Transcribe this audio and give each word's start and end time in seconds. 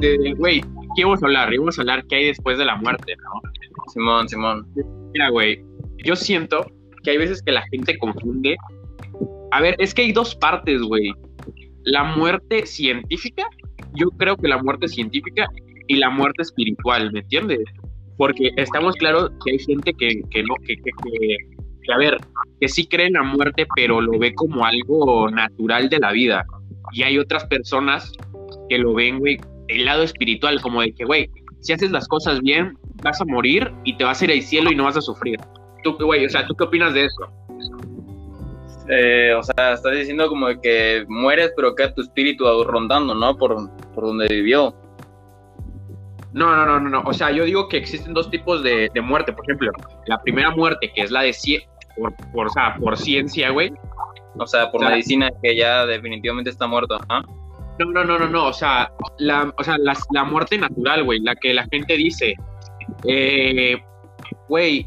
este, 0.00 0.34
güey, 0.34 0.62
¿qué 0.96 1.04
vamos 1.04 1.22
a 1.22 1.26
hablar? 1.26 1.50
Vamos 1.56 1.78
a 1.78 1.82
hablar 1.82 2.04
qué 2.08 2.16
hay 2.16 2.26
después 2.26 2.58
de 2.58 2.64
la 2.64 2.76
muerte, 2.76 3.14
¿no? 3.16 3.50
Simón, 3.92 4.28
Simón. 4.28 4.66
Mira, 5.12 5.28
güey, 5.30 5.62
yo 6.04 6.16
siento 6.16 6.66
que 7.02 7.10
hay 7.10 7.18
veces 7.18 7.42
que 7.42 7.52
la 7.52 7.62
gente 7.68 7.98
confunde. 7.98 8.56
A 9.50 9.60
ver, 9.60 9.74
es 9.78 9.94
que 9.94 10.02
hay 10.02 10.12
dos 10.12 10.34
partes, 10.34 10.80
güey. 10.82 11.12
La 11.84 12.04
muerte 12.04 12.66
científica, 12.66 13.44
yo 13.94 14.10
creo 14.10 14.36
que 14.36 14.48
la 14.48 14.62
muerte 14.62 14.88
científica 14.88 15.48
y 15.88 15.96
la 15.96 16.10
muerte 16.10 16.42
espiritual, 16.42 17.10
¿me 17.12 17.20
entiendes? 17.20 17.60
Porque 18.16 18.50
estamos 18.56 18.94
claros 18.96 19.30
que 19.44 19.52
hay 19.52 19.58
gente 19.58 19.92
que, 19.94 20.22
que 20.30 20.42
no, 20.42 20.54
que, 20.66 20.76
que, 20.76 20.90
que, 21.82 21.92
a 21.92 21.98
ver, 21.98 22.16
que 22.60 22.68
sí 22.68 22.86
cree 22.86 23.06
en 23.06 23.14
la 23.14 23.22
muerte, 23.22 23.66
pero 23.74 24.00
lo 24.00 24.18
ve 24.18 24.34
como 24.34 24.64
algo 24.64 25.28
natural 25.30 25.88
de 25.88 25.98
la 25.98 26.12
vida. 26.12 26.44
Y 26.92 27.02
hay 27.02 27.18
otras 27.18 27.44
personas 27.46 28.12
que 28.68 28.78
lo 28.78 28.94
ven, 28.94 29.18
güey, 29.18 29.38
el 29.70 29.84
lado 29.84 30.02
espiritual, 30.02 30.60
como 30.60 30.80
de 30.80 30.92
que, 30.92 31.04
güey, 31.04 31.30
si 31.60 31.72
haces 31.72 31.90
las 31.90 32.08
cosas 32.08 32.40
bien, 32.40 32.76
vas 33.02 33.20
a 33.20 33.24
morir 33.24 33.72
y 33.84 33.96
te 33.96 34.04
vas 34.04 34.20
a 34.20 34.24
ir 34.24 34.32
al 34.32 34.42
cielo 34.42 34.70
y 34.70 34.76
no 34.76 34.84
vas 34.84 34.96
a 34.96 35.00
sufrir. 35.00 35.38
Tú, 35.82 35.96
güey, 35.98 36.26
o 36.26 36.28
sea, 36.28 36.46
¿tú 36.46 36.54
qué 36.54 36.64
opinas 36.64 36.94
de 36.94 37.06
eso? 37.06 37.32
Eh, 38.88 39.32
o 39.34 39.42
sea, 39.42 39.74
estás 39.74 39.92
diciendo 39.92 40.28
como 40.28 40.48
de 40.48 40.60
que 40.60 41.04
mueres, 41.08 41.52
pero 41.54 41.74
queda 41.74 41.94
tu 41.94 42.02
espíritu 42.02 42.44
rondando, 42.64 43.14
¿no? 43.14 43.36
Por, 43.36 43.70
por 43.94 44.04
donde 44.04 44.26
vivió. 44.28 44.74
No, 46.32 46.54
no, 46.54 46.66
no, 46.66 46.80
no, 46.80 46.88
no. 46.88 47.02
O 47.04 47.12
sea, 47.12 47.30
yo 47.30 47.44
digo 47.44 47.68
que 47.68 47.76
existen 47.76 48.14
dos 48.14 48.30
tipos 48.30 48.62
de, 48.62 48.90
de 48.92 49.00
muerte. 49.00 49.32
Por 49.32 49.44
ejemplo, 49.44 49.72
la 50.06 50.20
primera 50.22 50.50
muerte, 50.50 50.90
que 50.94 51.02
es 51.02 51.10
la 51.10 51.22
de 51.22 51.34
por, 51.96 52.14
por, 52.32 52.46
o 52.46 52.50
sea, 52.50 52.76
por 52.80 52.96
ciencia, 52.96 53.50
güey. 53.50 53.72
O 54.38 54.46
sea, 54.46 54.70
por 54.70 54.80
medicina, 54.80 55.28
que 55.42 55.56
ya 55.56 55.86
definitivamente 55.86 56.50
está 56.50 56.66
muerto. 56.66 56.98
¿ah? 57.08 57.22
No, 57.80 57.86
no, 57.86 58.04
no, 58.04 58.18
no, 58.18 58.28
no. 58.28 58.46
O 58.48 58.52
sea, 58.52 58.92
la, 59.18 59.54
o 59.56 59.64
sea, 59.64 59.78
la, 59.78 59.96
la 60.12 60.24
muerte 60.24 60.58
natural, 60.58 61.02
güey. 61.02 61.20
La 61.20 61.34
que 61.34 61.54
la 61.54 61.66
gente 61.72 61.96
dice, 61.96 62.34
eh, 63.08 63.82
güey, 64.48 64.86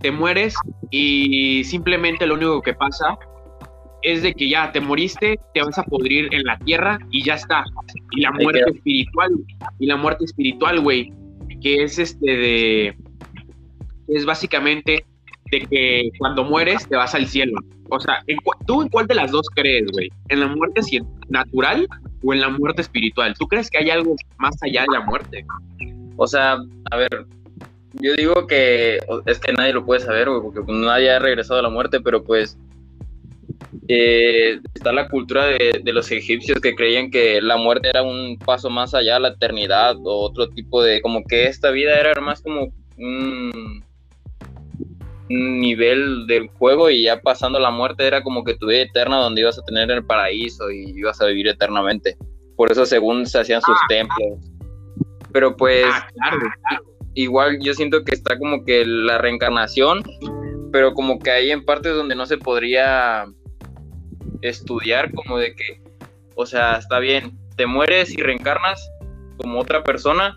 te 0.00 0.10
mueres 0.10 0.56
y 0.90 1.62
simplemente 1.62 2.26
lo 2.26 2.34
único 2.34 2.60
que 2.60 2.74
pasa 2.74 3.16
es 4.02 4.24
de 4.24 4.34
que 4.34 4.48
ya 4.48 4.72
te 4.72 4.80
moriste, 4.80 5.38
te 5.54 5.62
vas 5.62 5.78
a 5.78 5.84
pudrir 5.84 6.34
en 6.34 6.42
la 6.42 6.58
tierra 6.58 6.98
y 7.12 7.22
ya 7.22 7.34
está. 7.34 7.62
Y 8.10 8.22
la 8.22 8.32
muerte 8.32 8.64
espiritual, 8.68 9.30
y 9.78 9.86
la 9.86 9.96
muerte 9.96 10.24
espiritual, 10.24 10.80
güey, 10.80 11.12
que 11.60 11.84
es 11.84 12.00
este 12.00 12.26
de, 12.26 12.96
es 14.08 14.26
básicamente 14.26 15.04
de 15.52 15.60
que 15.60 16.10
cuando 16.18 16.42
mueres 16.42 16.88
te 16.88 16.96
vas 16.96 17.14
al 17.14 17.28
cielo. 17.28 17.60
O 17.90 18.00
sea, 18.00 18.24
¿tú 18.66 18.82
en 18.82 18.88
cuál 18.88 19.06
de 19.06 19.14
las 19.14 19.30
dos 19.30 19.46
crees, 19.54 19.86
güey? 19.92 20.10
¿En 20.28 20.40
la 20.40 20.48
muerte 20.48 20.80
natural 21.28 21.86
o 22.22 22.32
en 22.32 22.40
la 22.40 22.48
muerte 22.48 22.82
espiritual? 22.82 23.34
¿Tú 23.38 23.46
crees 23.46 23.70
que 23.70 23.78
hay 23.78 23.90
algo 23.90 24.16
más 24.38 24.56
allá 24.62 24.82
de 24.82 24.98
la 24.98 25.04
muerte? 25.04 25.44
O 26.16 26.26
sea, 26.26 26.58
a 26.90 26.96
ver, 26.96 27.26
yo 27.94 28.14
digo 28.14 28.46
que 28.46 28.98
es 29.26 29.38
que 29.38 29.52
nadie 29.52 29.72
lo 29.72 29.84
puede 29.84 30.00
saber, 30.00 30.28
güey, 30.28 30.42
porque 30.42 30.72
nadie 30.72 31.10
ha 31.10 31.18
regresado 31.18 31.60
a 31.60 31.62
la 31.62 31.70
muerte, 31.70 32.00
pero 32.00 32.22
pues 32.22 32.58
eh, 33.88 34.60
está 34.74 34.92
la 34.92 35.08
cultura 35.08 35.46
de, 35.46 35.82
los 35.92 36.10
egipcios 36.10 36.60
que 36.60 36.74
creían 36.74 37.10
que 37.10 37.40
la 37.42 37.56
muerte 37.56 37.88
era 37.88 38.02
un 38.02 38.38
paso 38.38 38.70
más 38.70 38.94
allá 38.94 39.16
a 39.16 39.20
la 39.20 39.28
eternidad 39.28 39.96
o 39.96 40.20
otro 40.20 40.48
tipo 40.48 40.82
de, 40.82 41.00
como 41.02 41.24
que 41.24 41.46
esta 41.46 41.70
vida 41.70 41.98
era 41.98 42.20
más 42.20 42.42
como 42.42 42.72
un, 42.96 43.81
nivel 45.32 46.26
del 46.26 46.48
juego 46.48 46.90
y 46.90 47.04
ya 47.04 47.20
pasando 47.20 47.58
la 47.58 47.70
muerte 47.70 48.06
era 48.06 48.22
como 48.22 48.44
que 48.44 48.54
tu 48.56 48.66
vida 48.66 48.82
eterna 48.82 49.18
donde 49.18 49.42
ibas 49.42 49.58
a 49.58 49.64
tener 49.64 49.90
el 49.90 50.04
paraíso 50.04 50.70
y 50.70 50.90
ibas 50.96 51.20
a 51.20 51.26
vivir 51.26 51.48
eternamente. 51.48 52.16
Por 52.56 52.70
eso 52.70 52.86
según 52.86 53.26
se 53.26 53.40
hacían 53.40 53.62
sus 53.62 53.76
ah. 53.76 53.86
templos. 53.88 54.38
Pero 55.32 55.56
pues... 55.56 55.86
Ah, 56.22 56.78
igual 57.14 57.58
yo 57.60 57.74
siento 57.74 58.04
que 58.04 58.14
está 58.14 58.38
como 58.38 58.64
que 58.64 58.84
la 58.86 59.18
reencarnación, 59.18 60.02
pero 60.72 60.94
como 60.94 61.18
que 61.18 61.30
hay 61.30 61.50
en 61.50 61.64
partes 61.64 61.94
donde 61.94 62.14
no 62.14 62.26
se 62.26 62.38
podría 62.38 63.26
estudiar 64.40 65.12
como 65.12 65.38
de 65.38 65.54
que, 65.54 65.80
o 66.34 66.46
sea, 66.46 66.76
está 66.76 66.98
bien, 66.98 67.38
te 67.56 67.66
mueres 67.66 68.12
y 68.16 68.22
reencarnas 68.22 68.90
como 69.36 69.60
otra 69.60 69.84
persona, 69.84 70.36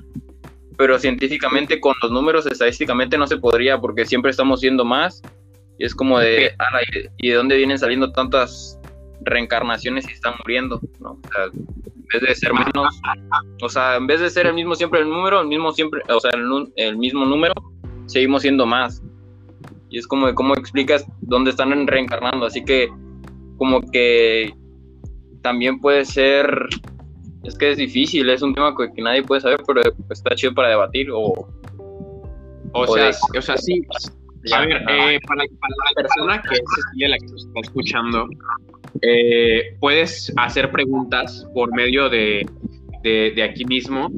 pero 0.78 1.00
científicamente 1.00 1.80
con 1.80 1.94
los 2.02 2.12
números 2.12 2.46
estadísticamente 2.46 3.18
no 3.18 3.28
se 3.28 3.38
podría 3.38 3.80
porque 3.80 4.06
siempre 4.06 4.32
estamos 4.32 4.60
siendo 4.60 4.86
más 4.86 5.22
y 5.78 5.86
es 5.86 5.94
como 5.94 6.20
de, 6.20 6.54
¿y 7.18 7.30
de 7.30 7.36
dónde 7.36 7.58
vienen 7.58 7.78
saliendo 7.78 8.12
tantas 8.12 8.80
reencarnaciones 9.22 10.08
y 10.10 10.14
están 10.14 10.36
muriendo? 10.44 10.80
¿no? 11.00 11.12
O 11.12 11.28
sea, 11.34 11.46
en 11.46 12.06
vez 12.14 12.22
de 12.22 12.36
ser 12.36 12.54
menos, 12.54 13.02
o 13.62 13.70
sea, 13.70 13.96
en 13.98 14.08
vez 14.08 14.20
de 14.22 14.30
ser 14.30 14.48
el 14.48 14.54
mismo 14.54 14.76
siempre 14.76 15.02
el 15.02 15.10
número, 15.10 15.42
el 15.42 15.48
mismo 15.48 15.72
siempre, 15.72 16.02
o 16.08 16.20
sea, 16.20 16.32
el, 16.34 16.72
el 16.76 16.98
mismo 16.98 17.26
número, 17.26 17.54
seguimos 18.06 18.44
siendo 18.44 18.66
más. 18.66 19.02
Y 19.90 20.00
es 20.00 20.08
como 20.08 20.28
de 20.28 20.34
cómo 20.34 20.56
explicas 20.56 21.06
dónde 21.22 21.52
están 21.52 21.88
reencarnando, 21.88 22.46
así 22.46 22.64
que 22.64 22.90
como 23.58 23.82
que 23.92 24.54
también 25.42 25.80
puede 25.80 26.06
ser, 26.06 26.68
es 27.48 27.56
que 27.58 27.72
es 27.72 27.78
difícil, 27.78 28.30
es 28.30 28.42
un 28.42 28.54
tema 28.54 28.74
que, 28.76 29.02
nadie 29.02 29.24
puede 29.24 29.42
saber, 29.42 29.60
pero 29.66 29.82
está 30.10 30.36
chido 30.36 30.54
para 30.54 30.70
debatir 30.70 31.10
o... 31.12 31.48
O, 32.78 32.88
sea, 32.88 33.12
o 33.38 33.42
sea, 33.42 33.56
sí. 33.56 33.82
A 34.52 34.60
ver, 34.60 34.74
eh, 34.74 35.20
para, 35.26 35.44
la 35.44 35.94
persona 35.96 36.42
que 36.42 36.56
es 36.56 37.10
la 37.10 37.18
que 37.18 37.26
nos 37.28 37.46
está 37.46 37.60
escuchando, 37.62 38.28
eh, 39.02 39.78
puedes 39.80 40.34
hacer 40.36 40.70
preguntas 40.72 41.48
por 41.54 41.74
medio 41.74 42.10
de, 42.10 42.46
de, 43.02 43.44
aquí 43.44 43.64
mismo. 43.64 44.12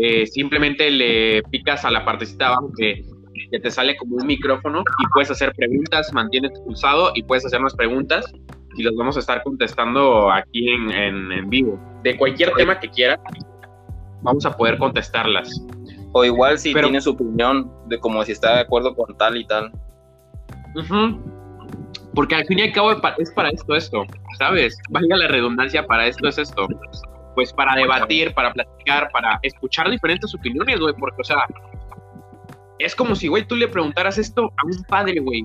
Eh, 0.00 0.26
simplemente 0.26 0.90
le 0.90 1.42
picas 1.50 1.84
a 1.84 1.90
la 1.90 2.04
partecita 2.06 2.46
abajo 2.46 2.72
que, 2.74 3.04
que, 3.50 3.60
te 3.60 3.70
sale 3.70 3.96
como 3.96 4.16
un 4.16 4.26
micrófono 4.26 4.80
y 4.80 5.06
puedes 5.12 5.30
hacer 5.30 5.52
preguntas, 5.54 6.10
mantienes 6.14 6.58
pulsado 6.64 7.12
y 7.14 7.22
puedes 7.22 7.44
hacernos 7.44 7.74
preguntas 7.74 8.24
y 8.80 8.82
los 8.82 8.96
vamos 8.96 9.16
a 9.16 9.20
estar 9.20 9.42
contestando 9.42 10.30
aquí 10.32 10.70
en, 10.70 10.90
en, 10.90 11.50
vivo. 11.50 11.78
De 12.02 12.16
cualquier 12.16 12.52
tema 12.52 12.80
que 12.80 12.88
quieras, 12.88 13.20
vamos 14.22 14.44
a 14.46 14.56
poder 14.56 14.78
contestarlas. 14.78 15.62
O 16.12 16.24
igual 16.24 16.58
si 16.58 16.72
tiene 16.72 17.00
su 17.00 17.10
opinión 17.10 17.70
de 17.86 17.98
como 18.00 18.24
si 18.24 18.32
está 18.32 18.54
de 18.54 18.60
acuerdo 18.60 18.94
con 18.94 19.16
tal 19.16 19.36
y 19.36 19.46
tal. 19.46 19.70
Porque 22.14 22.34
al 22.34 22.46
fin 22.46 22.58
y 22.58 22.62
al 22.62 22.72
cabo 22.72 22.92
es 22.92 23.30
para 23.32 23.50
esto, 23.50 23.76
esto, 23.76 24.04
¿sabes? 24.38 24.76
Valga 24.88 25.16
la 25.16 25.28
redundancia, 25.28 25.86
para 25.86 26.06
esto 26.06 26.26
es 26.26 26.38
esto. 26.38 26.66
Pues 27.34 27.52
para 27.52 27.76
debatir, 27.76 28.34
para 28.34 28.52
platicar, 28.52 29.10
para 29.12 29.38
escuchar 29.42 29.88
diferentes 29.90 30.34
opiniones, 30.34 30.80
güey, 30.80 30.94
porque, 30.98 31.20
o 31.20 31.24
sea, 31.24 31.46
es 32.78 32.96
como 32.96 33.14
si, 33.14 33.28
güey, 33.28 33.46
tú 33.46 33.54
le 33.54 33.68
preguntaras 33.68 34.18
esto 34.18 34.50
a 34.56 34.66
un 34.66 34.82
padre, 34.84 35.20
güey 35.20 35.44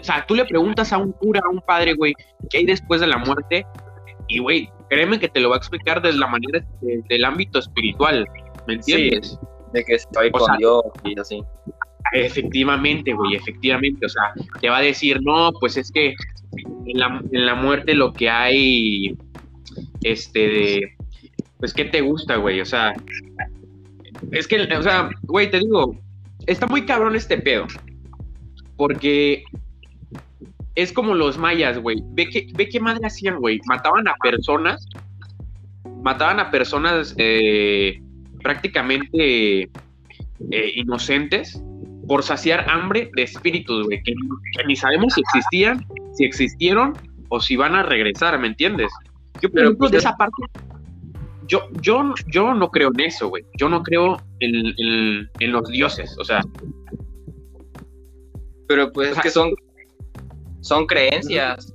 o 0.00 0.04
sea, 0.04 0.24
tú 0.26 0.34
le 0.34 0.44
preguntas 0.44 0.92
a 0.92 0.98
un 0.98 1.12
cura, 1.12 1.40
a 1.44 1.48
un 1.48 1.60
padre, 1.60 1.94
güey, 1.94 2.14
¿qué 2.50 2.58
hay 2.58 2.66
después 2.66 3.00
de 3.00 3.06
la 3.06 3.18
muerte? 3.18 3.64
Y, 4.28 4.38
güey, 4.38 4.68
créeme 4.90 5.18
que 5.18 5.28
te 5.28 5.40
lo 5.40 5.50
va 5.50 5.56
a 5.56 5.58
explicar 5.58 6.02
desde 6.02 6.18
la 6.18 6.26
manera 6.26 6.64
del 6.80 7.24
ámbito 7.24 7.58
espiritual, 7.58 8.26
¿me 8.66 8.74
entiendes? 8.74 9.38
de 9.72 9.84
que 9.84 9.94
estoy 9.94 10.30
con 10.30 10.56
Dios 10.58 10.82
y 11.04 11.18
así. 11.18 11.42
Efectivamente, 12.12 13.12
güey, 13.12 13.34
efectivamente. 13.34 14.06
O 14.06 14.08
sea, 14.08 14.32
te 14.60 14.68
va 14.68 14.78
a 14.78 14.82
decir, 14.82 15.20
no, 15.22 15.52
pues 15.60 15.76
es 15.76 15.90
que 15.90 16.14
en 16.86 16.98
la, 16.98 17.22
en 17.32 17.46
la 17.46 17.54
muerte 17.54 17.94
lo 17.94 18.12
que 18.12 18.30
hay, 18.30 19.16
este, 20.02 20.38
de, 20.38 20.96
pues, 21.58 21.74
¿qué 21.74 21.84
te 21.84 22.00
gusta, 22.00 22.36
güey? 22.36 22.60
O 22.60 22.64
sea, 22.64 22.94
es 24.30 24.46
que, 24.46 24.60
o 24.62 24.82
sea, 24.82 25.10
güey, 25.22 25.50
te 25.50 25.58
digo, 25.58 25.98
está 26.46 26.66
muy 26.66 26.86
cabrón 26.86 27.16
este 27.16 27.38
pedo. 27.38 27.66
Porque 28.76 29.44
es 30.76 30.92
como 30.92 31.14
los 31.14 31.38
mayas, 31.38 31.78
güey. 31.78 31.96
Ve 32.12 32.28
qué 32.28 32.46
ve 32.54 32.68
qué 32.68 32.78
madre 32.78 33.06
hacían, 33.06 33.38
güey. 33.38 33.60
Mataban 33.66 34.06
a 34.06 34.14
personas, 34.22 34.86
mataban 36.02 36.38
a 36.38 36.50
personas 36.50 37.14
eh, 37.16 38.00
prácticamente 38.42 39.62
eh, 39.62 40.72
inocentes 40.76 41.60
por 42.06 42.22
saciar 42.22 42.68
hambre 42.70 43.10
de 43.16 43.22
espíritus, 43.22 43.86
güey, 43.86 44.00
que, 44.02 44.14
ni 44.66 44.76
sabemos 44.76 45.14
si 45.14 45.22
existían, 45.22 45.84
si 46.12 46.24
existieron 46.24 46.92
o 47.30 47.40
si 47.40 47.56
van 47.56 47.74
a 47.74 47.82
regresar, 47.82 48.38
¿me 48.38 48.46
entiendes? 48.46 48.92
Yo, 49.42 49.50
por 49.50 49.60
ejemplo, 49.60 49.88
de 49.88 49.98
esa 49.98 50.16
parte, 50.16 50.42
yo, 51.48 51.68
yo, 51.80 52.14
yo 52.28 52.54
no 52.54 52.70
creo 52.70 52.90
en 52.94 53.00
eso, 53.00 53.28
güey. 53.28 53.44
Yo 53.58 53.68
no 53.68 53.82
creo 53.82 54.20
en, 54.40 55.28
en, 55.40 55.52
los 55.52 55.68
dioses, 55.68 56.16
o 56.18 56.24
sea. 56.24 56.42
Pero 58.68 58.92
pues 58.92 59.12
es 59.12 59.20
que 59.20 59.30
son 59.30 59.52
son 60.66 60.86
creencias. 60.86 61.72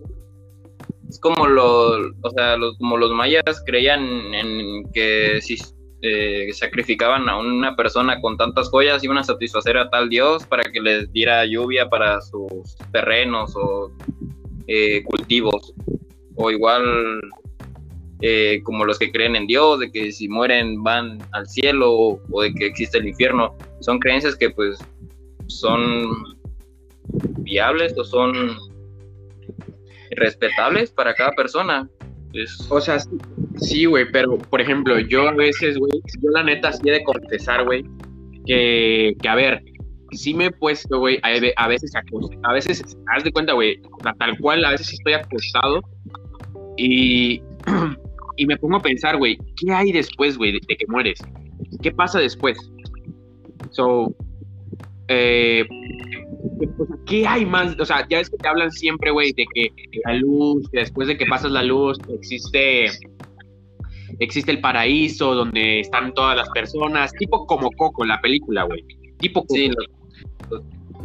Es 1.09 1.19
como 1.19 1.47
los, 1.47 2.11
o 2.21 2.29
sea, 2.31 2.57
como 2.77 2.97
los 2.97 3.11
mayas 3.11 3.63
creían 3.65 4.33
en 4.33 4.83
que 4.93 5.39
si 5.41 5.57
eh, 6.01 6.49
sacrificaban 6.53 7.29
a 7.29 7.37
una 7.37 7.75
persona 7.75 8.19
con 8.21 8.37
tantas 8.37 8.69
joyas 8.69 9.03
iban 9.03 9.17
a 9.17 9.23
satisfacer 9.23 9.77
a 9.77 9.89
tal 9.89 10.09
dios 10.09 10.45
para 10.45 10.63
que 10.63 10.81
les 10.81 11.11
diera 11.11 11.45
lluvia 11.45 11.89
para 11.89 12.21
sus 12.21 12.75
terrenos 12.91 13.55
o 13.55 13.91
eh, 14.67 15.03
cultivos. 15.03 15.73
O 16.35 16.49
igual 16.49 17.21
eh, 18.21 18.61
como 18.63 18.85
los 18.85 18.99
que 18.99 19.11
creen 19.11 19.35
en 19.35 19.47
Dios, 19.47 19.79
de 19.79 19.91
que 19.91 20.11
si 20.11 20.27
mueren 20.27 20.83
van 20.83 21.19
al 21.31 21.47
cielo 21.47 22.19
o, 22.29 22.41
de 22.41 22.53
que 22.53 22.65
existe 22.67 22.97
el 22.97 23.07
infierno. 23.07 23.55
Son 23.79 23.99
creencias 23.99 24.35
que 24.35 24.49
pues 24.49 24.79
son 25.47 26.37
viables 27.39 27.97
o 27.97 28.03
son 28.03 28.70
respetables 30.11 30.91
para 30.91 31.13
cada 31.13 31.31
persona. 31.31 31.89
O 32.69 32.79
sea, 32.79 32.97
sí, 33.57 33.85
güey, 33.85 34.05
pero 34.11 34.37
por 34.37 34.61
ejemplo, 34.61 34.99
yo 34.99 35.27
a 35.27 35.33
veces, 35.33 35.77
güey, 35.77 35.91
yo 36.21 36.29
la 36.31 36.43
neta 36.43 36.71
sí 36.71 36.81
he 36.85 36.91
de 36.91 37.03
confesar, 37.03 37.65
güey, 37.65 37.83
que, 38.45 39.13
que 39.21 39.27
a 39.27 39.35
ver, 39.35 39.61
sí 40.11 40.33
me 40.33 40.45
he 40.45 40.51
puesto, 40.51 40.99
güey, 40.99 41.19
a, 41.23 41.29
veces 41.29 41.53
a 41.55 41.67
veces, 42.53 42.97
haz 43.13 43.23
de 43.23 43.31
cuenta, 43.31 43.53
güey, 43.53 43.81
tal 44.17 44.37
cual, 44.39 44.63
a 44.65 44.71
veces 44.71 44.93
estoy 44.93 45.13
acostado 45.13 45.81
y, 46.77 47.41
y 48.37 48.45
me 48.45 48.57
pongo 48.57 48.77
a 48.77 48.81
pensar, 48.81 49.17
güey, 49.17 49.37
¿qué 49.57 49.71
hay 49.71 49.91
después, 49.91 50.37
güey, 50.37 50.53
de, 50.53 50.59
que 50.59 50.85
mueres? 50.87 51.19
¿Qué 51.81 51.91
pasa 51.91 52.19
después? 52.19 52.57
So, 53.71 54.13
eh, 55.07 55.65
¿qué 57.05 57.27
hay 57.27 57.45
más? 57.45 57.79
O 57.79 57.85
sea, 57.85 58.05
ya 58.09 58.19
es 58.19 58.29
que 58.29 58.37
te 58.37 58.47
hablan 58.47 58.71
siempre, 58.71 59.11
güey, 59.11 59.33
de 59.33 59.45
que 59.53 59.71
la 60.05 60.15
luz, 60.15 60.69
que 60.71 60.79
después 60.79 61.07
de 61.07 61.17
que 61.17 61.25
pasas 61.25 61.51
la 61.51 61.63
luz, 61.63 61.97
existe 62.09 62.87
existe 64.19 64.51
el 64.51 64.61
paraíso 64.61 65.33
donde 65.33 65.79
están 65.79 66.13
todas 66.13 66.35
las 66.35 66.49
personas, 66.49 67.11
tipo 67.13 67.45
como 67.47 67.71
Coco, 67.71 68.05
la 68.05 68.19
película, 68.21 68.63
güey. 68.63 68.85
Tipo 69.17 69.41
Coco. 69.41 69.55
Sí, 69.55 69.71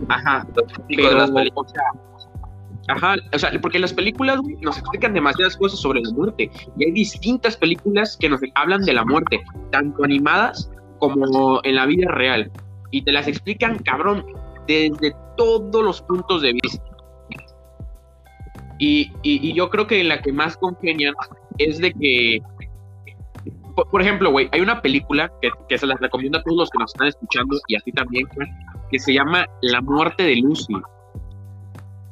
Ajá. 0.08 0.46
Pero, 0.88 1.24
o 1.54 1.68
sea, 1.68 1.82
Ajá, 2.88 3.16
o 3.32 3.38
sea, 3.38 3.50
porque 3.60 3.78
las 3.78 3.92
películas 3.92 4.40
nos 4.60 4.78
explican 4.78 5.12
demasiadas 5.12 5.56
cosas 5.56 5.80
sobre 5.80 6.00
la 6.02 6.10
muerte. 6.12 6.50
Y 6.78 6.84
hay 6.84 6.92
distintas 6.92 7.56
películas 7.56 8.16
que 8.20 8.28
nos 8.28 8.40
hablan 8.54 8.82
de 8.82 8.92
la 8.92 9.04
muerte, 9.04 9.42
tanto 9.72 10.04
animadas 10.04 10.70
como 10.98 11.60
en 11.64 11.74
la 11.74 11.86
vida 11.86 12.10
real. 12.12 12.50
Y 12.92 13.02
te 13.02 13.10
las 13.10 13.26
explican, 13.26 13.78
cabrón, 13.80 14.24
desde 14.66 15.14
todos 15.36 15.84
los 15.84 16.02
puntos 16.02 16.42
de 16.42 16.52
vista. 16.52 16.84
Y, 18.78 19.10
y, 19.22 19.54
yo 19.54 19.70
creo 19.70 19.86
que 19.86 20.04
la 20.04 20.20
que 20.20 20.32
más 20.32 20.56
congenian 20.58 21.14
es 21.56 21.78
de 21.78 21.92
que, 21.94 22.42
por, 23.74 24.02
ejemplo, 24.02 24.30
güey, 24.30 24.48
hay 24.52 24.60
una 24.60 24.82
película 24.82 25.32
que, 25.40 25.50
que, 25.68 25.78
se 25.78 25.86
las 25.86 25.98
recomiendo 25.98 26.38
a 26.38 26.42
todos 26.42 26.58
los 26.58 26.70
que 26.70 26.78
nos 26.78 26.92
están 26.92 27.08
escuchando 27.08 27.58
y 27.68 27.76
a 27.76 27.80
ti 27.80 27.92
también, 27.92 28.26
que 28.90 28.98
se 28.98 29.14
llama 29.14 29.46
La 29.62 29.80
muerte 29.80 30.24
de 30.24 30.36
Lucy. 30.36 30.74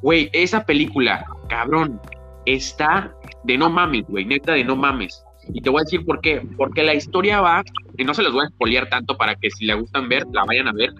Güey, 0.01 0.29
esa 0.33 0.65
película, 0.65 1.25
cabrón, 1.49 2.01
está 2.45 3.15
de 3.43 3.57
no 3.57 3.69
mames, 3.69 4.05
güey, 4.07 4.25
neta 4.25 4.53
de 4.53 4.63
no 4.63 4.75
mames. 4.75 5.23
Y 5.53 5.61
te 5.61 5.69
voy 5.69 5.81
a 5.81 5.83
decir 5.83 6.03
por 6.05 6.21
qué. 6.21 6.41
Porque 6.57 6.83
la 6.83 6.93
historia 6.93 7.41
va, 7.41 7.63
y 7.97 8.03
no 8.03 8.13
se 8.13 8.23
los 8.23 8.33
voy 8.33 8.43
a 8.43 8.47
espolear 8.47 8.89
tanto 8.89 9.15
para 9.17 9.35
que 9.35 9.51
si 9.51 9.65
la 9.65 9.75
gustan 9.75 10.09
ver, 10.09 10.25
la 10.31 10.43
vayan 10.45 10.67
a 10.67 10.73
ver. 10.73 10.93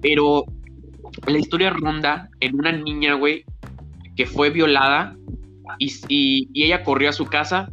Pero 0.00 0.44
la 1.26 1.38
historia 1.38 1.70
ronda 1.70 2.28
en 2.40 2.56
una 2.56 2.72
niña, 2.72 3.14
güey, 3.14 3.44
que 4.16 4.26
fue 4.26 4.50
violada 4.50 5.16
y, 5.78 5.92
y, 6.08 6.64
ella 6.64 6.84
corrió 6.84 7.08
a 7.08 7.12
su 7.12 7.26
casa 7.26 7.70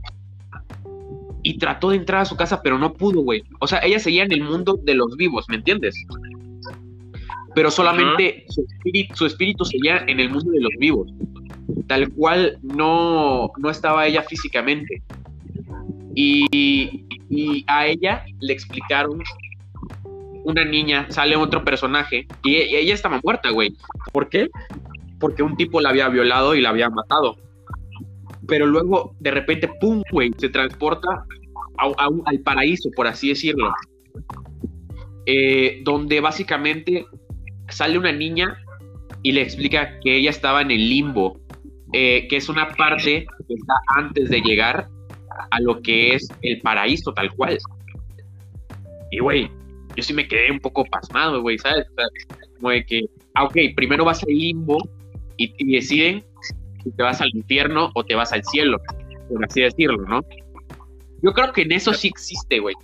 y 1.44 1.58
trató 1.58 1.90
de 1.90 1.98
entrar 1.98 2.22
a 2.22 2.26
su 2.26 2.36
casa, 2.36 2.62
pero 2.62 2.78
no 2.78 2.94
pudo, 2.94 3.22
güey. 3.22 3.44
O 3.60 3.68
sea, 3.68 3.80
ella 3.80 4.00
seguía 4.00 4.24
en 4.24 4.32
el 4.32 4.44
mundo 4.44 4.80
de 4.84 4.94
los 4.94 5.16
vivos, 5.18 5.46
¿me 5.50 5.58
entiendes? 5.58 5.96
Pero 7.54 7.70
solamente 7.70 8.46
su, 8.50 8.62
espíritu, 8.62 9.16
su 9.16 9.26
espíritu 9.26 9.66
seguía 9.66 10.04
en 10.08 10.20
el 10.20 10.30
mundo 10.30 10.52
de 10.52 10.62
los 10.62 10.72
vivos. 10.80 11.12
Tal 11.88 12.10
cual 12.14 12.58
no, 12.62 13.52
no 13.58 13.70
estaba 13.70 14.08
ella 14.08 14.24
físicamente. 14.24 15.02
Y, 16.16 17.06
y 17.30 17.64
a 17.68 17.88
ella 17.88 18.24
le 18.40 18.54
explicaron 18.54 19.22
una 20.44 20.66
niña, 20.66 21.08
sale 21.10 21.36
otro 21.36 21.64
personaje 21.64 22.28
y, 22.44 22.56
ella 22.56 22.94
estaba 22.94 23.20
muerta, 23.24 23.50
güey. 23.52 23.76
¿Por 24.12 24.30
qué? 24.30 24.50
Porque 25.20 25.44
un 25.44 25.56
tipo 25.56 25.82
la 25.82 25.90
había 25.90 26.10
violado 26.10 26.56
y 26.56 26.62
la 26.62 26.70
había 26.70 26.90
matado. 26.90 27.38
Pero 28.48 28.66
luego, 28.66 29.16
de 29.20 29.32
repente, 29.32 29.70
¡pum! 29.80 30.02
güey, 30.12 30.32
se 30.38 30.50
transporta 30.50 31.08
al 31.78 32.40
paraíso, 32.40 32.90
por 32.96 33.08
así 33.08 33.30
decirlo. 33.30 33.74
Eh, 35.26 35.82
donde 35.84 36.20
básicamente 36.20 37.06
sale 37.70 37.98
una 37.98 38.12
niña 38.12 38.58
y 39.24 39.32
le 39.32 39.42
explica 39.42 40.00
que 40.00 40.18
ella 40.18 40.32
estaba 40.32 40.62
en 40.62 40.72
el 40.72 40.90
limbo, 40.90 41.40
eh, 41.94 42.28
que 42.28 42.38
es 42.38 42.50
una 42.50 42.70
parte 42.70 43.26
que 43.48 43.54
está 43.54 43.74
antes 43.96 44.30
de 44.30 44.42
llegar 44.42 44.88
a 45.52 45.60
lo 45.62 45.82
que 45.82 46.16
es 46.16 46.28
el 46.42 46.60
paraíso 46.62 47.14
tal 47.14 47.32
cual. 47.36 47.58
Y 49.12 49.20
güey, 49.20 49.52
yo 49.96 50.04
sí 50.04 50.14
me 50.14 50.28
quedé 50.28 50.52
un 50.52 50.60
poco 50.60 50.86
pasmado, 50.86 51.42
güey, 51.42 51.58
¿sabes? 51.58 51.86
como 52.58 52.70
de 52.70 52.86
que, 52.86 53.06
ah, 53.34 53.46
ok, 53.46 53.56
primero 53.76 54.06
vas 54.06 54.24
al 54.24 54.34
limbo 54.34 54.78
y, 55.38 55.54
deciden 55.74 56.24
si 56.84 56.92
te 56.92 57.04
vas 57.04 57.22
al 57.22 57.30
infierno 57.34 57.92
o 57.96 58.04
te 58.04 58.16
vas 58.16 58.32
al 58.34 58.44
cielo, 58.44 58.80
por 59.30 59.44
así 59.46 59.62
decirlo, 59.62 60.04
¿no? 60.08 60.22
Yo 61.22 61.34
creo 61.34 61.52
que 61.54 61.62
en 61.62 61.74
eso 61.74 61.94
sí 61.94 62.08
existe, 62.08 62.60
güey. 62.60 62.76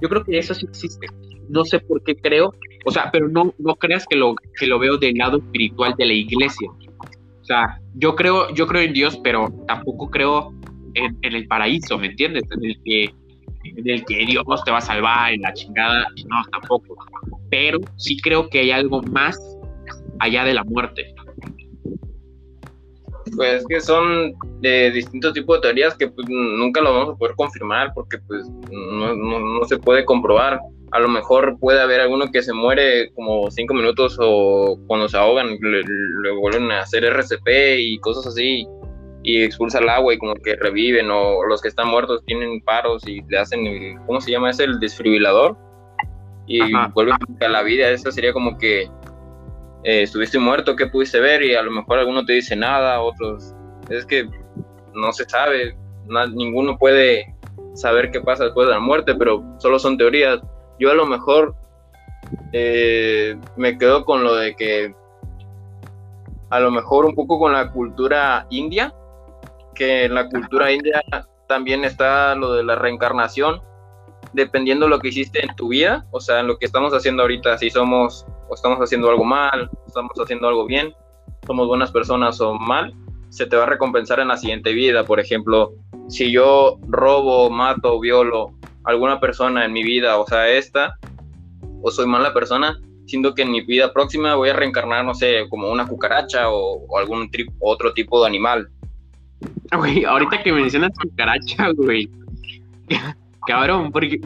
Yo 0.00 0.08
creo 0.08 0.24
que 0.24 0.32
en 0.32 0.38
eso 0.38 0.54
sí 0.54 0.66
existe. 0.66 1.06
No 1.48 1.64
sé 1.64 1.78
por 1.80 2.02
qué 2.02 2.16
creo, 2.16 2.52
o 2.84 2.90
sea, 2.90 3.10
pero 3.12 3.28
no, 3.28 3.54
no 3.58 3.76
creas 3.76 4.06
que 4.06 4.16
lo, 4.16 4.34
que 4.58 4.66
lo 4.66 4.78
veo 4.78 4.96
del 4.96 5.14
lado 5.14 5.38
espiritual 5.38 5.94
de 5.96 6.06
la 6.06 6.12
iglesia. 6.12 6.68
O 6.70 7.44
sea, 7.44 7.80
yo 7.94 8.16
creo, 8.16 8.52
yo 8.54 8.66
creo 8.66 8.82
en 8.82 8.92
Dios, 8.92 9.20
pero 9.22 9.52
tampoco 9.68 10.10
creo 10.10 10.52
en, 10.94 11.16
en 11.22 11.34
el 11.34 11.46
paraíso, 11.46 11.98
¿me 11.98 12.06
entiendes? 12.08 12.44
En 12.50 12.64
el 12.64 12.82
que 12.84 13.14
en 13.64 13.88
el 13.88 14.04
que 14.04 14.26
Dios 14.26 14.44
te 14.64 14.70
va 14.70 14.78
a 14.78 14.82
salvar 14.82 15.32
en 15.32 15.42
la 15.42 15.52
chingada, 15.54 16.06
no, 16.26 16.36
tampoco. 16.52 16.96
Pero 17.50 17.78
sí 17.96 18.16
creo 18.20 18.48
que 18.48 18.60
hay 18.60 18.70
algo 18.70 19.02
más 19.02 19.38
allá 20.20 20.44
de 20.44 20.54
la 20.54 20.64
muerte. 20.64 21.14
Pues 23.36 23.64
que 23.66 23.80
son 23.80 24.34
de 24.60 24.90
distintos 24.90 25.32
tipos 25.32 25.56
de 25.56 25.62
teorías 25.62 25.96
que 25.96 26.08
pues, 26.08 26.28
nunca 26.28 26.80
lo 26.80 26.92
vamos 26.92 27.14
a 27.14 27.18
poder 27.18 27.34
confirmar 27.36 27.92
porque 27.94 28.18
pues 28.18 28.46
no, 28.70 29.14
no, 29.14 29.64
se 29.64 29.78
puede 29.78 30.04
comprobar. 30.04 30.60
A 30.92 31.00
lo 31.00 31.08
mejor 31.08 31.58
puede 31.58 31.80
haber 31.80 32.00
alguno 32.00 32.30
que 32.30 32.42
se 32.42 32.52
muere 32.52 33.10
como 33.14 33.50
cinco 33.50 33.74
minutos 33.74 34.16
o 34.20 34.78
cuando 34.86 35.08
se 35.08 35.16
ahogan 35.16 35.58
le, 35.60 35.82
le 35.82 36.30
vuelven 36.38 36.70
a 36.70 36.82
hacer 36.82 37.04
RCP 37.04 37.48
y 37.78 37.98
cosas 37.98 38.28
así 38.28 38.68
y 39.24 39.42
expulsa 39.42 39.78
el 39.78 39.88
agua 39.88 40.12
y 40.12 40.18
como 40.18 40.34
que 40.34 40.54
reviven 40.56 41.10
o 41.10 41.44
los 41.44 41.62
que 41.62 41.68
están 41.68 41.88
muertos 41.88 42.22
tienen 42.26 42.60
paros 42.60 43.08
y 43.08 43.22
le 43.22 43.38
hacen 43.38 43.66
el, 43.66 43.96
¿cómo 44.06 44.20
se 44.20 44.30
llama? 44.30 44.50
Es 44.50 44.60
el 44.60 44.78
desfibrilador 44.78 45.56
y 46.46 46.60
vuelven 46.92 47.16
a 47.40 47.48
la 47.48 47.62
vida. 47.62 47.88
Eso 47.88 48.12
sería 48.12 48.34
como 48.34 48.58
que 48.58 48.82
eh, 49.84 50.02
estuviste 50.02 50.38
muerto, 50.38 50.76
¿qué 50.76 50.86
pudiste 50.86 51.20
ver? 51.20 51.42
Y 51.42 51.54
a 51.54 51.62
lo 51.62 51.70
mejor 51.70 51.98
alguno 51.98 52.24
te 52.24 52.34
dice 52.34 52.54
nada, 52.54 53.00
otros... 53.00 53.54
Es 53.88 54.04
que 54.06 54.28
no 54.94 55.12
se 55.12 55.24
sabe, 55.24 55.76
ninguno 56.34 56.78
puede 56.78 57.34
saber 57.74 58.10
qué 58.10 58.20
pasa 58.20 58.44
después 58.44 58.66
de 58.66 58.74
la 58.74 58.80
muerte, 58.80 59.14
pero 59.14 59.42
solo 59.58 59.78
son 59.78 59.96
teorías. 59.96 60.40
Yo 60.78 60.90
a 60.90 60.94
lo 60.94 61.06
mejor 61.06 61.54
eh, 62.52 63.36
me 63.56 63.76
quedo 63.78 64.04
con 64.04 64.22
lo 64.22 64.34
de 64.36 64.54
que 64.54 64.94
a 66.50 66.60
lo 66.60 66.70
mejor 66.70 67.04
un 67.04 67.14
poco 67.14 67.38
con 67.38 67.52
la 67.52 67.70
cultura 67.72 68.46
india, 68.50 68.94
que 69.74 70.04
en 70.04 70.14
la 70.14 70.28
cultura 70.28 70.72
india 70.72 71.02
también 71.48 71.84
está 71.84 72.34
lo 72.34 72.54
de 72.54 72.64
la 72.64 72.76
reencarnación, 72.76 73.60
dependiendo 74.32 74.86
de 74.86 74.90
lo 74.90 74.98
que 74.98 75.08
hiciste 75.08 75.44
en 75.44 75.54
tu 75.56 75.68
vida, 75.68 76.06
o 76.10 76.20
sea, 76.20 76.40
en 76.40 76.46
lo 76.46 76.58
que 76.58 76.66
estamos 76.66 76.92
haciendo 76.92 77.22
ahorita, 77.22 77.58
si 77.58 77.70
somos 77.70 78.26
o 78.48 78.54
estamos 78.54 78.78
haciendo 78.78 79.10
algo 79.10 79.24
mal, 79.24 79.70
estamos 79.86 80.12
haciendo 80.18 80.48
algo 80.48 80.66
bien, 80.66 80.94
somos 81.46 81.66
buenas 81.66 81.90
personas 81.90 82.40
o 82.40 82.54
mal, 82.54 82.94
se 83.28 83.46
te 83.46 83.56
va 83.56 83.64
a 83.64 83.66
recompensar 83.66 84.20
en 84.20 84.28
la 84.28 84.36
siguiente 84.36 84.72
vida. 84.72 85.04
Por 85.04 85.20
ejemplo, 85.20 85.72
si 86.08 86.30
yo 86.30 86.78
robo, 86.88 87.50
mato, 87.50 87.98
violo 88.00 88.54
a 88.84 88.90
alguna 88.90 89.20
persona 89.20 89.64
en 89.64 89.72
mi 89.72 89.82
vida, 89.82 90.18
o 90.18 90.26
sea, 90.26 90.48
esta, 90.48 90.98
o 91.82 91.90
soy 91.90 92.06
mala 92.06 92.32
persona, 92.32 92.78
siento 93.06 93.34
que 93.34 93.42
en 93.42 93.50
mi 93.50 93.60
vida 93.62 93.92
próxima 93.92 94.34
voy 94.34 94.50
a 94.50 94.54
reencarnar, 94.54 95.04
no 95.04 95.14
sé, 95.14 95.46
como 95.50 95.70
una 95.70 95.86
cucaracha 95.86 96.50
o, 96.50 96.96
algún 96.96 97.30
otro 97.60 97.92
tipo 97.92 98.20
de 98.20 98.28
animal. 98.28 98.68
Güey, 99.76 100.04
ahorita 100.04 100.42
que 100.42 100.52
mencionas 100.52 100.92
cucaracha, 101.00 101.70
güey. 101.76 102.08
Cabrón, 103.46 103.90
porque. 103.92 104.20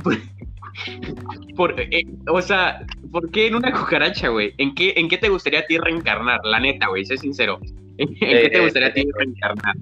Por, 1.57 1.81
eh, 1.81 2.05
o 2.31 2.41
sea, 2.41 2.87
¿por 3.11 3.31
qué 3.31 3.49
en 3.49 3.57
una 3.57 3.73
cucaracha, 3.73 4.29
güey? 4.29 4.55
¿En 4.59 4.75
qué, 4.75 4.95
¿En 4.97 5.09
qué 5.09 5.19
te 5.19 5.29
gustaría 5.29 5.61
a 5.61 5.67
ti 5.67 5.77
reencarnar? 5.79 6.41
La 6.45 6.61
neta, 6.61 6.89
güey, 6.89 7.05
sé 7.05 7.17
sincero. 7.17 7.59
¿En, 7.97 8.15
qué 8.15 8.49
te 8.51 8.59
eh, 8.59 8.63
gustaría 8.63 8.89
a 8.89 8.93
ti 8.93 9.09
reencarnar? 9.17 9.75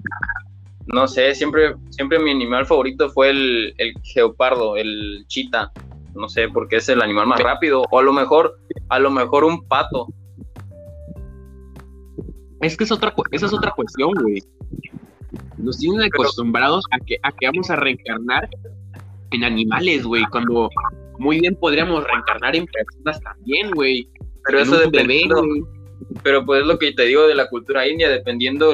No 0.87 1.07
sé, 1.07 1.35
siempre, 1.35 1.75
siempre 1.89 2.17
mi 2.17 2.31
animal 2.31 2.65
favorito 2.65 3.09
fue 3.09 3.29
el, 3.29 3.75
el 3.77 3.93
geopardo, 4.03 4.77
el 4.77 5.25
chita. 5.27 5.71
No 6.15 6.29
sé, 6.29 6.47
porque 6.49 6.77
es 6.77 6.89
el 6.89 7.01
animal 7.01 7.27
más 7.27 7.39
rápido. 7.41 7.83
O 7.91 7.99
a 7.99 8.03
lo 8.03 8.11
mejor, 8.13 8.57
a 8.89 8.97
lo 8.97 9.11
mejor 9.11 9.43
un 9.43 9.67
pato. 9.67 10.07
Es 12.61 12.75
que 12.75 12.85
es 12.85 12.91
otra, 12.91 13.13
esa 13.31 13.45
es 13.45 13.53
otra 13.53 13.71
cuestión, 13.71 14.13
güey. 14.13 14.41
Nos 15.57 15.77
tienen 15.77 16.01
acostumbrados 16.01 16.85
a 16.91 16.99
que, 16.99 17.17
a 17.23 17.31
que 17.31 17.47
vamos 17.47 17.69
a 17.69 17.75
reencarnar 17.75 18.49
en 19.31 19.43
animales, 19.43 20.05
güey, 20.05 20.23
cuando 20.31 20.69
muy 21.19 21.39
bien 21.39 21.55
podríamos 21.55 22.03
reencarnar 22.03 22.55
en 22.55 22.65
personas 22.65 23.19
también, 23.21 23.71
güey. 23.71 24.07
Pero 24.45 24.59
eso 24.59 24.77
depende. 24.77 25.23
Pero 26.23 26.45
pues 26.45 26.61
es 26.61 26.67
lo 26.67 26.77
que 26.77 26.93
te 26.93 27.03
digo 27.03 27.27
de 27.27 27.35
la 27.35 27.49
cultura 27.49 27.87
india, 27.87 28.09
dependiendo 28.09 28.73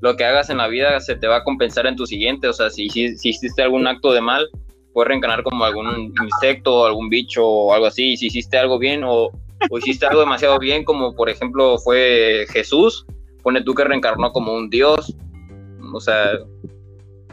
lo 0.00 0.16
que 0.16 0.24
hagas 0.24 0.50
en 0.50 0.58
la 0.58 0.68
vida, 0.68 0.98
se 1.00 1.16
te 1.16 1.26
va 1.26 1.36
a 1.36 1.44
compensar 1.44 1.86
en 1.86 1.96
tu 1.96 2.06
siguiente. 2.06 2.48
O 2.48 2.52
sea, 2.52 2.70
si, 2.70 2.88
si, 2.88 3.16
si 3.18 3.30
hiciste 3.30 3.62
algún 3.62 3.86
acto 3.86 4.12
de 4.12 4.20
mal, 4.20 4.48
puedes 4.92 5.08
reencarnar 5.08 5.42
como 5.42 5.64
algún 5.64 6.14
insecto 6.22 6.80
o 6.80 6.86
algún 6.86 7.08
bicho 7.10 7.46
o 7.46 7.74
algo 7.74 7.86
así. 7.86 8.12
Y 8.12 8.16
si 8.16 8.26
hiciste 8.26 8.56
algo 8.56 8.78
bien 8.78 9.02
o, 9.04 9.30
o 9.68 9.78
hiciste 9.78 10.06
algo 10.06 10.20
demasiado 10.20 10.58
bien, 10.58 10.84
como 10.84 11.14
por 11.14 11.28
ejemplo 11.28 11.78
fue 11.78 12.46
Jesús, 12.50 13.04
pone 13.42 13.62
tú 13.62 13.74
que 13.74 13.84
reencarnó 13.84 14.32
como 14.32 14.54
un 14.54 14.70
dios. 14.70 15.14
O 15.92 16.00
sea, 16.00 16.32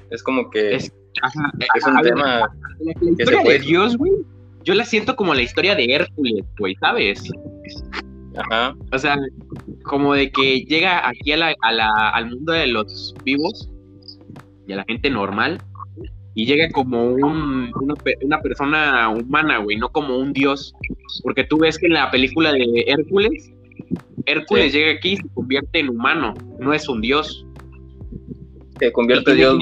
es 0.10 0.24
como 0.24 0.50
que 0.50 0.76
es, 0.76 0.92
un 1.88 2.02
tema 2.02 2.50
que 3.18 3.26
se 3.26 3.32
puede... 3.32 3.60
de 3.60 3.66
Dios, 3.66 3.98
güey. 3.98 4.14
Yo 4.64 4.74
la 4.74 4.86
siento 4.86 5.16
como 5.16 5.34
la 5.34 5.42
historia 5.42 5.76
de 5.76 5.86
Hércules, 5.86 6.44
güey, 6.60 6.76
¿sabes? 6.76 7.32
Ajá. 8.36 8.76
O 8.92 8.98
sea, 8.98 9.18
como 9.84 10.14
de 10.14 10.32
que 10.32 10.62
llega 10.66 11.08
aquí 11.08 11.32
a 11.32 11.38
la, 11.38 11.56
al 12.14 12.30
mundo 12.30 12.54
de 12.54 12.68
los 12.68 13.16
vivos 13.24 13.70
y 14.68 14.74
a 14.74 14.78
la 14.78 14.84
gente 14.86 15.10
normal 15.10 15.60
y 16.38 16.46
llega 16.46 16.70
como 16.70 17.04
un, 17.04 17.72
una, 18.22 18.40
persona 18.42 19.10
humana, 19.10 19.58
güey, 19.58 19.76
no 19.76 19.90
como 19.90 20.20
un 20.20 20.34
dios. 20.34 20.72
Porque 21.24 21.44
tú 21.44 21.58
ves 21.58 21.80
que 21.80 21.88
en 21.88 21.94
la 21.94 22.12
película 22.12 22.52
de 22.52 22.84
Hércules, 22.86 23.52
Hércules 24.28 24.72
llega 24.72 24.92
aquí 24.92 25.14
y 25.14 25.18
se 25.18 25.28
convierte 25.34 25.80
en 25.80 25.90
humano, 25.90 26.36
no 26.60 26.74
es 26.74 26.88
un 26.88 27.02
dios. 27.02 27.47
Se 28.79 28.91
convierte 28.91 29.31
en 29.31 29.38
dios. 29.38 29.60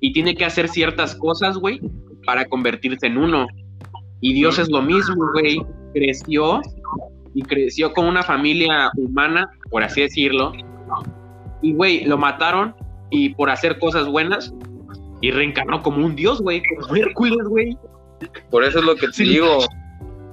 Y 0.00 0.12
tiene 0.12 0.34
que 0.34 0.44
hacer 0.44 0.68
ciertas 0.68 1.14
cosas, 1.14 1.56
güey, 1.58 1.80
para 2.24 2.44
convertirse 2.46 3.06
en 3.06 3.18
uno. 3.18 3.46
Y 4.20 4.32
Dios 4.34 4.58
es 4.58 4.68
lo 4.68 4.82
mismo, 4.82 5.30
güey. 5.32 5.58
Creció 5.94 6.60
y 7.34 7.42
creció 7.42 7.92
con 7.92 8.06
una 8.06 8.22
familia 8.22 8.90
humana, 8.96 9.50
por 9.70 9.82
así 9.82 10.02
decirlo. 10.02 10.52
Y, 11.60 11.74
güey, 11.74 12.04
lo 12.04 12.18
mataron 12.18 12.74
y 13.10 13.30
por 13.30 13.50
hacer 13.50 13.78
cosas 13.78 14.06
buenas 14.08 14.52
y 15.20 15.30
reencarnó 15.30 15.82
como 15.82 16.04
un 16.04 16.16
dios, 16.16 16.40
güey, 16.40 16.62
como 16.80 16.96
Hércules, 16.96 17.46
güey. 17.46 17.76
Por 18.50 18.64
eso 18.64 18.80
es 18.80 18.84
lo 18.84 18.96
que 18.96 19.08
te 19.08 19.22
digo. 19.22 19.58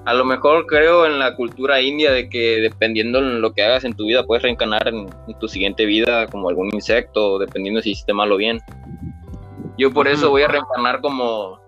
A 0.10 0.14
lo 0.16 0.26
mejor 0.26 0.66
creo 0.66 1.06
en 1.06 1.20
la 1.20 1.36
cultura 1.36 1.82
india 1.82 2.12
de 2.12 2.30
que 2.30 2.62
dependiendo 2.62 3.22
de 3.22 3.40
lo 3.40 3.54
que 3.54 3.62
hagas 3.62 3.84
en 3.84 3.94
tu 3.94 4.08
vida 4.08 4.26
puedes 4.26 4.42
reencarnar 4.42 4.88
en, 4.88 5.08
tu 5.40 5.48
siguiente 5.48 5.86
vida 5.86 6.26
como 6.26 6.50
algún 6.50 6.74
insecto, 6.74 7.38
dependiendo 7.38 7.80
si 7.80 7.92
hiciste 7.92 8.12
mal 8.12 8.32
o 8.32 8.38
bien. 8.38 8.60
Yo 9.78 9.94
por 9.94 10.08
eso 10.08 10.32
voy 10.32 10.42
a 10.42 10.48
reencarnar 10.48 11.02
como 11.02 11.60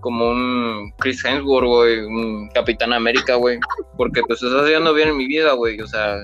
como 0.00 0.30
un 0.30 0.90
Chris 1.00 1.22
Hemsworth, 1.22 1.66
güey, 1.66 2.00
un 2.00 2.48
Capitán 2.54 2.94
América, 2.94 3.34
güey, 3.34 3.58
porque 3.98 4.22
pues 4.26 4.42
está 4.42 4.62
haciendo 4.62 4.94
bien 4.94 5.10
en 5.10 5.18
mi 5.18 5.26
vida, 5.26 5.52
güey, 5.52 5.78
o 5.82 5.86
sea, 5.86 6.16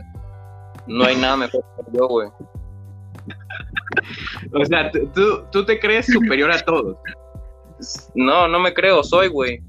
no 0.87 1.05
hay 1.05 1.17
nada 1.17 1.37
mejor 1.37 1.63
que 1.77 1.99
yo, 1.99 2.09
güey. 2.09 2.29
O 4.55 4.65
sea, 4.65 4.91
tú, 4.91 5.45
tú 5.53 5.67
te 5.67 5.79
crees 5.79 6.07
superior 6.07 6.51
a 6.51 6.65
todos. 6.65 6.97
No, 8.15 8.49
no 8.49 8.59
me 8.59 8.73
creo, 8.73 9.05
soy, 9.05 9.29
güey. 9.29 9.61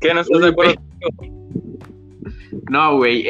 ¿Qué 0.00 0.14
no 0.14 0.20
estás 0.20 0.40
de 0.40 0.48
acuerdo? 0.48 0.74
No, 2.70 2.96
güey. 2.96 3.26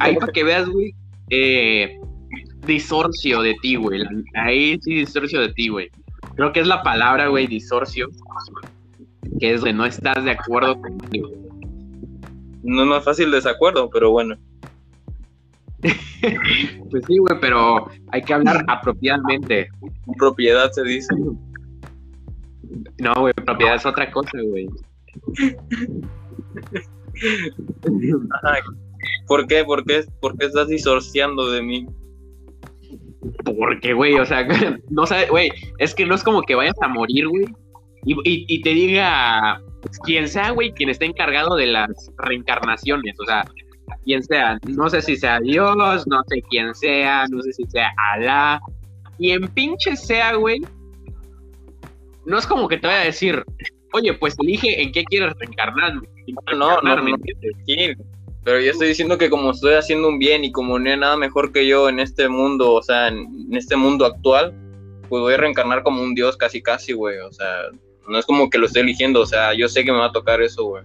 Ahí 0.00 0.16
para 0.16 0.32
que 0.32 0.44
veas, 0.44 0.68
güey, 0.68 0.94
eh, 1.30 1.98
disorcio 2.66 3.42
de 3.42 3.54
ti, 3.62 3.76
güey. 3.76 4.02
Ahí 4.34 4.78
sí 4.80 4.94
disorcio 4.94 5.40
de 5.40 5.52
ti, 5.52 5.68
güey. 5.68 5.90
Creo 6.36 6.52
que 6.52 6.60
es 6.60 6.66
la 6.66 6.82
palabra, 6.82 7.28
güey, 7.28 7.46
disorcio. 7.46 8.08
Que 9.40 9.54
es 9.54 9.62
de 9.62 9.72
no 9.72 9.84
estás 9.84 10.24
de 10.24 10.32
acuerdo 10.32 10.80
conmigo. 10.80 11.30
No 12.62 12.82
es 12.82 12.88
más 12.88 13.04
fácil 13.04 13.30
desacuerdo, 13.30 13.90
pero 13.90 14.10
bueno. 14.10 14.36
Pues 16.90 17.04
sí, 17.06 17.18
güey, 17.18 17.38
pero 17.40 17.86
hay 18.12 18.22
que 18.22 18.34
hablar 18.34 18.64
apropiadamente. 18.68 19.68
Propiedad 20.18 20.70
se 20.72 20.82
dice. 20.84 21.14
No, 22.98 23.14
güey, 23.18 23.34
propiedad 23.34 23.76
es 23.76 23.86
otra 23.86 24.10
cosa, 24.10 24.38
güey. 24.42 24.66
¿Por 29.26 29.46
qué? 29.46 29.64
¿Por 29.64 29.84
qué? 29.84 30.04
¿Por 30.20 30.38
qué 30.38 30.46
estás 30.46 30.68
disorciando 30.68 31.50
de 31.50 31.62
mí? 31.62 31.86
Porque, 33.44 33.92
güey, 33.92 34.14
o 34.14 34.24
sea, 34.24 34.46
no 34.90 35.06
sabes, 35.06 35.30
güey, 35.30 35.50
es 35.78 35.94
que 35.94 36.06
no 36.06 36.14
es 36.14 36.22
como 36.22 36.42
que 36.42 36.54
vayas 36.54 36.76
a 36.82 36.88
morir, 36.88 37.28
güey, 37.28 37.46
y, 38.06 38.16
y, 38.24 38.60
te 38.60 38.70
diga 38.70 39.62
quien 40.04 40.28
sea, 40.28 40.50
güey, 40.50 40.72
quien 40.72 40.90
esté 40.90 41.06
encargado 41.06 41.56
de 41.56 41.66
las 41.66 41.90
reencarnaciones, 42.18 43.18
o 43.18 43.24
sea, 43.24 43.44
quien 44.04 44.22
sea, 44.22 44.58
no 44.66 44.88
sé 44.88 45.02
si 45.02 45.16
sea 45.16 45.40
Dios, 45.40 46.06
no 46.06 46.22
sé 46.28 46.42
quién 46.50 46.74
sea, 46.74 47.26
no 47.30 47.42
sé 47.42 47.52
si 47.52 47.64
sea 47.64 47.90
Alá, 48.12 48.60
quien 49.18 49.48
pinche 49.48 49.96
sea, 49.96 50.34
güey, 50.34 50.60
no 52.26 52.38
es 52.38 52.46
como 52.46 52.68
que 52.68 52.78
te 52.78 52.86
vaya 52.86 53.02
a 53.02 53.04
decir, 53.04 53.44
oye, 53.92 54.14
pues 54.14 54.34
elige 54.38 54.82
en 54.82 54.92
qué 54.92 55.04
quieres 55.04 55.34
reencarnar. 55.38 55.94
No, 56.56 56.80
no, 56.80 56.96
no, 56.96 57.16
pero 58.44 58.60
yo 58.60 58.70
estoy 58.72 58.88
diciendo 58.88 59.16
que 59.16 59.30
como 59.30 59.52
estoy 59.52 59.74
haciendo 59.74 60.08
un 60.08 60.18
bien 60.18 60.44
y 60.44 60.52
como 60.52 60.78
no 60.78 60.90
hay 60.90 60.98
nada 60.98 61.16
mejor 61.16 61.50
que 61.50 61.66
yo 61.66 61.88
en 61.88 61.98
este 61.98 62.28
mundo, 62.28 62.74
o 62.74 62.82
sea, 62.82 63.08
en, 63.08 63.48
este 63.52 63.74
mundo 63.74 64.04
actual, 64.04 64.54
pues 65.08 65.22
voy 65.22 65.32
a 65.32 65.38
reencarnar 65.38 65.82
como 65.82 66.02
un 66.02 66.14
dios 66.14 66.36
casi 66.36 66.62
casi, 66.62 66.92
güey. 66.92 67.18
O 67.18 67.32
sea, 67.32 67.70
no 68.06 68.18
es 68.18 68.26
como 68.26 68.50
que 68.50 68.58
lo 68.58 68.66
estoy 68.66 68.82
eligiendo, 68.82 69.20
o 69.20 69.26
sea, 69.26 69.54
yo 69.54 69.66
sé 69.66 69.82
que 69.82 69.92
me 69.92 69.98
va 69.98 70.06
a 70.06 70.12
tocar 70.12 70.42
eso, 70.42 70.64
güey. 70.64 70.84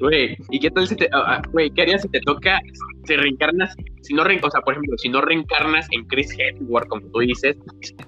Güey, 0.00 0.36
¿y 0.50 0.60
qué 0.60 0.70
tal 0.70 0.86
si 0.86 0.96
te, 0.96 1.08
ah, 1.12 1.24
ah, 1.26 1.42
güey, 1.52 1.70
qué 1.70 1.82
harías 1.82 2.02
si 2.02 2.08
te 2.08 2.20
toca, 2.20 2.60
si 3.04 3.16
reencarnas, 3.16 3.74
si 4.02 4.14
no 4.14 4.24
reencarnas, 4.24 4.54
o 4.54 4.56
sea, 4.56 4.62
por 4.62 4.74
ejemplo, 4.74 4.96
si 4.96 5.08
no 5.10 5.20
reencarnas 5.20 5.86
en 5.90 6.06
Chris 6.06 6.34
Hemsworth, 6.38 6.88
como 6.88 7.06
tú 7.08 7.20
dices, 7.20 7.58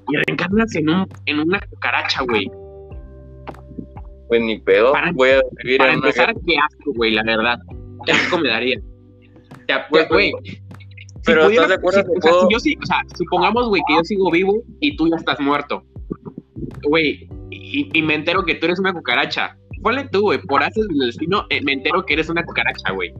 y 0.08 0.16
reencarnas 0.26 0.75
en 0.75 0.88
un, 0.88 1.06
en 1.26 1.40
una 1.40 1.61
cucaracha, 1.61 2.22
güey, 2.22 2.50
pues 4.32 4.40
ni 4.40 4.58
pedo. 4.61 4.94
voy 5.12 5.28
a 5.28 5.42
vivir 5.62 5.76
para 5.76 5.92
empezar, 5.92 6.34
qué 6.46 6.56
asco, 6.56 6.94
güey, 6.94 7.11
la 7.11 7.22
verdad. 7.22 7.58
Qué 8.06 8.12
asco 8.12 8.38
me 8.38 8.49
daría. 8.49 8.80
Pues, 9.90 10.08
güey. 10.08 10.32
pero 11.22 11.50
estás 11.50 11.68
de 11.68 11.75
acuerdo 11.75 12.00
o 12.00 12.22
sea, 12.22 12.32
yo 12.50 12.58
sí, 12.58 12.75
o 12.82 12.87
sea, 12.87 13.02
supongamos, 13.14 13.68
güey, 13.68 13.82
que 13.87 13.94
yo 13.94 14.00
sigo 14.04 14.30
vivo 14.30 14.62
y 14.80 14.96
tú 14.96 15.06
ya 15.11 15.16
estás 15.16 15.38
muerto. 15.38 15.84
Güey, 16.82 17.28
y, 17.50 18.02
me 18.02 18.14
entero 18.14 18.42
que 18.46 18.54
tú 18.54 18.64
eres 18.64 18.78
una 18.78 18.94
cucaracha. 18.94 19.54
Ponle 19.82 20.08
tú, 20.08 20.22
güey, 20.22 20.38
por 20.38 20.62
haces 20.62 20.86
del 20.88 20.98
destino, 20.98 21.46
eh, 21.50 21.60
me 21.62 21.72
entero 21.72 22.04
que 22.04 22.14
eres 22.14 22.28
una 22.28 22.44
cucaracha, 22.44 22.92
güey. 22.92 23.12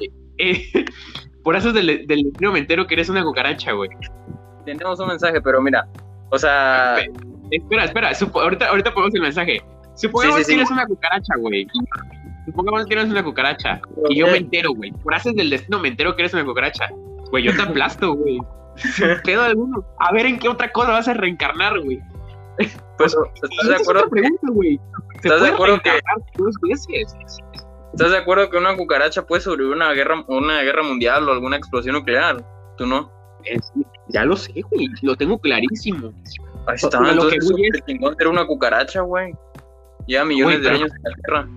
Eh, 0.00 0.10
eh 0.38 0.84
por 1.44 1.54
haces 1.54 1.72
del, 1.74 2.06
del, 2.06 2.24
destino 2.24 2.52
me 2.52 2.58
entero 2.58 2.86
que 2.86 2.94
eres 2.94 3.08
una 3.08 3.22
cucaracha, 3.22 3.72
güey. 3.72 3.88
Tenemos 4.64 4.98
un 4.98 5.08
mensaje, 5.08 5.40
pero 5.40 5.60
mira, 5.62 5.86
o 6.30 6.38
sea... 6.38 6.96
Espera, 7.52 7.84
espera, 7.84 8.10
ahorita, 8.34 8.68
ahorita 8.68 8.92
ponemos 8.92 9.14
el 9.14 9.22
mensaje. 9.22 9.62
Supongamos 9.94 10.44
que 10.44 10.54
eres 10.54 10.70
una 10.70 10.86
cucaracha, 10.86 11.34
güey. 11.38 11.66
Supongamos 12.46 12.86
que 12.86 12.94
eres 12.94 13.06
una 13.06 13.22
cucaracha. 13.22 13.80
Y 14.08 14.16
yo 14.16 14.26
me 14.26 14.38
entero, 14.38 14.72
güey. 14.72 14.90
Por 14.90 15.14
haces 15.14 15.34
del 15.34 15.50
destino 15.50 15.78
me 15.78 15.88
entero 15.88 16.14
que 16.14 16.22
eres 16.22 16.34
una 16.34 16.44
cucaracha. 16.44 16.88
Güey, 17.30 17.44
yo 17.44 17.56
te 17.56 17.62
aplasto, 17.62 18.14
güey. 18.14 18.38
Pedo 19.24 19.42
alguno. 19.42 19.84
A 19.98 20.12
ver 20.12 20.26
en 20.26 20.38
qué 20.38 20.48
otra 20.48 20.70
cosa 20.70 20.92
vas 20.92 21.08
a 21.08 21.14
reencarnar, 21.14 21.80
güey. 21.80 22.00
Pues, 22.98 23.16
¿estás 23.34 23.68
de 23.68 23.76
acuerdo? 23.76 24.08
Pregunta, 24.10 24.46
güey. 24.50 24.80
¿Estás 25.22 25.42
de 25.42 25.48
acuerdo 25.48 25.80
que 25.80 25.90
dos 26.36 26.54
veces? 26.62 27.16
¿Estás 27.92 28.10
de 28.10 28.18
acuerdo 28.18 28.50
que 28.50 28.58
una 28.58 28.76
cucaracha 28.76 29.26
puede 29.26 29.42
sobrevivir 29.42 29.76
una 29.76 29.92
guerra, 29.92 30.24
una 30.28 30.62
guerra 30.62 30.82
mundial 30.82 31.28
o 31.28 31.32
alguna 31.32 31.56
explosión 31.56 31.94
nuclear? 31.94 32.44
¿Tú 32.76 32.86
no? 32.86 33.10
ya 34.08 34.24
lo 34.24 34.36
sé, 34.36 34.52
güey. 34.70 34.88
Lo 35.02 35.16
tengo 35.16 35.38
clarísimo. 35.38 36.12
Ahí 36.66 36.74
está, 36.74 37.00
lo 37.00 37.28
que 37.28 37.36
es... 37.36 37.50
era 38.18 38.28
una 38.28 38.46
cucaracha, 38.46 39.00
güey. 39.02 39.32
Ya 40.08 40.24
millones 40.24 40.62
de 40.62 40.70
años 40.70 40.90
en 40.94 41.02
la 41.02 41.16
Tierra. 41.16 41.48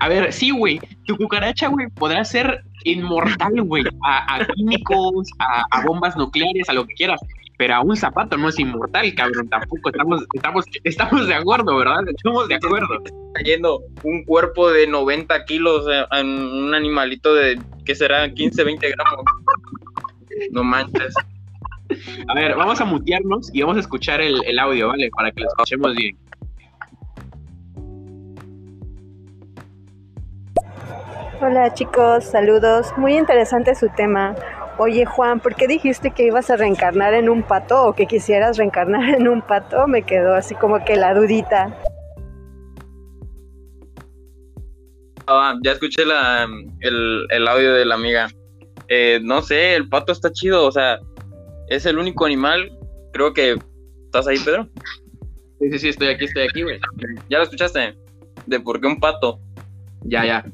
A 0.00 0.08
ver, 0.08 0.32
sí, 0.32 0.50
güey. 0.50 0.80
Tu 1.06 1.16
cucaracha, 1.16 1.68
güey, 1.68 1.88
podrá 1.88 2.24
ser 2.24 2.62
inmortal, 2.84 3.62
güey. 3.62 3.84
A, 4.04 4.46
químicos, 4.54 5.28
a, 5.38 5.82
bombas 5.84 6.16
nucleares, 6.16 6.68
a 6.68 6.72
lo 6.72 6.86
que 6.86 6.94
quieras. 6.94 7.20
Pero 7.58 7.74
a 7.74 7.80
un 7.80 7.96
zapato 7.96 8.36
no 8.36 8.48
es 8.48 8.58
inmortal, 8.58 9.12
cabrón. 9.14 9.48
Tampoco 9.48 9.90
estamos, 9.90 10.24
estamos, 10.32 10.64
estamos 10.84 11.26
de 11.26 11.34
acuerdo, 11.34 11.76
¿verdad? 11.76 12.08
Estamos 12.08 12.46
de 12.46 12.54
acuerdo. 12.54 13.02
Cayendo 13.34 13.82
un 14.04 14.24
cuerpo 14.24 14.70
de 14.70 14.86
90 14.86 15.44
kilos 15.44 15.84
en 16.12 16.26
un 16.28 16.72
animalito 16.72 17.34
de, 17.34 17.60
¿qué 17.84 17.96
será? 17.96 18.32
15, 18.32 18.62
20 18.62 18.90
gramos. 18.90 19.24
No 20.52 20.62
manches. 20.62 21.12
A 22.28 22.34
ver, 22.34 22.54
vamos 22.54 22.80
a 22.80 22.84
mutearnos 22.84 23.50
y 23.52 23.62
vamos 23.62 23.78
a 23.78 23.80
escuchar 23.80 24.20
el, 24.20 24.40
el 24.44 24.58
audio, 24.60 24.88
¿vale? 24.88 25.10
Para 25.16 25.32
que 25.32 25.40
lo 25.40 25.48
escuchemos 25.48 25.96
bien. 25.96 26.16
Hola 31.40 31.72
chicos, 31.74 32.24
saludos. 32.24 32.92
Muy 32.96 33.16
interesante 33.16 33.74
su 33.74 33.88
tema. 33.96 34.34
Oye 34.80 35.04
Juan, 35.04 35.40
¿por 35.40 35.56
qué 35.56 35.66
dijiste 35.66 36.12
que 36.12 36.26
ibas 36.26 36.50
a 36.50 36.56
reencarnar 36.56 37.12
en 37.12 37.28
un 37.28 37.42
pato 37.42 37.84
o 37.84 37.94
que 37.94 38.06
quisieras 38.06 38.56
reencarnar 38.56 39.08
en 39.08 39.26
un 39.26 39.42
pato? 39.42 39.88
Me 39.88 40.02
quedó 40.02 40.36
así 40.36 40.54
como 40.54 40.84
que 40.84 40.96
la 40.96 41.14
dudita. 41.14 41.76
Ah, 45.26 45.54
ya 45.64 45.72
escuché 45.72 46.06
la, 46.06 46.46
el, 46.80 47.48
audio 47.48 47.74
de 47.74 47.84
la 47.84 47.96
amiga. 47.96 48.28
Eh, 48.86 49.18
no 49.20 49.42
sé, 49.42 49.74
el 49.74 49.88
pato 49.88 50.12
está 50.12 50.32
chido, 50.32 50.64
o 50.64 50.70
sea, 50.70 51.00
es 51.68 51.84
el 51.84 51.98
único 51.98 52.24
animal, 52.24 52.70
creo 53.12 53.34
que... 53.34 53.58
¿Estás 54.06 54.26
ahí, 54.28 54.38
Pedro? 54.38 54.68
Sí, 55.60 55.70
sí, 55.72 55.78
sí, 55.80 55.88
estoy 55.88 56.08
aquí, 56.08 56.24
estoy 56.24 56.44
aquí, 56.44 56.62
güey. 56.62 56.80
¿Ya 57.28 57.38
lo 57.38 57.44
escuchaste? 57.44 57.94
¿De 58.46 58.60
por 58.60 58.80
qué 58.80 58.86
un 58.86 59.00
pato? 59.00 59.38
Ya, 60.04 60.24
ya. 60.24 60.44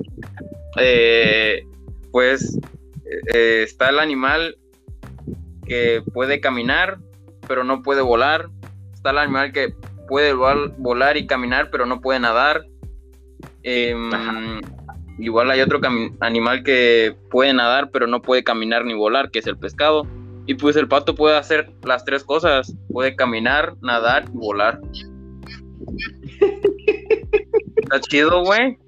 Eh, 0.80 1.62
pues 2.10 2.58
eh, 3.04 3.62
está 3.62 3.90
el 3.90 3.98
animal 3.98 4.56
que 5.66 6.02
puede 6.12 6.40
caminar, 6.40 6.98
pero 7.46 7.64
no 7.64 7.82
puede 7.82 8.02
volar. 8.02 8.48
Está 8.92 9.10
el 9.10 9.18
animal 9.18 9.52
que 9.52 9.74
puede 10.08 10.32
volar 10.32 11.16
y 11.16 11.26
caminar, 11.26 11.70
pero 11.70 11.86
no 11.86 12.00
puede 12.00 12.20
nadar. 12.20 12.66
Em, 13.62 14.60
igual 15.18 15.50
hay 15.50 15.60
otro 15.60 15.80
animal 16.20 16.62
que 16.62 17.16
puede 17.30 17.52
nadar, 17.52 17.90
pero 17.90 18.06
no 18.06 18.22
puede 18.22 18.44
caminar 18.44 18.84
ni 18.84 18.94
volar, 18.94 19.30
que 19.30 19.38
es 19.40 19.46
el 19.46 19.56
pescado. 19.56 20.06
Y 20.46 20.54
pues 20.54 20.76
el 20.76 20.88
pato 20.88 21.14
puede 21.14 21.36
hacer 21.36 21.72
las 21.84 22.04
tres 22.04 22.22
cosas. 22.24 22.74
Puede 22.90 23.16
caminar, 23.16 23.74
nadar 23.80 24.24
y 24.32 24.36
volar. 24.36 24.80
Está 27.76 28.00
chido, 28.00 28.42
güey. 28.44 28.78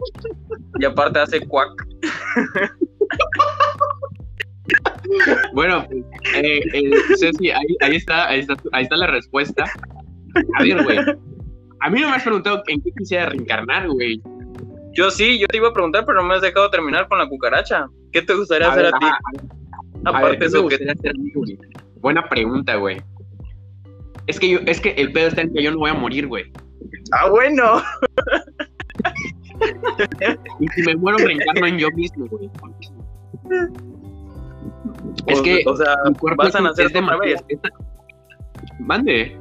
Y 0.78 0.85
aparte 0.85 1.18
hace 1.18 1.40
cuac. 1.40 1.70
Bueno, 5.52 5.87
eh, 6.35 6.61
eh, 6.73 6.90
Ceci, 7.18 7.50
ahí, 7.50 7.96
está, 7.96 8.28
ahí, 8.28 8.40
está, 8.40 8.54
ahí 8.73 8.82
está 8.85 8.96
la 8.96 9.06
respuesta. 9.06 9.64
A 10.58 10.62
ver, 10.62 10.82
güey. 10.82 10.99
A 11.80 11.90
mí 11.90 12.00
no 12.00 12.11
me 12.11 12.16
has 12.16 12.23
preguntado 12.23 12.62
en 12.66 12.80
qué 12.82 12.90
quisiera 12.99 13.26
reencarnar, 13.26 13.88
güey. 13.88 14.20
Yo 14.92 15.11
sí, 15.11 15.38
yo 15.38 15.46
te 15.46 15.58
iba 15.58 15.68
a 15.68 15.73
preguntar, 15.73 16.04
pero 16.06 16.23
no 16.23 16.28
me 16.28 16.35
has 16.35 16.42
dejado 16.42 16.70
terminar 16.70 17.06
con 17.08 17.18
la 17.18 17.28
cucaracha. 17.28 17.87
¿Qué 18.12 18.23
te 18.23 18.35
gustaría 18.35 18.70
hacer 18.70 18.87
a 18.87 18.99
ti? 18.99 19.06
Aparte 20.04 20.38
de 20.38 20.46
eso, 20.46 20.66
¿qué 20.68 20.78
te 20.78 20.90
hacer 20.90 21.14
güey? 21.35 21.58
Buena 21.96 22.28
pregunta, 22.28 22.76
güey. 22.76 23.02
Es 24.26 24.40
que 24.40 24.49
yo, 24.50 24.58
es 24.66 24.80
que 24.80 24.90
el 24.90 25.12
pedo 25.12 25.28
está 25.28 25.42
en 25.42 25.52
que 25.52 25.62
yo 25.62 25.70
no 25.70 25.78
voy 25.78 25.90
a 25.90 25.94
morir, 25.94 26.26
güey. 26.26 26.50
Ah, 27.12 27.28
bueno. 27.28 27.82
y 30.61 30.68
si 30.68 30.82
me 30.82 30.96
muero, 30.96 31.18
reencarno 31.18 31.66
en 31.66 31.78
yo 31.78 31.90
mismo, 31.90 32.26
güey. 32.26 32.50
Es 35.26 35.40
que, 35.42 35.62
o 35.66 35.76
sea, 35.76 35.97
vas 36.37 36.54
a 36.54 36.61
nacer 36.61 36.87
otra 36.87 37.16
vez. 37.18 37.45
Mande. 38.78 39.38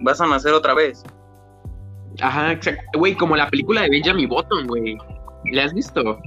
Vas 0.00 0.20
a 0.20 0.26
nacer 0.26 0.52
otra 0.52 0.74
vez. 0.74 1.04
Ajá, 2.20 2.52
exacto. 2.52 2.98
Güey, 2.98 3.14
como 3.14 3.36
la 3.36 3.48
película 3.48 3.82
de 3.82 3.90
Benjamin 3.90 4.28
Button, 4.28 4.66
güey. 4.66 4.96
¿La 5.52 5.64
has 5.64 5.74
visto? 5.74 6.18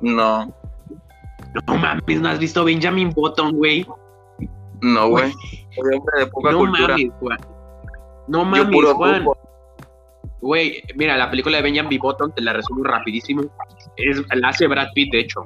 No. 0.00 0.52
No 1.66 1.76
mames, 1.76 2.20
¿no 2.20 2.28
has 2.28 2.38
visto 2.38 2.64
Benjamin 2.64 3.10
Button, 3.10 3.52
güey? 3.56 3.86
No, 4.82 5.08
güey. 5.10 5.32
de 6.18 6.26
poca 6.26 6.52
no 6.52 6.64
Mames, 6.64 7.10
Juan. 7.20 7.38
No 8.28 8.44
mames, 8.44 8.92
Juan. 8.94 9.24
Güey, 10.40 10.82
mira, 10.96 11.16
la 11.16 11.30
película 11.30 11.58
de 11.58 11.64
Benjamin 11.64 11.98
Button, 11.98 12.32
te 12.34 12.42
la 12.42 12.52
resumo 12.54 12.84
rapidísimo. 12.84 13.42
Es, 13.96 14.22
la 14.34 14.48
hace 14.48 14.66
Brad 14.66 14.88
Pitt, 14.94 15.12
de 15.12 15.20
hecho. 15.20 15.44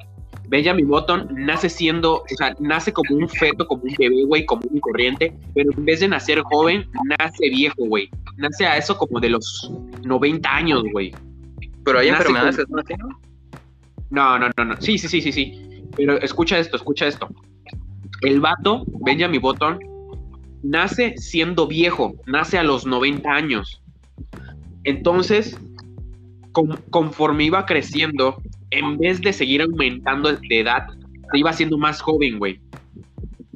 Benjamin 0.54 0.86
Button 0.86 1.26
nace 1.32 1.68
siendo, 1.68 2.18
o 2.18 2.36
sea, 2.38 2.54
nace 2.60 2.92
como 2.92 3.16
un 3.16 3.28
feto, 3.28 3.66
como 3.66 3.82
un 3.82 3.94
bebé, 3.98 4.22
güey, 4.24 4.46
como 4.46 4.62
un 4.70 4.78
corriente, 4.78 5.36
pero 5.52 5.72
en 5.76 5.84
vez 5.84 5.98
de 5.98 6.06
nacer 6.06 6.40
joven, 6.42 6.88
nace 7.18 7.50
viejo, 7.50 7.84
güey. 7.86 8.08
Nace 8.36 8.64
a 8.64 8.76
eso 8.76 8.96
como 8.96 9.18
de 9.18 9.30
los 9.30 9.72
90 10.04 10.48
años, 10.48 10.84
güey. 10.92 11.12
Pero 11.84 11.98
hay 11.98 12.10
enfermedades 12.10 12.56
que 12.56 12.66
son 12.66 12.78
así, 12.78 12.94
¿no? 12.94 13.08
No, 14.10 14.38
no, 14.38 14.48
no, 14.56 14.64
no. 14.64 14.80
Sí, 14.80 14.96
sí, 14.96 15.08
sí, 15.08 15.20
sí, 15.20 15.32
sí. 15.32 15.82
Pero 15.96 16.20
escucha 16.20 16.56
esto, 16.56 16.76
escucha 16.76 17.08
esto. 17.08 17.28
El 18.20 18.38
vato, 18.38 18.84
Benjamin 19.04 19.40
Button, 19.40 19.80
nace 20.62 21.16
siendo 21.16 21.66
viejo, 21.66 22.14
nace 22.26 22.58
a 22.58 22.62
los 22.62 22.86
90 22.86 23.28
años. 23.28 23.82
Entonces, 24.84 25.58
conforme 26.90 27.42
iba 27.42 27.66
creciendo, 27.66 28.40
en 28.78 28.98
vez 28.98 29.20
de 29.20 29.32
seguir 29.32 29.62
aumentando 29.62 30.32
de 30.32 30.60
edad, 30.60 30.86
se 31.30 31.38
iba 31.38 31.50
haciendo 31.50 31.78
más 31.78 32.00
joven, 32.00 32.38
güey. 32.38 32.60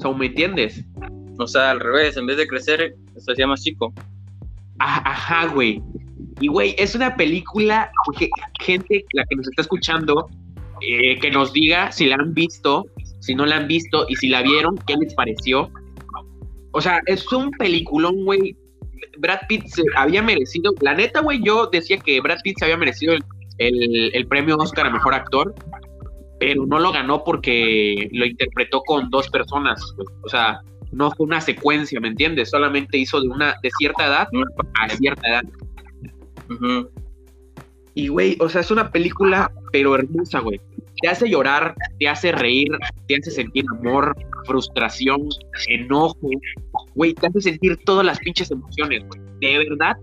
O 0.04 0.14
¿me 0.14 0.26
entiendes? 0.26 0.84
O 1.38 1.46
sea, 1.46 1.70
al 1.70 1.80
revés, 1.80 2.16
en 2.16 2.26
vez 2.26 2.36
de 2.36 2.46
crecer, 2.46 2.94
se 3.16 3.32
hacía 3.32 3.46
más 3.46 3.62
chico. 3.62 3.92
Ajá, 4.78 5.46
güey. 5.46 5.82
Y, 6.40 6.48
güey, 6.48 6.74
es 6.78 6.94
una 6.94 7.16
película 7.16 7.90
que 8.16 8.28
gente, 8.60 9.04
la 9.12 9.24
que 9.24 9.36
nos 9.36 9.48
está 9.48 9.62
escuchando, 9.62 10.28
eh, 10.80 11.18
que 11.18 11.30
nos 11.30 11.52
diga 11.52 11.90
si 11.90 12.06
la 12.06 12.16
han 12.16 12.32
visto, 12.32 12.86
si 13.20 13.34
no 13.34 13.44
la 13.44 13.56
han 13.56 13.66
visto 13.66 14.06
y 14.08 14.14
si 14.16 14.28
la 14.28 14.42
vieron, 14.42 14.76
qué 14.86 14.94
les 14.96 15.14
pareció. 15.14 15.70
O 16.72 16.80
sea, 16.80 17.00
es 17.06 17.30
un 17.32 17.50
peliculón, 17.52 18.24
güey. 18.24 18.56
Brad 19.18 19.40
Pitt 19.48 19.66
se 19.66 19.82
había 19.96 20.22
merecido, 20.22 20.72
la 20.80 20.94
neta, 20.94 21.20
güey, 21.20 21.40
yo 21.42 21.66
decía 21.66 21.98
que 21.98 22.20
Brad 22.20 22.38
Pitt 22.44 22.58
se 22.58 22.64
había 22.66 22.76
merecido 22.76 23.14
el 23.14 23.24
el, 23.58 24.26
premio 24.28 24.56
Oscar 24.56 24.86
a 24.86 24.90
Mejor 24.90 25.14
Actor, 25.14 25.54
pero 26.38 26.66
no 26.66 26.78
lo 26.78 26.92
ganó 26.92 27.24
porque 27.24 28.08
lo 28.12 28.24
interpretó 28.24 28.82
con 28.82 29.10
dos 29.10 29.28
personas. 29.28 29.80
O 30.22 30.28
sea, 30.28 30.60
no 30.92 31.10
fue 31.10 31.26
una 31.26 31.40
secuencia, 31.40 32.00
¿me 32.00 32.08
entiendes? 32.08 32.50
Solamente 32.50 32.98
hizo 32.98 33.20
de 33.20 33.28
una 33.28 33.56
de 33.62 33.70
cierta 33.78 34.06
edad 34.06 34.28
a 34.80 34.88
cierta 34.90 35.28
edad. 35.28 35.42
Y, 37.94 38.08
güey, 38.08 38.36
o 38.40 38.48
sea, 38.48 38.60
es 38.60 38.70
una 38.70 38.90
película, 38.90 39.50
pero 39.72 39.96
hermosa, 39.96 40.38
güey. 40.40 40.60
Te 41.00 41.08
hace 41.08 41.28
llorar, 41.28 41.74
te 41.98 42.08
hace 42.08 42.32
reír, 42.32 42.68
te 43.06 43.16
hace 43.16 43.30
sentir 43.30 43.64
amor, 43.78 44.16
frustración, 44.46 45.28
enojo. 45.68 46.30
Güey, 46.94 47.14
te 47.14 47.26
hace 47.26 47.40
sentir 47.40 47.76
todas 47.84 48.06
las 48.06 48.18
pinches 48.20 48.50
emociones, 48.50 49.04
güey. 49.06 49.20
De 49.40 49.58
verdad, 49.68 49.96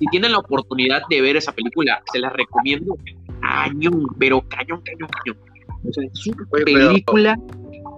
si 0.00 0.06
tienen 0.06 0.32
la 0.32 0.38
oportunidad 0.38 1.02
de 1.10 1.20
ver 1.20 1.36
esa 1.36 1.52
película, 1.52 2.02
se 2.10 2.18
la 2.18 2.30
recomiendo 2.30 2.96
cañón, 3.40 4.06
pero 4.18 4.40
cañón, 4.48 4.82
cañón, 4.82 5.08
cañón. 5.08 5.38
O 5.88 5.92
sea, 5.92 6.04
es 6.04 6.26
una 6.26 6.44
película 6.64 7.38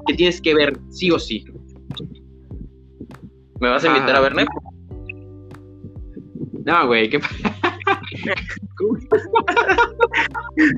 que 0.07 0.15
tienes 0.15 0.41
que 0.41 0.55
ver 0.55 0.77
sí 0.91 1.13
o 1.13 1.19
sí. 1.19 1.45
¿Me 3.61 3.69
vas 3.69 3.85
a 3.85 3.89
invitar 3.89 4.17
a 4.17 4.21
ver 4.21 4.35
No, 6.65 6.87
güey, 6.89 7.09
¿qué 7.09 7.21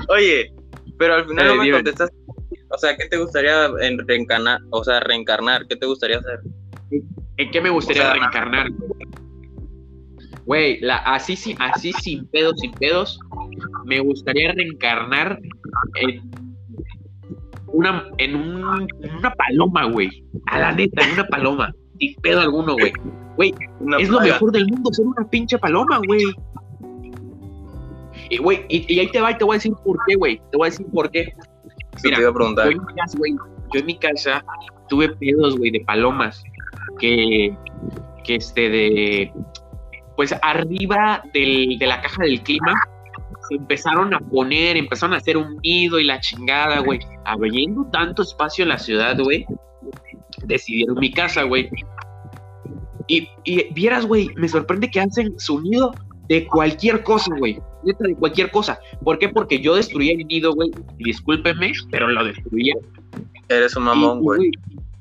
Oye, 0.08 0.52
pero 0.98 1.14
al 1.14 1.26
final 1.26 1.48
no 1.48 1.56
me 1.56 1.72
contestas. 1.72 2.10
O 2.68 2.78
sea, 2.78 2.96
¿qué 2.96 3.08
te 3.08 3.16
gustaría 3.16 3.68
reencarnar? 4.06 4.60
O 4.70 4.84
sea, 4.84 5.00
reencarnar, 5.00 5.66
¿qué 5.68 5.76
te 5.76 5.86
gustaría 5.86 6.18
hacer? 6.18 6.40
¿En 7.36 7.50
qué 7.50 7.60
me 7.60 7.70
gustaría 7.70 8.12
reencarnar? 8.12 8.70
Güey, 8.70 8.93
así, 11.04 11.54
así 11.58 11.92
sin 11.92 12.26
pedos, 12.28 12.54
sin 12.60 12.72
pedos, 12.72 13.18
me 13.84 14.00
gustaría 14.00 14.52
reencarnar 14.52 15.40
en 16.00 16.30
una, 17.68 18.04
en, 18.18 18.36
una 18.36 19.34
paloma, 19.34 19.86
güey. 19.86 20.24
A 20.46 20.58
la 20.58 20.72
neta, 20.72 21.04
en 21.04 21.12
una 21.12 21.26
paloma. 21.26 21.74
Sin 21.98 22.14
pedo 22.16 22.40
alguno, 22.40 22.74
güey. 22.74 22.92
Güey, 23.36 23.54
es 23.98 24.08
lo 24.08 24.20
mejor 24.20 24.52
del 24.52 24.66
mundo 24.68 24.90
ser 24.92 25.06
una 25.06 25.28
pinche 25.28 25.58
paloma, 25.58 26.00
güey. 26.06 26.24
Y, 28.30 28.38
güey, 28.38 28.64
y, 28.68 28.98
ahí 28.98 29.10
te 29.10 29.20
va 29.20 29.32
y 29.32 29.38
te 29.38 29.44
voy 29.44 29.54
a 29.54 29.58
decir 29.58 29.72
por 29.84 29.98
qué, 30.06 30.14
güey. 30.14 30.40
Te 30.50 30.56
voy 30.56 30.68
a 30.68 30.70
decir 30.70 30.86
por 30.92 31.10
qué. 31.10 31.34
Mira, 32.02 32.18
Yo, 32.20 33.80
en 33.80 33.86
mi 33.86 33.98
casa, 33.98 34.44
tuve 34.88 35.08
pedos, 35.16 35.58
güey, 35.58 35.70
de 35.70 35.80
palomas. 35.80 36.42
Que, 36.98 37.56
que 38.24 38.36
este, 38.36 38.68
de 38.68 39.32
pues 40.16 40.34
arriba 40.42 41.22
de 41.32 41.78
la 41.80 42.00
caja 42.00 42.22
del 42.22 42.42
clima 42.42 42.74
se 43.48 43.56
empezaron 43.56 44.14
a 44.14 44.20
poner, 44.20 44.76
empezaron 44.76 45.14
a 45.14 45.18
hacer 45.18 45.36
un 45.36 45.58
nido 45.62 45.98
y 45.98 46.04
la 46.04 46.20
chingada, 46.20 46.80
güey. 46.80 47.00
Habiendo 47.24 47.84
tanto 47.86 48.22
espacio 48.22 48.62
en 48.62 48.70
la 48.70 48.78
ciudad, 48.78 49.18
güey, 49.18 49.44
decidieron 50.44 50.98
mi 50.98 51.12
casa, 51.12 51.42
güey. 51.42 51.68
Y, 53.06 53.28
y 53.44 53.72
vieras, 53.74 54.06
güey, 54.06 54.30
me 54.36 54.48
sorprende 54.48 54.90
que 54.90 55.00
hacen 55.00 55.38
su 55.38 55.60
nido 55.60 55.92
de 56.28 56.46
cualquier 56.46 57.02
cosa, 57.02 57.34
güey. 57.38 57.60
De 57.82 58.14
cualquier 58.14 58.50
cosa. 58.50 58.78
¿Por 59.02 59.18
qué? 59.18 59.28
Porque 59.28 59.60
yo 59.60 59.74
destruí 59.74 60.10
el 60.10 60.26
nido, 60.26 60.54
güey. 60.54 60.70
Discúlpeme, 60.96 61.72
pero 61.90 62.08
lo 62.08 62.24
destruí. 62.24 62.72
Eres 63.48 63.76
un 63.76 63.84
mamón, 63.84 64.20
güey 64.20 64.50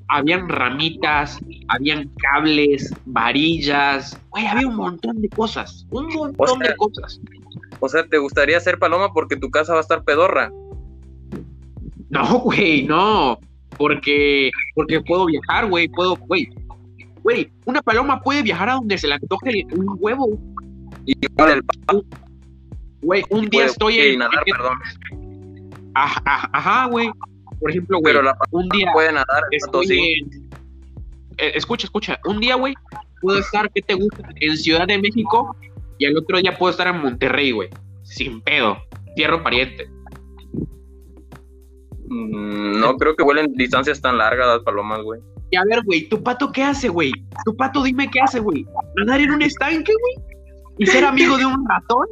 habían 0.07 0.49
ramitas, 0.49 1.39
habían 1.67 2.09
cables, 2.17 2.93
varillas, 3.05 4.19
güey, 4.29 4.45
había 4.47 4.67
un 4.67 4.75
montón 4.75 5.21
de 5.21 5.29
cosas, 5.29 5.85
un 5.91 6.07
montón 6.07 6.59
de 6.59 6.75
cosas. 6.75 7.19
O 7.79 7.89
sea, 7.89 8.05
¿te 8.05 8.17
gustaría 8.17 8.59
ser 8.59 8.79
paloma 8.79 9.11
porque 9.13 9.35
tu 9.35 9.49
casa 9.49 9.73
va 9.73 9.79
a 9.79 9.81
estar 9.81 10.03
pedorra? 10.03 10.51
No, 12.09 12.39
güey, 12.39 12.83
no. 12.83 13.39
Porque, 13.77 14.51
porque 14.75 15.01
puedo 15.01 15.25
viajar, 15.25 15.67
güey. 15.67 15.87
Puedo, 15.87 16.15
güey. 16.15 16.47
Güey, 17.23 17.49
una 17.65 17.81
paloma 17.81 18.21
puede 18.21 18.43
viajar 18.43 18.69
a 18.69 18.73
donde 18.73 18.97
se 18.97 19.07
le 19.07 19.15
antoje 19.15 19.65
un 19.71 19.97
huevo. 19.99 20.39
Y 21.05 21.13
el 21.25 21.63
Güey, 23.01 23.23
un 23.29 23.49
día 23.49 23.65
estoy 23.65 23.99
en. 23.99 24.19
Nadar, 24.19 24.43
perdón. 24.45 24.77
Ajá, 25.95 26.85
güey. 26.87 27.09
Por 27.63 27.71
ejemplo, 27.71 27.99
güey, 27.99 28.13
un 28.51 28.67
día. 28.67 28.91
Puede 28.91 29.13
nadar, 29.13 29.43
estoy 29.51 29.85
en... 29.89 30.51
Eh, 31.37 31.53
escucha, 31.55 31.87
escucha. 31.87 32.19
Un 32.25 32.41
día, 32.41 32.55
güey, 32.55 32.73
puedo 33.21 33.39
estar, 33.39 33.71
¿qué 33.71 33.81
te 33.81 33.93
gusta? 33.93 34.27
En 34.35 34.57
Ciudad 34.57 34.85
de 34.85 34.97
México 34.97 35.55
y 35.97 36.05
al 36.05 36.17
otro 36.17 36.39
día 36.39 36.57
puedo 36.57 36.71
estar 36.71 36.87
en 36.87 36.97
Monterrey, 36.99 37.51
güey. 37.51 37.69
Sin 38.03 38.41
pedo. 38.41 38.77
Tierra 39.15 39.41
pariente. 39.41 39.87
Mm, 42.09 42.81
no 42.81 42.97
creo 42.97 43.15
que 43.15 43.23
vuelen 43.23 43.53
distancias 43.53 44.01
tan 44.01 44.17
largas 44.17 44.45
las 44.45 44.59
palomas, 44.59 45.01
güey. 45.01 45.21
Y 45.49 45.55
a 45.55 45.63
ver, 45.63 45.83
güey, 45.85 46.09
¿tu 46.09 46.21
pato 46.21 46.51
qué 46.51 46.63
hace, 46.63 46.89
güey? 46.89 47.13
¿Tu 47.45 47.55
pato 47.55 47.81
dime 47.81 48.09
qué 48.11 48.19
hace, 48.19 48.41
güey? 48.41 48.65
¿Nadar 48.97 49.21
en 49.21 49.31
un 49.31 49.41
estanque, 49.41 49.93
güey? 50.01 50.27
¿Y 50.79 50.85
ser 50.85 51.05
amigo 51.05 51.37
de 51.37 51.45
un 51.45 51.65
ratón? 51.65 52.07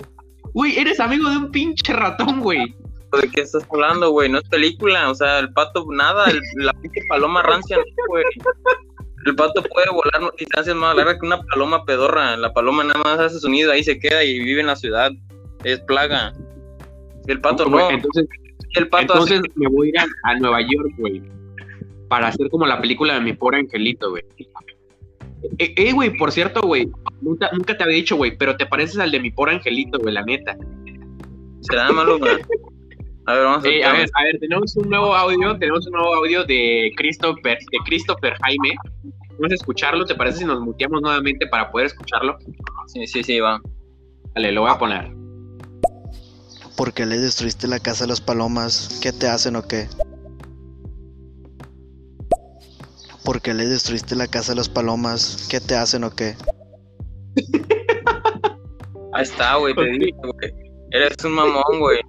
Güey, 0.54 0.80
eres 0.80 1.02
amigo 1.02 1.30
de 1.30 1.38
un 1.38 1.52
pinche 1.52 1.92
ratón, 1.92 2.40
güey. 2.40 2.74
¿De 3.19 3.30
qué 3.30 3.41
estás 3.41 3.65
hablando, 3.69 4.12
güey? 4.12 4.30
No 4.30 4.39
es 4.39 4.47
película, 4.50 5.10
o 5.10 5.15
sea, 5.15 5.39
el 5.39 5.52
pato, 5.52 5.86
nada, 5.91 6.26
la 6.56 6.74
pinche 6.74 7.02
paloma 7.10 7.41
rancia, 7.41 7.78
güey. 8.08 8.24
El 9.26 9.36
pato 9.36 9.62
puede 9.63 9.89
volar 9.91 10.34
distancias 10.38 10.76
más 10.76 10.95
largas 10.95 11.19
que 11.19 11.26
una 11.26 11.41
paloma 11.43 11.86
pedorra. 11.86 12.38
La 12.38 12.54
paloma 12.54 12.84
nada 12.84 13.00
más 13.04 13.19
hace 13.19 13.39
su 13.39 13.50
nido, 13.50 13.71
ahí 13.71 13.84
se 13.84 14.00
queda 14.00 14.24
y 14.24 14.39
vive 14.39 14.62
en 14.62 14.67
la 14.67 14.76
ciudad. 14.76 15.12
Es 15.63 15.80
plaga. 15.82 16.34
El 17.28 17.39
pato 17.39 17.65
no. 17.65 17.89
Entonces, 17.89 18.28
el 18.76 18.88
pato 18.88 19.13
entonces 19.13 19.41
me 19.56 19.67
voy 19.67 19.88
a 19.88 19.89
ir 19.89 20.10
a, 20.24 20.39
Nueva 20.39 20.62
York, 20.62 20.89
güey. 20.97 21.21
Para 22.08 22.30
hacer 22.30 22.50
como 22.50 22.65
la 22.65 22.82
película 22.82 23.13
de 23.13 23.21
mi 23.21 23.34
pobre 23.34 23.60
angelito, 23.60 24.10
güey. 24.10 24.24
Eh, 25.60 25.74
eh, 25.76 25.91
güey, 25.93 26.17
por 26.17 26.32
cierto, 26.32 26.62
güey. 26.62 26.89
Nunca, 27.21 27.50
nunca 27.54 27.78
te 27.78 27.84
había 27.84 27.97
dicho, 27.97 28.15
güey, 28.15 28.36
pero 28.38 28.58
te 28.58 28.65
pareces 28.65 29.00
al 29.00 29.12
de 29.12 29.19
mi 29.19 29.32
pobre 29.32 29.54
angelito, 29.54 30.00
güey, 30.00 30.13
la 30.13 30.24
neta. 30.24 30.58
Será 31.62 31.91
malo, 31.91 32.17
güey. 32.17 32.38
A 33.27 33.34
ver, 33.34 33.43
vamos 33.43 33.63
a, 33.63 33.67
eh, 33.67 33.84
a 33.84 33.93
ver, 33.93 34.10
a 34.13 34.23
ver, 34.23 34.39
tenemos 34.39 34.75
un 34.75 34.89
nuevo 34.89 35.13
audio, 35.15 35.57
tenemos 35.57 35.86
un 35.86 35.93
nuevo 35.93 36.15
audio 36.15 36.43
de 36.43 36.91
Christopher, 36.97 37.57
de 37.71 37.77
Christopher 37.86 38.34
Jaime. 38.41 38.75
Vamos 39.34 39.51
a 39.51 39.55
escucharlo, 39.55 40.05
¿te 40.05 40.15
parece 40.15 40.39
si 40.39 40.45
nos 40.45 40.60
muteamos 40.60 41.01
nuevamente 41.01 41.45
para 41.47 41.71
poder 41.71 41.88
escucharlo? 41.88 42.38
Sí, 42.88 43.05
sí, 43.05 43.23
sí, 43.23 43.39
va. 43.39 43.62
Dale, 44.34 44.51
lo 44.51 44.62
voy 44.62 44.71
a 44.71 44.77
poner. 44.77 45.12
¿Por 46.75 46.93
qué 46.93 47.05
le 47.05 47.17
destruiste 47.17 47.67
la 47.67 47.79
casa 47.79 48.05
a 48.05 48.07
las 48.07 48.21
palomas? 48.21 48.99
¿Qué 49.01 49.12
te 49.12 49.27
hacen 49.27 49.55
o 49.55 49.67
qué? 49.67 49.88
¿Por 53.23 53.41
qué 53.41 53.53
le 53.53 53.67
destruiste 53.67 54.15
la 54.15 54.27
casa 54.27 54.53
a 54.53 54.55
las 54.55 54.67
palomas? 54.67 55.47
¿Qué 55.49 55.60
te 55.60 55.75
hacen 55.75 56.03
o 56.03 56.10
qué? 56.10 56.36
Ahí 59.13 59.23
está, 59.23 59.57
güey, 59.57 59.75
te 59.75 59.81
güey. 59.81 60.12
Eres 60.91 61.23
un 61.23 61.34
mamón, 61.34 61.79
güey. 61.79 61.99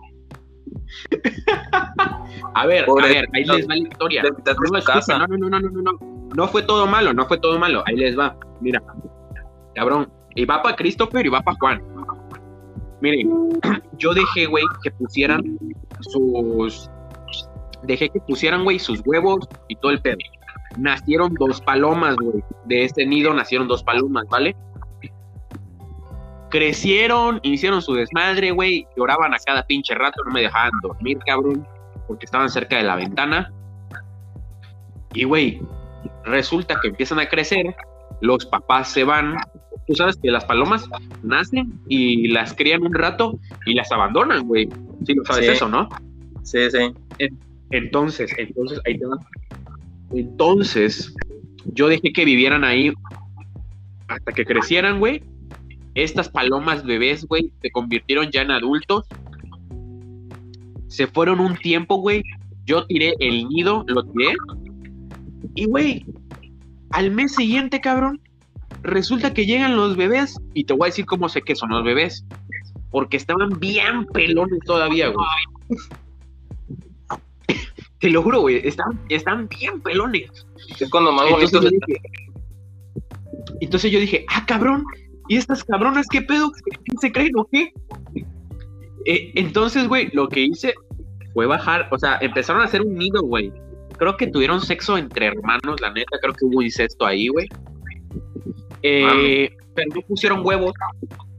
a 2.55 2.67
ver, 2.67 2.85
a 2.89 3.07
ver, 3.07 3.29
ahí 3.33 3.45
les 3.45 3.69
va 3.69 3.75
la 3.75 3.79
historia. 3.79 4.23
No, 4.23 5.27
no, 5.27 5.37
no, 5.37 5.49
no, 5.49 5.61
no, 5.61 5.71
no, 5.71 5.83
no. 5.83 6.13
No 6.35 6.49
fue 6.49 6.63
todo 6.63 6.87
malo, 6.87 7.13
no 7.13 7.27
fue 7.27 7.39
todo 7.39 7.59
malo. 7.59 7.83
Ahí 7.87 7.97
les 7.97 8.19
va. 8.19 8.37
Mira, 8.61 8.83
cabrón. 9.75 10.11
Y 10.35 10.45
va 10.47 10.63
para 10.63 10.77
Christopher 10.77 11.27
y 11.27 11.29
va 11.29 11.43
para 11.43 11.59
Juan. 11.59 11.83
Miren, 13.01 13.61
yo 13.99 14.15
dejé, 14.15 14.47
güey, 14.47 14.65
que 14.83 14.91
pusieran 14.93 15.43
sus. 16.01 16.91
Dejé 17.83 18.09
que 18.09 18.21
pusieran, 18.21 18.65
güey, 18.65 18.79
sus 18.79 19.03
huevos 19.05 19.49
y 19.69 19.77
todo 19.77 19.93
el 19.93 20.01
pedo. 20.01 20.19
Nacieron 20.79 21.35
dos 21.35 21.61
palomas, 21.61 22.17
güey. 22.17 22.43
De 22.65 22.85
este 22.85 23.05
nido 23.05 23.35
nacieron 23.35 23.69
dos 23.69 23.83
palomas, 23.83 24.25
¿vale? 24.31 24.57
Crecieron, 26.53 27.41
hicieron 27.43 27.83
su 27.83 27.95
desmadre, 27.95 28.53
güey. 28.53 28.87
Lloraban 28.97 29.35
a 29.35 29.38
cada 29.38 29.67
pinche 29.67 29.95
rato, 29.95 30.23
no 30.25 30.33
me 30.33 30.43
dejaban 30.43 30.71
dormir, 30.83 31.19
cabrón. 31.27 31.67
Porque 32.07 32.27
estaban 32.27 32.49
cerca 32.49 32.77
de 32.77 32.85
la 32.85 32.97
ventana. 32.97 33.53
Y, 35.15 35.25
güey, 35.25 35.61
resulta 36.25 36.79
que 36.81 36.88
empiezan 36.88 37.19
a 37.19 37.29
crecer. 37.29 37.75
Los 38.21 38.47
papás 38.47 38.93
se 38.93 39.03
van 39.03 39.37
tú 39.87 39.95
sabes 39.95 40.17
que 40.17 40.31
las 40.31 40.45
palomas 40.45 40.88
nacen 41.23 41.73
y 41.88 42.29
las 42.29 42.55
crían 42.55 42.83
un 42.83 42.95
rato 42.95 43.38
y 43.67 43.75
las 43.75 43.91
abandonan, 43.93 44.47
güey. 44.47 44.69
Sí, 45.05 45.15
lo 45.15 45.25
sabes 45.25 45.49
eso, 45.49 45.69
¿no? 45.69 45.88
Sí, 46.43 46.71
sí. 46.71 46.79
Entonces, 47.71 48.31
entonces, 48.38 48.81
ahí 48.87 48.99
te 48.99 49.07
va. 49.07 49.17
Entonces, 50.12 51.15
yo 51.73 51.88
dejé 51.88 52.12
que 52.12 52.25
vivieran 52.25 52.65
ahí 52.65 52.93
hasta 54.09 54.33
que 54.33 54.45
crecieran, 54.45 54.99
güey. 54.99 55.23
Estas 55.95 56.29
palomas 56.29 56.85
bebés, 56.85 57.27
güey, 57.27 57.53
se 57.61 57.71
convirtieron 57.71 58.31
ya 58.31 58.43
en 58.43 58.51
adultos. 58.51 59.07
Se 60.89 61.07
fueron 61.07 61.41
un 61.41 61.57
tiempo, 61.57 61.97
güey. 61.97 62.23
Yo 62.65 62.87
tiré 62.87 63.15
el 63.19 63.49
nido, 63.49 63.85
lo 63.89 64.05
tiré. 64.05 64.35
Y, 65.55 65.67
güey, 65.67 66.07
al 66.91 67.11
mes 67.11 67.35
siguiente, 67.35 67.81
cabrón, 67.81 68.21
Resulta 68.83 69.33
que 69.33 69.47
llegan 69.47 69.77
los 69.77 69.97
bebés, 69.97 70.41
y 70.55 70.65
te 70.65 70.73
voy 70.73 70.87
a 70.87 70.91
decir 70.91 71.07
cómo 71.07 71.29
sé 71.29 71.43
que 71.43 71.55
son 71.55 71.71
los 71.71 71.85
bebés, 71.85 72.25
porque 72.91 73.17
estaban 73.17 73.61
bien 73.61 74.07
pelones 74.07 74.59
todavía, 74.67 75.09
güey. 75.09 75.27
te 78.01 78.11
lo 78.11 78.23
juro, 78.23 78.41
güey, 78.41 78.67
están, 78.67 78.99
están 79.09 79.49
bien 79.49 79.81
pelones. 79.81 80.31
Es 80.81 80.91
cuando 80.91 81.13
más 81.13 81.27
entonces 81.29 81.53
yo, 81.53 81.61
dije, 81.61 82.03
entonces 83.61 83.93
yo 83.93 84.01
dije, 84.01 84.25
ah, 84.29 84.45
cabrón, 84.47 84.85
¿y 85.29 85.37
estas 85.37 85.65
cabronas 85.65 86.07
qué 86.11 86.23
pedo? 86.23 86.51
¿Qué 86.53 86.97
se 87.01 87.13
creen 87.13 87.33
o 87.37 87.49
qué? 87.51 87.73
Eh, 89.05 89.33
entonces, 89.35 89.89
güey, 89.89 90.11
lo 90.13 90.29
que 90.29 90.41
hice 90.41 90.75
fue 91.35 91.47
bajar, 91.47 91.89
o 91.91 91.99
sea, 91.99 92.19
empezaron 92.21 92.63
a 92.63 92.67
hacer 92.67 92.83
un 92.83 92.95
nido, 92.95 93.23
güey. 93.23 93.53
Creo 93.99 94.17
que 94.17 94.27
tuvieron 94.27 94.61
sexo 94.61 94.99
entre 94.99 95.27
hermanos, 95.27 95.81
la 95.81 95.93
neta, 95.93 96.19
creo 96.21 96.35
que 96.35 96.45
hubo 96.45 96.63
incesto 96.63 97.07
ahí, 97.07 97.29
güey. 97.29 97.49
Eh, 98.83 99.51
pero 99.75 99.89
no 99.95 100.03
pusieron 100.03 100.45
huevos. 100.45 100.73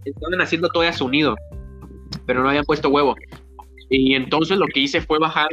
Estaban 0.06 0.41
haciendo 0.41 0.69
todavía 0.69 0.93
su 0.93 1.10
nido. 1.10 1.36
Pero 2.26 2.41
no 2.41 2.50
habían 2.50 2.65
puesto 2.65 2.89
huevo. 2.89 3.15
Y 3.89 4.15
entonces 4.15 4.58
lo 4.58 4.67
que 4.67 4.82
hice 4.82 5.02
fue 5.02 5.19
bajar 5.19 5.50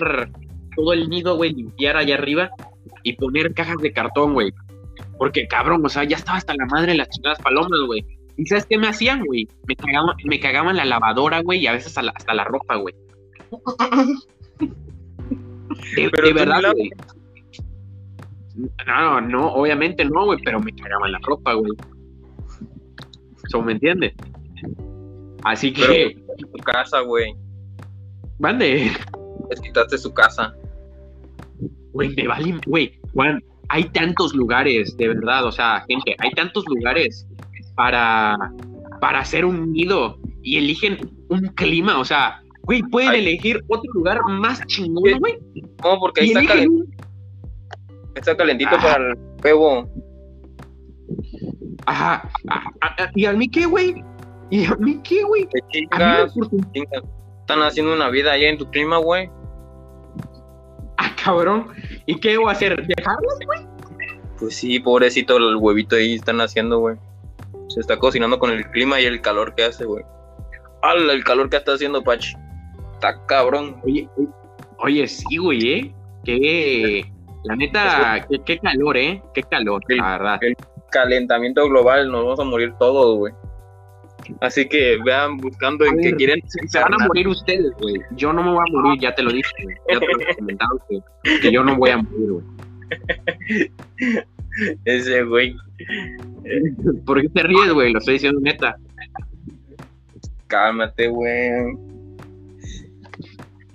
todo 0.77 0.93
el 0.93 1.09
nido, 1.09 1.37
güey, 1.37 1.53
limpiar 1.53 1.97
allá 1.97 2.15
arriba 2.15 2.51
y 3.03 3.15
poner 3.15 3.55
cajas 3.55 3.77
de 3.79 3.93
cartón, 3.93 4.35
güey. 4.35 4.53
Porque 5.19 5.47
cabrón, 5.47 5.85
o 5.85 5.89
sea, 5.89 6.05
ya 6.05 6.17
estaba 6.17 6.39
hasta 6.39 6.55
la 6.55 6.67
madre 6.67 6.93
de 6.93 6.99
las 6.99 7.09
chingadas 7.11 7.39
palomas, 7.41 7.81
güey. 7.87 8.05
¿Y 8.41 8.47
sabes 8.47 8.65
qué 8.65 8.79
me 8.79 8.89
hacían, 8.89 9.23
güey? 9.27 9.47
Me 9.69 9.77
cagaban, 9.77 10.17
me 10.25 10.41
cagaban 10.41 10.75
la 10.75 10.87
lavadora, 10.87 11.43
güey, 11.43 11.61
y 11.61 11.67
a 11.67 11.73
veces 11.73 11.99
hasta 11.99 12.33
la, 12.35 12.45
ropa, 12.45 12.77
güey. 12.77 12.95
De, 15.95 16.11
de 16.11 16.33
verdad, 16.33 16.73
güey. 16.73 16.91
No, 18.87 19.21
no, 19.21 19.53
obviamente 19.53 20.07
no, 20.07 20.25
güey, 20.25 20.39
pero 20.43 20.59
me 20.59 20.75
cagaban 20.75 21.13
la 21.13 21.19
ropa, 21.23 21.53
güey. 21.53 21.73
¿Eso 23.45 23.61
me 23.61 23.73
entiende? 23.73 24.15
Así 25.45 25.71
que. 25.71 26.17
tu 26.39 26.59
casa, 26.65 27.01
güey. 27.01 27.35
Mande. 28.39 28.91
Les 29.51 29.61
quitaste 29.61 29.99
su 29.99 30.15
casa. 30.15 30.55
Güey, 31.93 32.15
me 32.17 32.27
vale. 32.27 32.59
Güey, 32.67 32.99
Juan, 33.13 33.43
hay 33.69 33.85
tantos 33.91 34.35
lugares, 34.35 34.97
de 34.97 35.09
verdad, 35.09 35.47
o 35.47 35.53
sea, 35.53 35.85
gente, 35.87 36.17
hay 36.19 36.31
tantos 36.33 36.65
lugares 36.67 37.27
para, 37.81 38.37
para 39.01 39.21
hacer 39.21 39.47
un 39.47 39.73
nido 39.73 40.19
y 40.43 40.59
eligen 40.59 40.99
un 41.31 41.41
clima, 41.55 41.99
o 41.99 42.05
sea, 42.05 42.43
güey, 42.65 42.83
pueden 42.83 43.15
elegir 43.15 43.65
otro 43.69 43.91
lugar 43.95 44.21
más 44.29 44.61
chingón, 44.67 45.19
güey. 45.19 45.39
No, 45.83 45.99
porque 45.99 46.21
ahí 46.21 46.33
está 46.33 46.55
Está 48.17 48.37
calentito 48.37 48.77
para 48.77 49.13
el 49.13 49.19
huevo. 49.43 49.89
Ajá. 51.87 52.29
¿Y 53.15 53.25
a 53.25 53.33
mí 53.33 53.49
qué, 53.49 53.65
güey? 53.65 54.05
¿Y 54.51 54.67
a 54.67 54.75
mí 54.77 55.01
qué, 55.03 55.23
güey? 55.23 55.49
Están 55.73 57.63
haciendo 57.63 57.95
una 57.95 58.11
vida 58.11 58.33
allá 58.33 58.51
en 58.51 58.59
tu 58.59 58.71
clima, 58.71 58.99
güey. 58.99 59.31
Ah, 60.99 61.17
cabrón. 61.25 61.69
¿Y 62.05 62.17
qué 62.17 62.37
voy 62.37 62.51
a 62.51 62.53
hacer? 62.53 62.87
¿Dejarlos, 62.87 63.39
güey? 63.47 63.61
Pues 64.39 64.55
sí, 64.55 64.81
pobrecito, 64.81 65.39
el 65.39 65.57
huevito 65.57 65.97
ahí 65.97 66.17
están 66.17 66.43
haciendo, 66.43 66.79
güey. 66.81 66.99
Se 67.71 67.81
está 67.81 67.99
cocinando 67.99 68.39
con 68.39 68.51
el 68.51 68.69
clima 68.73 69.01
y 69.01 69.05
el 69.05 69.21
calor 69.21 69.55
que 69.55 69.65
hace, 69.65 69.85
güey. 69.85 70.05
¡Hala! 70.83 71.13
El 71.13 71.23
calor 71.23 71.49
que 71.49 71.57
está 71.57 71.75
haciendo, 71.75 72.03
Pachi. 72.03 72.35
Está 72.95 73.25
cabrón. 73.27 73.81
Oye, 73.85 74.09
oye, 74.79 75.07
sí, 75.07 75.37
güey, 75.37 75.73
¿eh? 75.73 75.95
Qué, 76.25 77.05
la 77.45 77.55
neta, 77.55 78.27
qué, 78.45 78.59
calor, 78.59 78.97
¿eh? 78.97 79.23
Qué 79.35 79.45
calor, 79.45 79.83
la 79.89 80.19
verdad. 80.19 80.39
El 80.43 80.57
calentamiento 80.91 81.69
global, 81.69 82.11
nos 82.11 82.25
vamos 82.25 82.41
a 82.41 82.45
morir 82.45 82.75
todos, 82.79 83.19
güey. 83.19 83.33
Así 84.41 84.69
que 84.69 84.99
vean 85.05 85.37
buscando 85.37 85.85
en 85.85 85.99
qué 86.01 86.15
quieren. 86.17 86.43
Se, 86.49 86.81
van 86.81 87.01
a 87.01 87.07
morir 87.07 87.29
ustedes, 87.29 87.71
güey. 87.81 87.95
Yo 88.17 88.33
no 88.33 88.43
me 88.43 88.51
voy 88.51 88.65
a 88.69 88.73
morir, 88.73 89.01
ya 89.01 89.15
te 89.15 89.23
lo 89.23 89.31
dije. 89.31 89.49
Ya 89.89 90.01
te 90.01 90.07
lo 90.07 90.21
he 90.21 90.35
comentado 90.35 90.81
que, 90.89 91.39
que 91.41 91.53
yo 91.53 91.63
no 91.63 91.77
voy 91.77 91.91
a 91.91 91.99
morir, 91.99 92.33
güey. 92.33 92.45
Ese 94.85 95.23
güey. 95.25 95.57
¿Por 97.05 97.21
qué 97.21 97.29
te 97.29 97.43
ríes, 97.43 97.73
güey? 97.73 97.93
Lo 97.93 97.99
estoy 97.99 98.15
diciendo 98.15 98.41
neta. 98.41 98.77
Cálmate, 100.47 101.09
güey. 101.09 101.77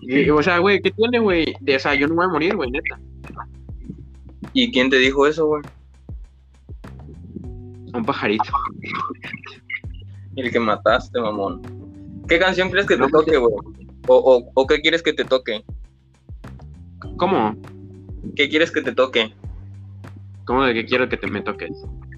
Y, 0.01 0.29
o 0.29 0.43
sea, 0.43 0.59
güey, 0.59 0.81
¿qué 0.81 0.91
tiene, 0.91 1.19
güey? 1.19 1.55
O 1.75 1.79
sea, 1.79 1.95
yo 1.95 2.07
no 2.07 2.15
voy 2.15 2.25
a 2.25 2.29
morir, 2.29 2.55
güey, 2.55 2.69
neta. 2.69 2.99
¿Y 4.53 4.71
quién 4.71 4.89
te 4.89 4.97
dijo 4.97 5.25
eso, 5.25 5.47
güey? 5.47 5.63
Un 7.93 8.05
pajarito. 8.05 8.43
El 10.35 10.51
que 10.51 10.59
mataste, 10.59 11.19
mamón. 11.19 11.61
¿Qué 12.27 12.39
canción 12.39 12.69
crees 12.69 12.85
que 12.85 12.95
te 12.95 13.01
No, 13.01 13.09
toque, 13.09 13.37
güey? 13.37 13.53
O, 14.07 14.15
o, 14.15 14.51
¿O 14.53 14.67
qué 14.67 14.81
quieres 14.81 15.01
que 15.01 15.13
te 15.13 15.23
toque? 15.23 15.63
¿Cómo? 17.17 17.55
¿Qué 18.35 18.49
quieres 18.49 18.71
que 18.71 18.81
te 18.81 18.91
toque? 18.91 19.33
¿Cómo 20.45 20.63
de 20.63 20.73
que 20.73 20.85
quiero 20.85 21.09
que 21.09 21.17
te 21.17 21.27
me 21.27 21.41
toques? 21.41 21.71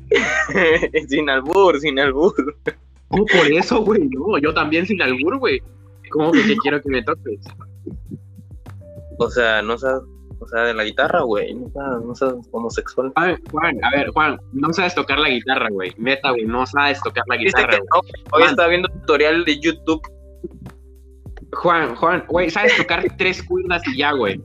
sin 1.09 1.29
albur, 1.29 1.79
sin 1.79 1.99
albur. 1.99 2.33
¿Cómo 3.07 3.25
por 3.25 3.47
eso, 3.51 3.81
güey? 3.81 4.07
No, 4.09 4.37
yo 4.37 4.53
también 4.53 4.85
sin 4.85 5.01
albur, 5.01 5.37
güey. 5.39 5.61
¿Cómo 6.11 6.31
que, 6.31 6.43
que 6.45 6.55
quiero 6.57 6.81
que 6.81 6.89
me 6.89 7.03
toques? 7.03 7.39
O 9.19 9.29
sea, 9.29 9.61
no 9.61 9.77
sabes, 9.77 10.03
o 10.39 10.47
sea, 10.47 10.61
de 10.63 10.73
la 10.73 10.83
guitarra, 10.83 11.21
güey. 11.21 11.53
No 11.53 11.69
sabes, 11.71 12.05
no 12.05 12.15
sabes 12.15 12.47
homosexual. 12.51 13.11
A 13.15 13.25
ver, 13.27 13.39
Juan, 13.51 13.83
a 13.83 13.91
ver, 13.91 14.09
Juan, 14.11 14.39
no 14.53 14.71
sabes 14.73 14.93
tocar 14.95 15.19
la 15.19 15.29
guitarra, 15.29 15.69
güey. 15.71 15.93
Neta, 15.97 16.31
güey, 16.31 16.45
no 16.45 16.65
sabes 16.65 17.01
tocar 17.01 17.23
la 17.27 17.37
guitarra, 17.37 17.69
que 17.69 17.77
no, 17.79 17.99
hoy 17.99 18.11
Juan. 18.31 18.49
estaba 18.49 18.67
viendo 18.69 18.89
tutorial 18.89 19.43
de 19.45 19.59
YouTube. 19.59 20.01
Juan, 21.53 21.95
Juan, 21.95 22.23
güey, 22.27 22.49
sabes 22.49 22.75
tocar 22.77 23.03
tres 23.17 23.41
cuerdas 23.43 23.81
y 23.87 23.97
ya, 23.97 24.11
güey. 24.11 24.41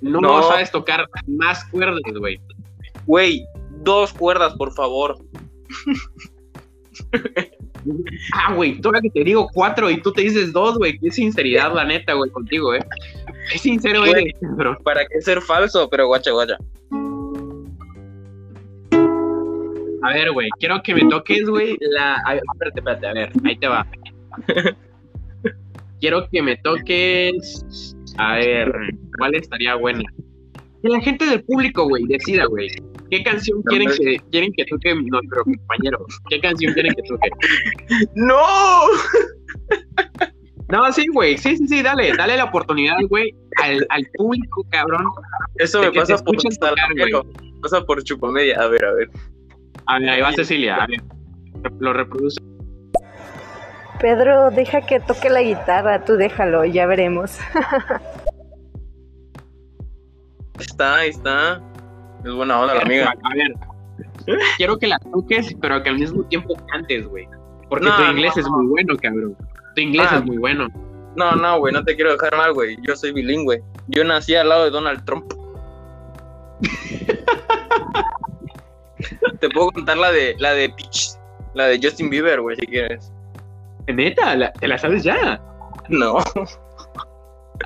No, 0.00 0.20
No. 0.20 0.42
sabes 0.42 0.70
tocar 0.70 1.06
más 1.26 1.64
cuerdas, 1.66 2.00
güey. 2.18 2.40
Güey, 3.06 3.46
dos 3.82 4.12
cuerdas, 4.12 4.54
por 4.54 4.72
favor. 4.72 5.18
Ah, 8.32 8.52
güey, 8.54 8.80
todavía 8.80 9.00
que 9.02 9.10
te 9.10 9.24
digo 9.24 9.48
cuatro 9.52 9.90
y 9.90 10.00
tú 10.00 10.12
te 10.12 10.22
dices 10.22 10.52
dos, 10.52 10.76
güey. 10.76 10.98
Qué 10.98 11.10
sinceridad, 11.10 11.72
la 11.72 11.84
neta, 11.84 12.14
güey, 12.14 12.30
contigo, 12.30 12.74
eh. 12.74 12.84
Qué 13.52 13.58
sincero 13.58 14.00
Güey. 14.00 14.10
eres, 14.10 14.34
bro. 14.40 14.76
¿Para 14.78 15.06
qué 15.06 15.20
ser 15.20 15.40
falso? 15.40 15.88
Pero 15.88 16.06
guacha, 16.06 16.32
guacha. 16.32 16.56
A 20.02 20.12
ver, 20.12 20.32
güey, 20.32 20.48
quiero 20.58 20.82
que 20.82 20.94
me 20.94 21.08
toques, 21.08 21.48
güey, 21.48 21.76
la... 21.80 22.14
A 22.26 22.34
ver, 22.34 22.42
espérate, 22.52 22.80
espérate, 22.80 23.06
a 23.06 23.12
ver, 23.12 23.32
ahí 23.44 23.56
te 23.56 23.68
va. 23.68 23.86
quiero 26.00 26.28
que 26.28 26.42
me 26.42 26.56
toques... 26.58 27.94
A 28.18 28.36
ver, 28.36 28.72
¿cuál 29.18 29.34
estaría 29.34 29.74
buena? 29.74 30.04
Que 30.82 30.88
la 30.88 31.00
gente 31.00 31.26
del 31.26 31.42
público, 31.44 31.88
güey, 31.88 32.04
decida, 32.06 32.46
güey. 32.46 32.68
¿Qué 33.10 33.22
canción 33.22 33.62
quieren 33.62 33.88
que, 33.88 34.18
quieren 34.30 34.52
que 34.56 34.64
toque 34.64 34.94
nuestro 34.94 35.44
compañero? 35.44 36.04
¿Qué 36.28 36.40
canción 36.40 36.72
quieren 36.74 36.94
que 36.94 37.02
toque? 37.02 37.28
¡No! 38.14 38.40
No, 40.68 40.92
sí, 40.92 41.04
güey, 41.14 41.38
sí, 41.38 41.56
sí, 41.56 41.68
sí, 41.68 41.80
dale, 41.80 42.12
dale 42.16 42.36
la 42.36 42.44
oportunidad, 42.44 42.96
güey, 43.08 43.32
al, 43.62 43.86
al 43.88 44.04
público, 44.16 44.66
cabrón. 44.70 45.06
Eso 45.58 45.80
me 45.80 45.92
pasa 45.92 46.16
por 46.18 46.36
tocar, 46.36 46.74
pasa 47.62 47.84
por 47.84 48.02
chupamedia. 48.02 48.60
A 48.60 48.66
ver, 48.66 48.84
a 48.84 48.92
ver. 48.94 49.08
A 49.86 50.00
ver, 50.00 50.08
ahí 50.08 50.20
va 50.22 50.32
Cecilia, 50.32 50.74
a 50.82 50.86
ver, 50.88 51.00
lo 51.78 51.92
reproduce. 51.92 52.40
Pedro, 54.00 54.50
deja 54.50 54.80
que 54.80 54.98
toque 54.98 55.30
la 55.30 55.42
guitarra, 55.42 56.04
tú 56.04 56.14
déjalo, 56.14 56.64
ya 56.64 56.86
veremos. 56.86 57.38
Ahí 60.58 60.64
está, 60.64 60.96
ahí 60.96 61.10
está. 61.10 61.62
Es 62.26 62.34
buena 62.34 62.60
onda, 62.60 62.74
la 62.74 62.82
amiga. 62.82 63.14
A 63.22 63.34
ver, 63.34 63.54
quiero 64.56 64.78
que 64.78 64.86
la 64.88 64.98
toques, 64.98 65.54
pero 65.60 65.82
que 65.82 65.90
al 65.90 65.98
mismo 65.98 66.24
tiempo 66.24 66.54
cantes, 66.72 67.06
güey. 67.06 67.28
Porque 67.68 67.86
No, 67.86 67.96
tu 67.96 68.02
inglés 68.02 68.32
no, 68.36 68.42
es 68.42 68.48
muy 68.48 68.66
bueno, 68.66 68.96
cabrón. 69.00 69.36
Tu 69.74 69.80
inglés 69.82 70.08
Ah. 70.10 70.16
es 70.16 70.24
muy 70.24 70.38
bueno. 70.38 70.68
No, 71.16 71.32
no, 71.36 71.58
güey, 71.60 71.72
no 71.72 71.84
te 71.84 71.94
quiero 71.94 72.12
dejar 72.12 72.36
mal, 72.36 72.52
güey. 72.52 72.76
Yo 72.82 72.96
soy 72.96 73.12
bilingüe. 73.12 73.62
Yo 73.88 74.04
nací 74.04 74.34
al 74.34 74.48
lado 74.48 74.64
de 74.64 74.70
Donald 74.70 75.04
Trump. 75.04 75.32
te 79.40 79.48
puedo 79.50 79.70
contar 79.70 79.96
la 79.96 80.10
de 80.10 80.34
la 80.38 80.52
de 80.52 80.68
Peach, 80.70 81.10
la 81.54 81.66
de 81.66 81.78
Justin 81.82 82.10
Bieber, 82.10 82.40
güey, 82.40 82.56
si 82.56 82.66
quieres. 82.66 83.12
Neta, 83.86 84.34
la- 84.34 84.52
¿te 84.52 84.66
la 84.68 84.78
sabes 84.78 85.04
ya? 85.04 85.40
No. 85.88 86.18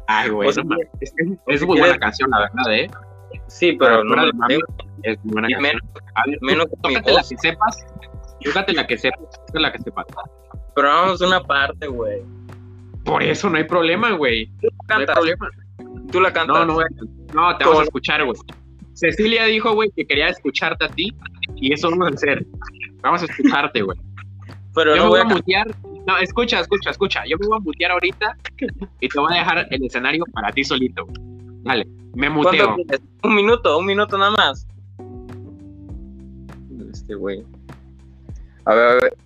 Ay, 0.06 0.28
güey, 0.30 0.48
no 0.64 0.76
es, 1.00 1.08
que 1.14 1.14
es 1.46 1.60
si 1.60 1.66
muy 1.66 1.76
quieres- 1.76 1.78
buena 1.78 1.98
canción, 1.98 2.30
la 2.30 2.40
verdad, 2.40 2.74
¿eh? 2.74 2.90
Sí, 3.50 3.72
pero 3.78 4.04
no 4.04 4.14
la 4.16 4.30
Es 5.02 5.18
muy 5.24 5.32
buena 5.32 5.48
menos 6.40 6.66
tócate 6.82 7.12
la 7.12 7.22
que 7.22 7.36
sepas. 7.36 7.84
Tócate 8.44 8.72
la 8.72 8.86
que 8.86 8.96
sepas. 8.96 9.30
Tócate 9.30 9.60
la 9.60 9.72
que 9.72 9.78
sepas. 9.80 10.06
Pero 10.74 10.88
vamos 10.88 11.20
a 11.20 11.26
una 11.26 11.42
parte, 11.42 11.86
güey. 11.88 12.22
Por 13.04 13.22
eso 13.22 13.50
no 13.50 13.56
hay 13.58 13.64
problema, 13.64 14.12
güey. 14.12 14.46
No 14.46 14.68
hay 14.68 14.86
Cantas, 14.86 15.16
problema. 15.16 15.48
tú 16.12 16.20
la 16.20 16.32
cantas. 16.32 16.58
No, 16.58 16.64
no, 16.64 16.74
güey. 16.74 16.86
No, 17.34 17.56
te 17.56 17.64
vamos 17.64 17.80
a 17.80 17.84
escuchar, 17.84 18.24
güey. 18.24 18.38
Cecilia 18.94 19.44
dijo, 19.46 19.74
güey, 19.74 19.90
que 19.96 20.06
quería 20.06 20.28
escucharte 20.28 20.84
a 20.84 20.88
ti 20.88 21.12
y 21.56 21.72
eso 21.72 21.90
vamos 21.90 22.08
a 22.08 22.14
hacer. 22.14 22.46
Vamos 23.02 23.22
a 23.22 23.24
escucharte, 23.24 23.82
güey. 23.82 23.98
pero 24.74 24.94
Yo 24.94 25.04
no 25.04 25.04
me 25.04 25.10
voy 25.10 25.18
a 25.20 25.22
a 25.22 25.26
mutear. 25.26 25.66
No, 26.06 26.18
escucha, 26.18 26.60
escucha, 26.60 26.90
escucha. 26.90 27.22
Yo 27.26 27.36
me 27.38 27.46
voy 27.48 27.56
a 27.56 27.60
mutear 27.60 27.90
ahorita 27.92 28.36
y 29.00 29.08
te 29.08 29.18
voy 29.18 29.34
a 29.34 29.38
dejar 29.38 29.66
el 29.70 29.84
escenario 29.84 30.24
para 30.32 30.52
ti 30.52 30.62
solito. 30.62 31.04
güey. 31.06 31.29
Dale, 31.62 31.86
me 32.14 32.32
¿Cuánto 32.32 32.76
muteo. 32.76 32.98
Un 33.22 33.34
minuto, 33.34 33.78
un 33.78 33.86
minuto 33.86 34.16
nada 34.16 34.30
más. 34.32 34.66
Este 36.90 37.14
güey. 37.14 37.44
A 38.64 38.74
ver, 38.74 38.86
a 38.86 38.94
ver. 38.94 39.16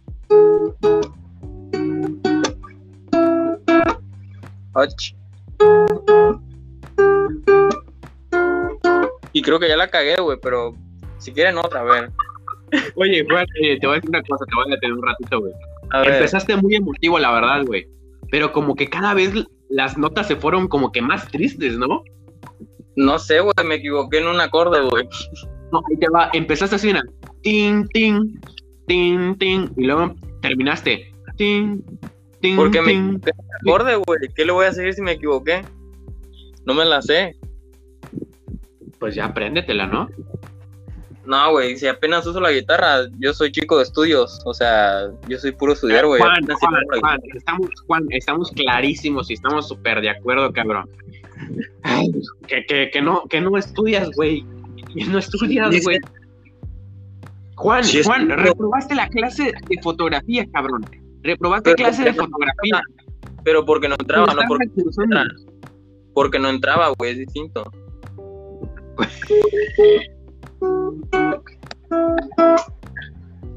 Ach. 4.74 5.14
Y 9.32 9.42
creo 9.42 9.58
que 9.58 9.68
ya 9.68 9.76
la 9.76 9.88
cagué, 9.88 10.16
güey, 10.20 10.38
pero 10.40 10.74
si 11.18 11.32
quieren 11.32 11.58
otra, 11.58 11.80
a 11.80 11.84
ver. 11.84 12.10
Oye, 12.96 13.20
eh, 13.20 13.24
te 13.24 13.86
voy 13.86 13.92
a 13.92 13.94
decir 13.96 14.08
una 14.08 14.22
cosa, 14.22 14.44
te 14.46 14.54
voy 14.54 14.64
a 14.66 14.74
detener 14.74 14.96
un 14.96 15.02
ratito, 15.02 15.40
güey. 15.40 15.52
Empezaste 15.92 16.56
muy 16.56 16.74
emotivo, 16.74 17.18
la 17.18 17.32
verdad, 17.32 17.64
güey. 17.64 17.86
Pero 18.30 18.52
como 18.52 18.74
que 18.74 18.88
cada 18.88 19.14
vez 19.14 19.32
las 19.68 19.96
notas 19.96 20.26
se 20.26 20.36
fueron 20.36 20.68
como 20.68 20.90
que 20.92 21.02
más 21.02 21.28
tristes, 21.28 21.78
¿no? 21.78 22.02
No 22.96 23.18
sé, 23.18 23.40
güey, 23.40 23.54
me 23.64 23.76
equivoqué 23.76 24.18
en 24.18 24.28
un 24.28 24.40
acorde, 24.40 24.80
güey. 24.82 25.08
No, 25.72 25.82
ahí 25.88 25.96
te 25.98 26.08
va. 26.08 26.30
Empezaste 26.32 26.76
así, 26.76 26.88
mira. 26.88 27.02
Tin, 27.42 27.88
tin, 27.88 28.40
tin, 28.86 29.36
tin. 29.38 29.72
Y 29.76 29.84
luego 29.84 30.14
terminaste. 30.40 31.12
Tin, 31.36 31.84
tin, 32.40 32.56
Porque 32.56 32.80
me 32.80 32.92
equivoqué 32.92 33.30
en 33.30 33.36
un 33.38 33.70
acorde, 33.70 33.96
güey. 33.96 34.20
¿Qué 34.34 34.44
le 34.44 34.52
voy 34.52 34.66
a 34.66 34.72
seguir 34.72 34.94
si 34.94 35.02
me 35.02 35.12
equivoqué? 35.12 35.64
No 36.64 36.74
me 36.74 36.84
la 36.84 37.02
sé. 37.02 37.36
Pues 38.98 39.14
ya 39.14 39.26
apréndetela, 39.26 39.86
¿no? 39.86 40.08
No, 41.26 41.52
güey, 41.52 41.76
si 41.76 41.86
apenas 41.86 42.26
uso 42.26 42.38
la 42.38 42.52
guitarra, 42.52 43.06
yo 43.18 43.32
soy 43.32 43.50
chico 43.50 43.78
de 43.78 43.84
estudios, 43.84 44.42
o 44.44 44.52
sea, 44.52 45.08
yo 45.26 45.38
soy 45.38 45.52
puro 45.52 45.72
estudiar, 45.72 46.04
güey. 46.04 46.20
Juan, 46.20 46.44
Juan, 46.44 46.82
Juan, 47.00 47.20
estamos, 47.34 47.70
Juan, 47.86 48.06
estamos 48.10 48.50
clarísimos 48.50 49.30
y 49.30 49.34
estamos 49.34 49.66
súper 49.68 50.02
de 50.02 50.10
acuerdo, 50.10 50.52
cabrón. 50.52 50.88
Ay, 51.82 52.12
que, 52.46 52.64
que, 52.66 52.90
que 52.92 53.02
no, 53.02 53.24
que 53.28 53.40
no 53.40 53.56
estudias, 53.56 54.10
güey. 54.16 54.44
No 55.08 55.18
estudias, 55.18 55.70
güey. 55.82 55.98
Juan, 57.56 57.84
Juan, 58.04 58.28
reprobaste 58.30 58.94
la 58.94 59.08
clase 59.08 59.52
de 59.68 59.82
fotografía, 59.82 60.46
cabrón. 60.52 60.84
Reprobaste 61.22 61.70
Pero 61.70 61.76
clase 61.76 62.04
de 62.04 62.12
¿por 62.12 62.14
qué 62.14 62.20
no 62.20 62.26
fotografía. 62.26 62.82
Pero 63.44 63.64
porque 63.64 63.88
no 63.88 63.96
entraba, 63.98 64.34
no 64.34 64.42
porque, 64.48 64.66
recursando. 64.76 65.20
porque 66.14 66.38
no 66.38 66.48
entraba, 66.48 66.88
güey, 66.98 67.12
es 67.12 67.18
distinto. 67.18 67.70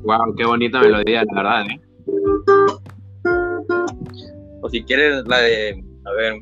Wow, 0.04 0.36
qué 0.38 0.46
bonita 0.46 0.80
melodía, 0.80 1.24
la 1.26 1.34
verdad, 1.34 1.66
¿eh? 1.70 1.82
O 4.62 4.70
si 4.70 4.84
quieres 4.84 5.26
la 5.28 5.40
de, 5.40 5.84
a 6.06 6.12
ver. 6.12 6.36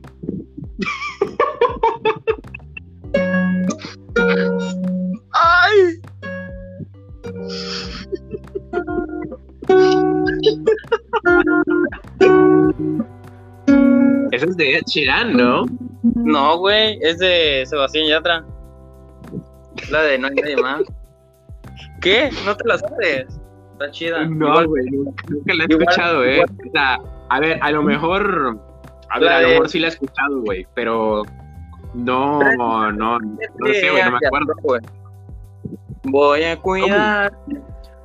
¡Ay! 5.33 6.01
Esa 14.31 14.45
es 14.45 14.57
de 14.57 14.75
Ed 14.75 14.83
Sheeran, 14.85 15.33
¿no? 15.37 15.65
No, 16.03 16.57
güey, 16.57 16.97
es 17.01 17.19
de 17.19 17.63
Sebastián 17.65 18.07
Yatra. 18.07 18.45
Es 19.77 19.89
La 19.91 20.01
de 20.03 20.17
No 20.17 20.27
hay 20.27 20.35
nadie 20.35 20.57
más. 20.57 20.83
¿Qué? 22.01 22.29
¿No 22.45 22.55
te 22.55 22.67
la 22.67 22.77
sabes? 22.77 23.25
Está 23.73 23.91
chida. 23.91 24.25
No, 24.25 24.67
güey, 24.67 24.85
nunca 24.91 25.53
la 25.53 25.63
he 25.63 25.67
escuchado, 25.69 26.23
eh. 26.23 26.43
O 26.43 26.71
sea, 26.71 26.99
a 27.29 27.39
ver, 27.39 27.59
a 27.61 27.71
lo 27.71 27.83
mejor. 27.83 28.59
A 29.09 29.19
ver, 29.19 29.29
a 29.29 29.41
lo 29.41 29.47
mejor 29.49 29.69
sí 29.69 29.79
la 29.79 29.87
he 29.87 29.89
escuchado, 29.89 30.41
güey, 30.41 30.67
pero. 30.73 31.23
No, 31.93 32.39
no, 32.57 32.91
no, 32.91 33.19
no 33.19 33.37
sé, 33.71 33.89
güey, 33.89 34.03
no 34.03 34.11
me 34.11 34.27
acuerdo. 34.27 34.53
Voy 36.03 36.43
a 36.43 36.59
cuidar 36.59 37.37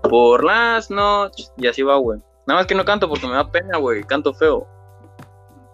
por 0.02 0.44
las 0.44 0.90
noches. 0.90 1.52
Y 1.56 1.66
así 1.66 1.82
va, 1.82 1.96
güey. 1.96 2.20
Nada 2.46 2.60
más 2.60 2.66
que 2.66 2.74
no 2.74 2.84
canto 2.84 3.08
porque 3.08 3.26
me 3.26 3.34
da 3.34 3.50
pena, 3.50 3.78
güey. 3.78 4.02
Canto 4.04 4.32
feo. 4.32 4.66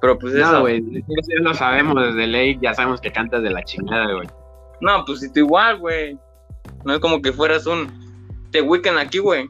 Pero 0.01 0.19
pues 0.19 0.35
eso. 0.35 0.53
No, 0.53 0.61
güey, 0.61 0.83
ya 0.83 1.41
lo 1.41 1.55
sabemos 1.55 1.95
desde 2.03 2.27
ley, 2.27 2.59
ya 2.61 2.75
sabemos 2.75 3.01
que 3.01 3.13
cantas 3.13 3.43
de 3.43 3.51
la 3.51 3.63
chingada, 3.63 4.13
güey. 4.13 4.29
No, 4.81 5.05
pues 5.05 5.21
si 5.21 5.33
tú 5.33 5.41
igual, 5.41 5.79
güey. 5.79 6.19
No 6.85 6.95
es 6.95 7.01
como 7.01 7.23
que 7.23 7.33
fueras 7.33 7.67
un. 7.67 7.89
Te 8.51 8.61
Weekend 8.63 8.99
aquí, 8.99 9.19
güey. 9.19 9.49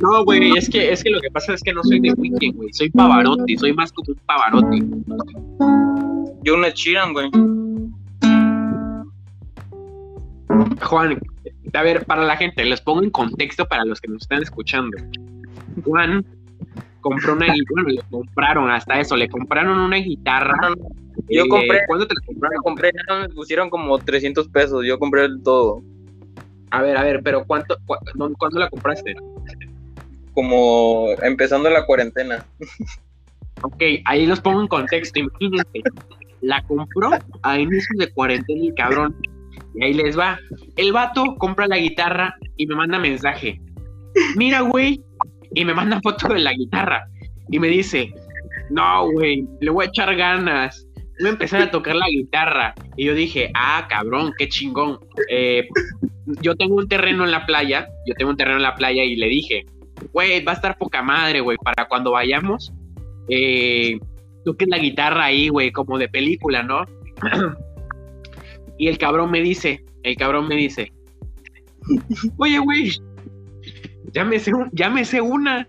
No, 0.00 0.24
güey, 0.24 0.56
es 0.56 0.70
que, 0.70 0.92
es 0.92 1.02
que 1.02 1.10
lo 1.10 1.20
que 1.20 1.30
pasa 1.30 1.54
es 1.54 1.62
que 1.62 1.72
no 1.72 1.82
soy 1.82 2.00
de 2.00 2.12
Weekend, 2.12 2.54
güey. 2.54 2.72
Soy 2.72 2.88
Pavarotti, 2.90 3.56
soy 3.56 3.72
más 3.72 3.92
como 3.92 4.12
un 4.12 4.20
Pavarotti. 4.26 4.82
Yo 6.44 6.54
una 6.54 6.72
chiran, 6.72 7.12
güey. 7.12 7.30
Juan, 10.82 11.18
a 11.74 11.82
ver, 11.82 12.04
para 12.06 12.22
la 12.22 12.36
gente, 12.36 12.64
les 12.64 12.80
pongo 12.80 13.02
en 13.02 13.10
contexto 13.10 13.66
para 13.66 13.84
los 13.84 14.00
que 14.00 14.08
nos 14.08 14.22
están 14.22 14.42
escuchando. 14.42 14.96
Juan 15.84 16.24
compró 17.00 17.34
una 17.34 17.52
guitarra, 17.52 17.88
le 17.88 18.02
compraron 18.10 18.70
hasta 18.70 19.00
eso, 19.00 19.16
le 19.16 19.28
compraron 19.28 19.78
una 19.78 19.96
guitarra. 19.96 20.56
Yo 21.28 21.46
compré. 21.48 21.80
¿Cuándo 21.86 22.06
te 22.06 22.14
la 22.14 22.26
compraron? 22.26 22.62
compré, 22.62 22.92
me 23.20 23.28
pusieron 23.30 23.68
como 23.68 23.98
300 23.98 24.48
pesos, 24.48 24.84
yo 24.86 24.98
compré 24.98 25.24
el 25.24 25.42
todo. 25.42 25.82
A 26.70 26.82
ver, 26.82 26.96
a 26.96 27.02
ver, 27.02 27.22
pero 27.22 27.44
¿cuánto, 27.46 27.76
¿cuándo 27.86 28.58
la 28.58 28.68
compraste? 28.68 29.16
Como 30.38 31.08
empezando 31.20 31.68
la 31.68 31.84
cuarentena. 31.84 32.46
Ok, 33.62 33.82
ahí 34.04 34.24
los 34.24 34.40
pongo 34.40 34.60
en 34.60 34.68
contexto, 34.68 35.18
imagínense. 35.18 35.82
La 36.42 36.62
compró 36.62 37.10
a 37.42 37.58
inicios 37.58 37.98
de 37.98 38.12
cuarentena 38.12 38.60
el 38.66 38.74
cabrón. 38.74 39.16
Y 39.74 39.82
ahí 39.82 39.94
les 39.94 40.16
va. 40.16 40.38
El 40.76 40.92
vato 40.92 41.34
compra 41.38 41.66
la 41.66 41.78
guitarra 41.78 42.36
y 42.56 42.68
me 42.68 42.76
manda 42.76 43.00
mensaje. 43.00 43.60
Mira, 44.36 44.60
güey. 44.60 45.02
Y 45.56 45.64
me 45.64 45.74
manda 45.74 46.00
foto 46.04 46.28
de 46.28 46.38
la 46.38 46.52
guitarra. 46.52 47.08
Y 47.50 47.58
me 47.58 47.66
dice, 47.66 48.14
no, 48.70 49.10
güey, 49.10 49.44
le 49.60 49.70
voy 49.72 49.86
a 49.86 49.88
echar 49.88 50.14
ganas. 50.14 50.86
Voy 51.18 51.30
a 51.30 51.32
empezar 51.32 51.62
a 51.62 51.72
tocar 51.72 51.96
la 51.96 52.06
guitarra. 52.06 52.76
Y 52.96 53.06
yo 53.06 53.14
dije, 53.14 53.50
ah, 53.54 53.88
cabrón, 53.90 54.32
qué 54.38 54.48
chingón. 54.48 55.00
Eh, 55.30 55.66
yo 56.42 56.54
tengo 56.54 56.76
un 56.76 56.86
terreno 56.86 57.24
en 57.24 57.32
la 57.32 57.44
playa. 57.44 57.88
Yo 58.06 58.14
tengo 58.14 58.30
un 58.30 58.36
terreno 58.36 58.58
en 58.58 58.62
la 58.62 58.76
playa 58.76 59.02
y 59.02 59.16
le 59.16 59.26
dije, 59.26 59.66
güey, 60.12 60.44
va 60.44 60.52
a 60.52 60.54
estar 60.56 60.78
poca 60.78 61.02
madre, 61.02 61.40
güey, 61.40 61.56
para 61.58 61.86
cuando 61.88 62.12
vayamos. 62.12 62.72
Eh, 63.28 63.98
toques 64.44 64.68
la 64.68 64.78
guitarra 64.78 65.24
ahí, 65.24 65.48
güey, 65.48 65.70
como 65.72 65.98
de 65.98 66.08
película, 66.08 66.62
¿no? 66.62 66.84
Y 68.80 68.86
el 68.86 68.96
cabrón 68.96 69.32
me 69.32 69.40
dice, 69.40 69.84
el 70.04 70.16
cabrón 70.16 70.46
me 70.46 70.54
dice, 70.54 70.92
oye, 72.36 72.60
güey, 72.60 72.92
ya 74.12 74.24
me 74.24 74.38
sé, 74.38 74.52
ya 74.70 74.88
me 74.88 75.04
sé 75.04 75.20
una. 75.20 75.68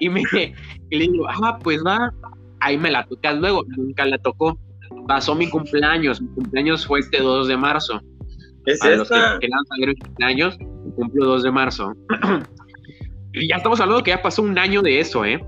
Y, 0.00 0.08
me, 0.08 0.22
y 0.90 0.96
le 0.96 1.06
digo, 1.06 1.26
ah, 1.28 1.56
pues 1.62 1.80
va, 1.86 2.12
ahí 2.58 2.76
me 2.76 2.90
la 2.90 3.04
tocas 3.06 3.38
luego. 3.38 3.64
Nunca 3.76 4.04
la 4.06 4.18
tocó. 4.18 4.58
Pasó 5.06 5.34
mi 5.34 5.48
cumpleaños, 5.48 6.20
mi 6.20 6.28
cumpleaños 6.34 6.86
fue 6.86 6.98
este 7.00 7.20
2 7.20 7.48
de 7.48 7.56
marzo. 7.56 8.00
¿Es 8.66 8.84
esta? 8.84 8.96
los 8.96 9.08
que 9.08 9.46
quedan 9.46 9.96
cumpleaños, 10.00 10.58
cumplo 10.96 11.26
2 11.26 11.42
de 11.44 11.50
marzo. 11.50 11.92
y 13.34 13.48
ya 13.48 13.56
estamos 13.56 13.80
hablando 13.80 14.02
que 14.02 14.10
ya 14.10 14.22
pasó 14.22 14.42
un 14.42 14.58
año 14.58 14.82
de 14.82 15.00
eso, 15.00 15.24
¿eh? 15.24 15.42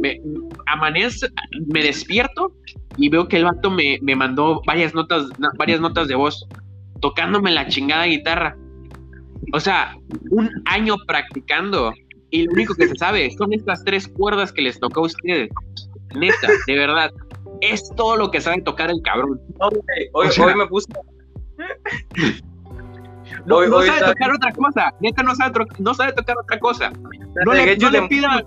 Me 0.00 0.20
amanece, 0.66 1.28
me 1.72 1.82
despierto 1.82 2.52
y 2.96 3.08
veo 3.08 3.28
que 3.28 3.38
el 3.38 3.44
vato 3.44 3.70
me, 3.70 3.98
mandó 4.16 4.60
varias 4.66 4.94
notas, 4.94 5.26
varias 5.56 5.80
notas 5.80 6.08
de 6.08 6.14
voz, 6.14 6.46
tocándome 7.00 7.50
la 7.50 7.66
chingada 7.68 8.04
guitarra. 8.06 8.56
O 9.52 9.60
sea, 9.60 9.96
un 10.30 10.50
año 10.66 10.96
practicando. 11.06 11.92
Y 12.30 12.44
lo 12.46 12.52
único 12.52 12.74
que 12.74 12.88
se 12.88 12.94
sabe 12.96 13.30
son 13.36 13.52
estas 13.52 13.84
tres 13.84 14.08
cuerdas 14.08 14.52
que 14.52 14.62
les 14.62 14.80
tocó 14.80 15.00
a 15.00 15.06
ustedes. 15.06 15.50
Neta, 16.14 16.48
de 16.66 16.76
verdad. 16.76 17.10
Es 17.60 17.90
todo 17.96 18.16
lo 18.16 18.30
que 18.30 18.40
sabe 18.40 18.62
tocar 18.62 18.90
el 18.90 19.02
cabrón. 19.02 19.40
hoy, 20.12 20.28
me 20.56 20.66
puse. 20.66 20.88
No, 23.46 23.60
sabe 23.82 24.00
tocar 24.00 24.32
otra 24.32 24.52
cosa. 24.52 24.94
Neta 25.00 25.22
no 25.22 25.34
sabe, 25.34 25.66
no 25.78 25.94
sabe 25.94 26.12
tocar 26.12 26.36
otra 26.38 26.58
cosa. 26.58 26.92
No 27.44 27.52
le, 27.52 27.76
no 27.76 27.90
le 27.90 28.02
pidan 28.02 28.44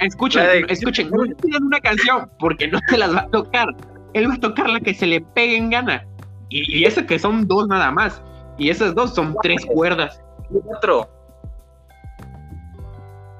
Escuchen, 0.00 0.64
escuchen, 0.68 1.10
no 1.10 1.24
le 1.24 1.34
pidan 1.34 1.62
una 1.64 1.78
canción 1.78 2.30
porque 2.38 2.66
no 2.68 2.78
se 2.88 2.96
las 2.96 3.14
va 3.14 3.20
a 3.20 3.28
tocar. 3.28 3.68
Él 4.14 4.30
va 4.30 4.34
a 4.34 4.40
tocar 4.40 4.68
la 4.70 4.80
que 4.80 4.94
se 4.94 5.06
le 5.06 5.20
pegue 5.20 5.56
en 5.56 5.70
gana. 5.70 6.06
Y, 6.48 6.78
y 6.78 6.84
eso 6.84 7.04
que 7.04 7.18
son 7.18 7.46
dos 7.46 7.68
nada 7.68 7.90
más. 7.90 8.22
Y 8.56 8.70
esas 8.70 8.94
dos 8.94 9.14
son 9.14 9.36
tres 9.42 9.64
cuerdas. 9.66 10.22
Cuatro. 10.64 11.08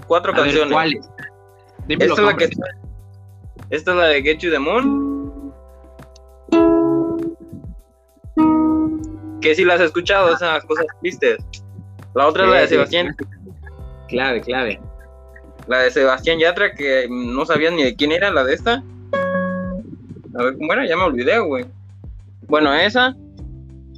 Cuatro 0.07 0.35
canciones. 0.35 0.73
¿Cuáles? 0.73 1.11
Esta 1.89 2.05
es, 2.05 2.19
la 2.19 2.37
que, 2.37 2.45
esta 3.71 3.91
es 3.91 3.97
la 3.97 4.05
de 4.05 4.23
Get 4.23 4.39
You 4.39 4.51
the 4.51 4.59
Moon. 4.59 5.10
Que 9.41 9.55
si 9.55 9.65
las 9.65 9.81
has 9.81 9.87
escuchado, 9.87 10.35
esas 10.35 10.65
cosas 10.65 10.87
tristes. 11.01 11.39
La 12.15 12.27
otra 12.27 12.45
es 12.45 12.51
la 12.51 12.61
de 12.61 12.69
Sebastián. 12.69 13.17
Clave, 14.09 14.41
clave. 14.41 14.81
La 15.67 15.79
de 15.79 15.91
Sebastián 15.91 16.39
Yatra, 16.39 16.75
que 16.75 17.07
no 17.09 17.47
sabían 17.47 17.77
ni 17.77 17.85
de 17.85 17.95
quién 17.95 18.13
era 18.13 18.31
la 18.31 18.45
de 18.45 18.55
esta. 18.55 18.83
A 20.35 20.43
ver 20.43 20.57
era, 20.61 20.87
ya 20.87 20.97
me 20.97 21.05
olvidé, 21.05 21.39
güey. 21.39 21.65
Bueno, 22.49 22.75
esa. 22.75 23.17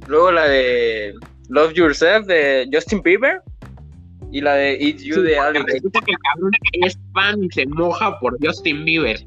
Luego 0.07 0.31
la 0.31 0.47
de 0.47 1.13
Love 1.49 1.73
Yourself 1.73 2.27
de 2.27 2.69
Justin 2.71 3.01
Bieber. 3.01 3.41
Y 4.31 4.41
la 4.41 4.55
de 4.55 4.73
It's 4.73 5.03
You 5.03 5.21
de 5.21 5.37
Alex. 5.37 5.65
que 5.65 5.77
el 5.77 5.91
cabrón 5.91 6.51
es 6.73 6.97
fan 7.13 7.43
y 7.43 7.51
se 7.51 7.65
moja 7.67 8.19
por 8.19 8.37
Justin 8.43 8.83
Bieber. 8.83 9.19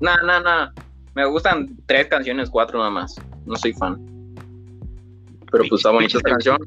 No, 0.00 0.14
no, 0.22 0.40
no. 0.40 0.70
Me 1.14 1.26
gustan 1.26 1.76
tres 1.86 2.06
canciones, 2.08 2.50
cuatro 2.50 2.78
nada 2.78 2.90
más. 2.90 3.16
No 3.46 3.56
soy 3.56 3.72
fan. 3.72 4.17
Pero 5.50 5.64
pues 5.68 5.80
está 5.80 5.90
bonita 5.90 6.18
esta 6.18 6.30
canción. 6.30 6.58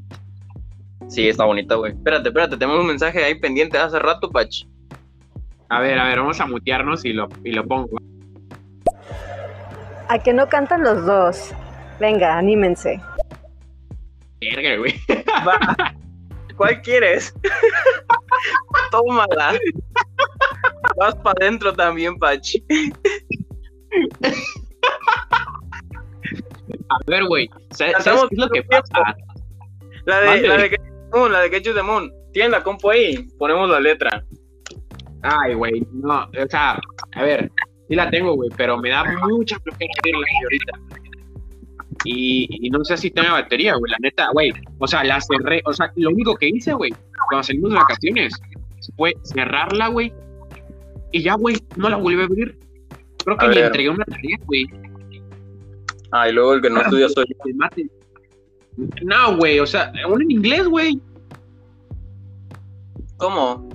Sí, 1.08 1.28
está 1.28 1.44
bonita, 1.44 1.74
güey. 1.74 1.92
Espérate, 1.92 2.28
espérate, 2.28 2.56
tenemos 2.56 2.80
un 2.80 2.86
mensaje 2.86 3.22
ahí 3.22 3.38
pendiente 3.38 3.78
hace 3.78 3.98
rato, 3.98 4.30
Pach. 4.30 4.66
A 5.68 5.80
ver, 5.80 5.98
a 5.98 6.08
ver, 6.08 6.18
vamos 6.18 6.40
a 6.40 6.46
mutearnos 6.46 7.04
y 7.04 7.12
lo, 7.12 7.28
y 7.44 7.52
lo 7.52 7.66
pongo. 7.66 7.98
A 10.08 10.18
que 10.18 10.32
no 10.32 10.48
cantan 10.48 10.82
los 10.82 11.04
dos. 11.06 11.52
Venga, 11.98 12.36
anímense. 12.36 13.00
Verga, 14.40 14.76
güey. 14.76 14.94
¿Cuál 16.56 16.82
quieres? 16.82 17.34
Tómala. 18.90 19.54
Vas 20.96 21.14
para 21.16 21.34
adentro 21.40 21.72
también, 21.72 22.18
Pachi. 22.18 22.64
A 26.92 27.10
ver, 27.10 27.24
güey. 27.24 27.48
¿Sabes, 27.70 27.96
qué 28.04 28.10
es 28.10 28.38
lo 28.38 28.48
que 28.48 28.62
pasa? 28.62 29.16
La 30.04 30.20
de, 30.20 30.26
la 30.26 30.56
de, 30.56 30.78
la 31.28 31.40
de 31.40 31.50
Get 31.50 31.62
You 31.62 31.74
the 31.74 31.82
Moon. 31.82 32.12
Tienen 32.32 32.52
la 32.52 32.62
compo 32.62 32.90
ahí. 32.90 33.28
Ponemos 33.38 33.68
la 33.68 33.80
letra. 33.80 34.24
Ay, 35.22 35.54
güey, 35.54 35.86
no, 35.92 36.24
o 36.24 36.48
sea, 36.50 36.80
a 37.14 37.22
ver, 37.22 37.50
sí 37.88 37.94
la 37.94 38.10
tengo, 38.10 38.34
güey, 38.34 38.50
pero 38.56 38.76
me 38.76 38.90
da 38.90 39.04
mucha 39.28 39.56
flojera 39.60 39.92
abrirla 40.00 40.26
ahorita. 40.42 40.72
Y, 42.04 42.48
y, 42.66 42.70
no 42.70 42.84
sé 42.84 42.96
si 42.96 43.10
tiene 43.12 43.30
batería, 43.30 43.74
güey, 43.76 43.92
la 43.92 43.98
neta, 44.00 44.30
güey. 44.32 44.52
O 44.78 44.88
sea, 44.88 45.04
la 45.04 45.20
cerré, 45.20 45.62
o 45.64 45.72
sea, 45.72 45.92
lo 45.94 46.10
único 46.10 46.34
que 46.34 46.48
hice, 46.48 46.72
güey, 46.72 46.92
cuando 47.28 47.44
salimos 47.44 47.70
de 47.70 47.76
vacaciones, 47.76 48.34
fue 48.96 49.14
cerrarla, 49.22 49.88
güey. 49.88 50.12
Y 51.12 51.22
ya, 51.22 51.34
güey, 51.34 51.56
no 51.76 51.88
la 51.88 51.96
volví 51.96 52.20
a 52.20 52.24
abrir. 52.24 52.58
Creo 53.24 53.36
que 53.36 53.46
le 53.46 53.66
entregué 53.66 53.90
una 53.90 54.04
tarea, 54.04 54.36
güey. 54.46 54.66
Ah, 56.12 56.28
y 56.28 56.32
luego 56.32 56.54
el 56.54 56.60
que 56.60 56.70
no 56.70 56.80
estudia 56.82 57.08
soy 57.08 57.24
No, 59.02 59.36
güey, 59.36 59.58
o 59.60 59.66
sea, 59.66 59.92
aún 60.04 60.22
en 60.22 60.30
inglés, 60.30 60.66
güey. 60.68 61.00
¿Cómo? 63.16 63.68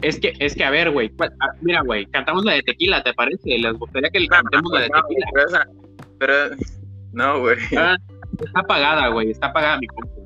Es 0.00 0.18
que, 0.18 0.32
es 0.38 0.54
que, 0.54 0.64
a 0.64 0.70
ver, 0.70 0.90
güey, 0.90 1.12
ah, 1.20 1.52
mira, 1.60 1.82
güey, 1.82 2.06
cantamos 2.06 2.44
la 2.44 2.54
de 2.54 2.62
tequila, 2.62 3.02
¿te 3.02 3.12
parece? 3.12 3.58
Les 3.58 3.74
gustaría 3.74 4.08
que 4.08 4.26
cantemos 4.28 4.72
la 4.72 4.80
de 4.80 4.88
tequila. 4.88 5.66
Pero, 6.18 6.56
no, 7.12 7.40
güey. 7.40 7.58
Ah, 7.76 7.96
está 8.38 8.60
apagada, 8.60 9.08
güey, 9.08 9.30
está 9.30 9.48
apagada 9.48 9.78
mi 9.78 9.86
compu. 9.88 10.20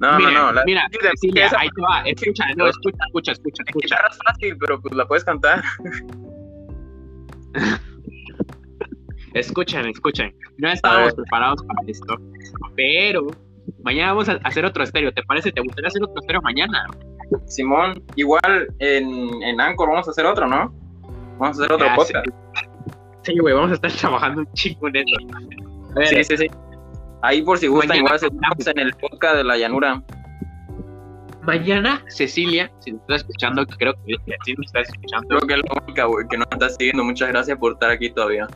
No, 0.00 0.18
no, 0.18 0.30
no. 0.30 0.52
La... 0.52 0.64
Mira, 0.64 0.88
Cecilia, 0.90 1.50
ahí 1.56 1.68
te 1.68 1.82
va. 1.82 2.00
Escucha, 2.06 2.44
no, 2.56 2.66
escucha, 2.66 3.04
escucha, 3.06 3.32
escucha, 3.32 3.62
escucha. 3.66 3.96
Es 4.10 4.18
fácil, 4.26 4.56
pero 4.58 4.80
pues 4.80 4.94
la 4.94 5.06
puedes 5.06 5.24
cantar. 5.24 5.62
escuchen, 9.34 9.86
escuchen. 9.86 10.34
No 10.58 10.70
estábamos 10.70 11.14
preparados 11.14 11.62
para 11.64 11.80
esto, 11.86 12.16
pero 12.76 13.26
mañana 13.82 14.12
vamos 14.12 14.28
a 14.28 14.32
hacer 14.44 14.64
otro 14.64 14.82
estéreo. 14.82 15.12
¿Te 15.12 15.22
parece? 15.22 15.52
¿Te 15.52 15.60
gustaría 15.60 15.88
hacer 15.88 16.02
otro 16.02 16.20
estéreo 16.20 16.42
mañana? 16.42 16.86
Simón, 17.46 18.02
igual 18.16 18.68
en, 18.78 19.42
en 19.42 19.60
Anchor 19.60 19.88
vamos 19.88 20.08
a 20.08 20.10
hacer 20.10 20.26
otro, 20.26 20.46
¿no? 20.46 20.74
Vamos 21.38 21.58
a 21.58 21.62
hacer 21.62 21.72
otro 21.72 21.86
podcast. 21.94 22.26
Sí, 23.22 23.38
güey, 23.38 23.54
vamos 23.54 23.70
a 23.70 23.74
estar 23.74 23.92
trabajando 23.92 24.40
un 24.40 24.52
chingo 24.54 24.88
en 24.88 24.96
eso. 24.96 25.16
A 25.94 25.98
ver, 25.98 26.08
Sí, 26.08 26.24
sí, 26.24 26.36
sí. 26.36 26.46
Ahí 27.22 27.42
por 27.42 27.58
si 27.58 27.66
gustan, 27.66 27.98
igual 27.98 28.18
seguimos 28.18 28.66
en 28.66 28.78
el 28.78 28.92
podcast 28.94 29.36
de 29.36 29.44
la 29.44 29.56
llanura. 29.58 30.02
Mañana, 31.42 32.02
Cecilia, 32.08 32.70
si 32.80 32.92
nos 32.92 33.00
estás 33.02 33.20
escuchando, 33.22 33.66
creo 33.66 33.94
que 34.06 34.16
sí 34.44 34.54
nos 34.54 34.66
estás 34.66 34.88
escuchando. 34.88 35.28
Creo 35.28 35.40
que 35.40 35.54
es 35.54 35.60
la 35.60 35.82
única, 35.82 36.04
güey, 36.04 36.26
que 36.28 36.38
nos 36.38 36.46
está 36.50 36.68
siguiendo. 36.70 37.04
Muchas 37.04 37.28
gracias 37.28 37.58
por 37.58 37.72
estar 37.72 37.90
aquí 37.90 38.10
todavía. 38.10 38.46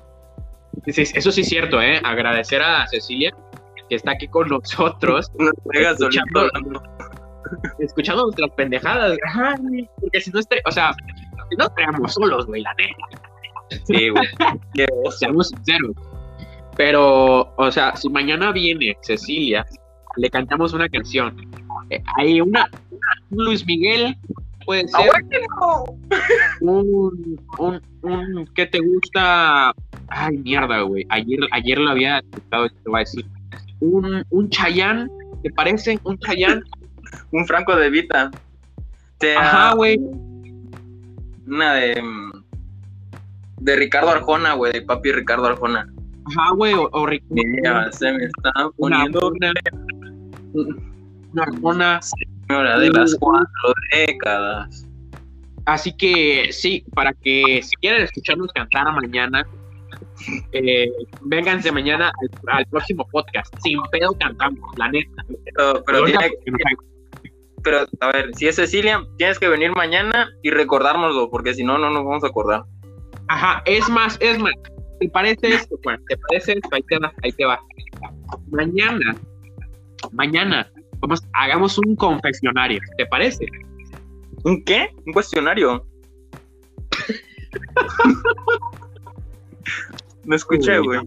Eso 0.87 1.33
sí 1.33 1.41
es 1.43 1.49
cierto, 1.49 1.81
¿eh? 1.81 2.01
Agradecer 2.05 2.63
a 2.63 2.87
Cecilia 2.89 3.33
que 3.89 3.97
está 3.97 4.13
aquí 4.13 4.29
con 4.29 4.49
nosotros, 4.49 5.31
Nos 5.39 5.53
Escuchando. 7.79 8.25
nuestras 8.25 8.51
pendejadas. 8.53 9.19
Porque 10.01 10.21
si 10.21 10.31
no, 10.31 10.41
estre- 10.41 10.63
o 10.67 10.71
sea, 10.73 10.93
si 11.51 11.57
no 11.57 11.67
estaríamos 11.67 12.15
solos, 12.15 12.47
güey, 12.47 12.63
la 12.63 12.73
neta. 12.75 13.81
Sí, 13.87 14.09
güey. 14.09 14.27
Seamos 15.19 15.49
sinceros. 15.49 15.93
Pero, 16.77 17.55
o 17.57 17.71
sea, 17.71 17.95
si 17.97 18.09
mañana 18.09 18.51
viene 18.53 18.97
Cecilia, 19.03 19.65
le 20.17 20.31
cantamos 20.31 20.73
una 20.73 20.89
canción. 20.89 21.37
Eh, 21.91 22.03
hay 22.17 22.41
una, 22.41 22.69
un 23.31 23.45
Luis 23.45 23.65
Miguel, 23.67 24.17
puede 24.65 24.87
Ah, 24.95 25.03
ser 25.03 25.11
un, 26.61 27.39
un, 27.59 27.83
un, 28.03 28.47
¿qué 28.55 28.67
te 28.67 28.81
gusta? 28.81 29.73
Ay, 30.09 30.37
mierda, 30.39 30.81
güey. 30.83 31.07
Ayer, 31.09 31.41
ayer 31.53 31.79
lo 31.79 31.91
había 31.91 32.19
escuchado, 32.19 32.69
te 32.69 32.75
voy 32.91 32.97
a 32.97 33.01
decir. 33.01 33.27
Un, 33.81 34.25
un 34.31 34.49
Chayán, 34.51 35.11
¿te 35.43 35.51
parece? 35.51 35.99
Un 36.05 36.19
Chayán. 36.19 36.63
Un 37.33 37.47
Franco 37.47 37.75
de 37.77 37.91
Vita. 37.91 38.31
Te- 39.19 39.37
Ajá, 39.37 39.75
güey. 39.75 39.99
Una 41.47 41.75
de. 41.75 42.03
mm, 42.03 42.33
De 43.61 43.77
Ricardo 43.77 44.11
Arjona, 44.11 44.55
güey, 44.55 44.73
de 44.73 44.83
papi 44.83 45.13
Ricardo 45.13 45.47
Arjona. 45.47 45.87
Ajá, 46.27 46.53
güey. 46.55 46.75
O, 46.75 46.89
o 46.93 47.07
Ric- 47.07 47.23
Mira, 47.31 47.91
se 47.93 48.13
me 48.13 48.25
está 48.25 48.53
poniendo 48.77 49.29
una, 49.31 49.53
una 51.33 51.43
Arjona. 51.43 52.01
señora 52.03 52.79
de 52.79 52.91
las 52.91 53.15
cuatro 53.19 53.75
décadas. 53.93 54.87
Así 55.67 55.93
que 55.97 56.49
sí, 56.53 56.85
para 56.95 57.13
que 57.15 57.61
si 57.63 57.75
quieren 57.77 58.03
escucharnos 58.03 58.53
cantar 58.53 58.93
mañana, 58.95 59.47
eh, 60.53 60.89
vénganse 61.23 61.73
mañana 61.73 62.13
al, 62.21 62.29
al 62.59 62.67
próximo 62.67 63.07
podcast. 63.11 63.55
Sin 63.63 63.81
pedo 63.91 64.13
cantamos, 64.19 64.61
la 64.77 64.89
neta. 64.89 65.25
Pero, 65.87 66.05
tiene- 66.05 66.29
a 68.01 68.13
ver, 68.13 68.31
si 68.35 68.47
es 68.47 68.57
Cecilia, 68.57 69.03
tienes 69.17 69.39
que 69.39 69.49
venir 69.49 69.73
mañana 69.73 70.29
y 70.43 70.51
recordárnoslo, 70.51 71.31
porque 71.31 71.55
si 71.55 71.65
no, 71.65 71.79
no 71.79 71.89
nos 71.91 72.05
vamos 72.05 72.23
a 72.25 72.27
acordar. 72.27 72.65
Ajá, 73.29 73.63
es 73.65 73.89
más, 73.89 74.19
es 74.21 74.39
más. 74.39 74.53
¿Te 75.01 75.09
parece 75.09 75.49
esto? 75.49 75.77
Juan? 75.83 75.99
¿Te 76.09 76.17
parece 76.19 76.53
esto? 76.53 76.69
Ahí 76.73 76.83
te 76.83 76.99
va, 76.99 77.11
ahí 77.23 77.33
te 77.33 77.45
va. 77.47 77.59
Mañana, 78.51 79.17
mañana, 80.13 80.71
vamos, 80.99 81.23
hagamos 81.33 81.79
un 81.79 81.97
confesionario. 81.97 82.81
¿Te 82.99 83.07
parece? 83.07 83.47
¿Un 84.45 84.63
qué? 84.65 84.91
¿Un 85.07 85.13
cuestionario? 85.15 85.87
No 90.27 90.37
escuché, 90.37 90.79
güey. 90.79 91.01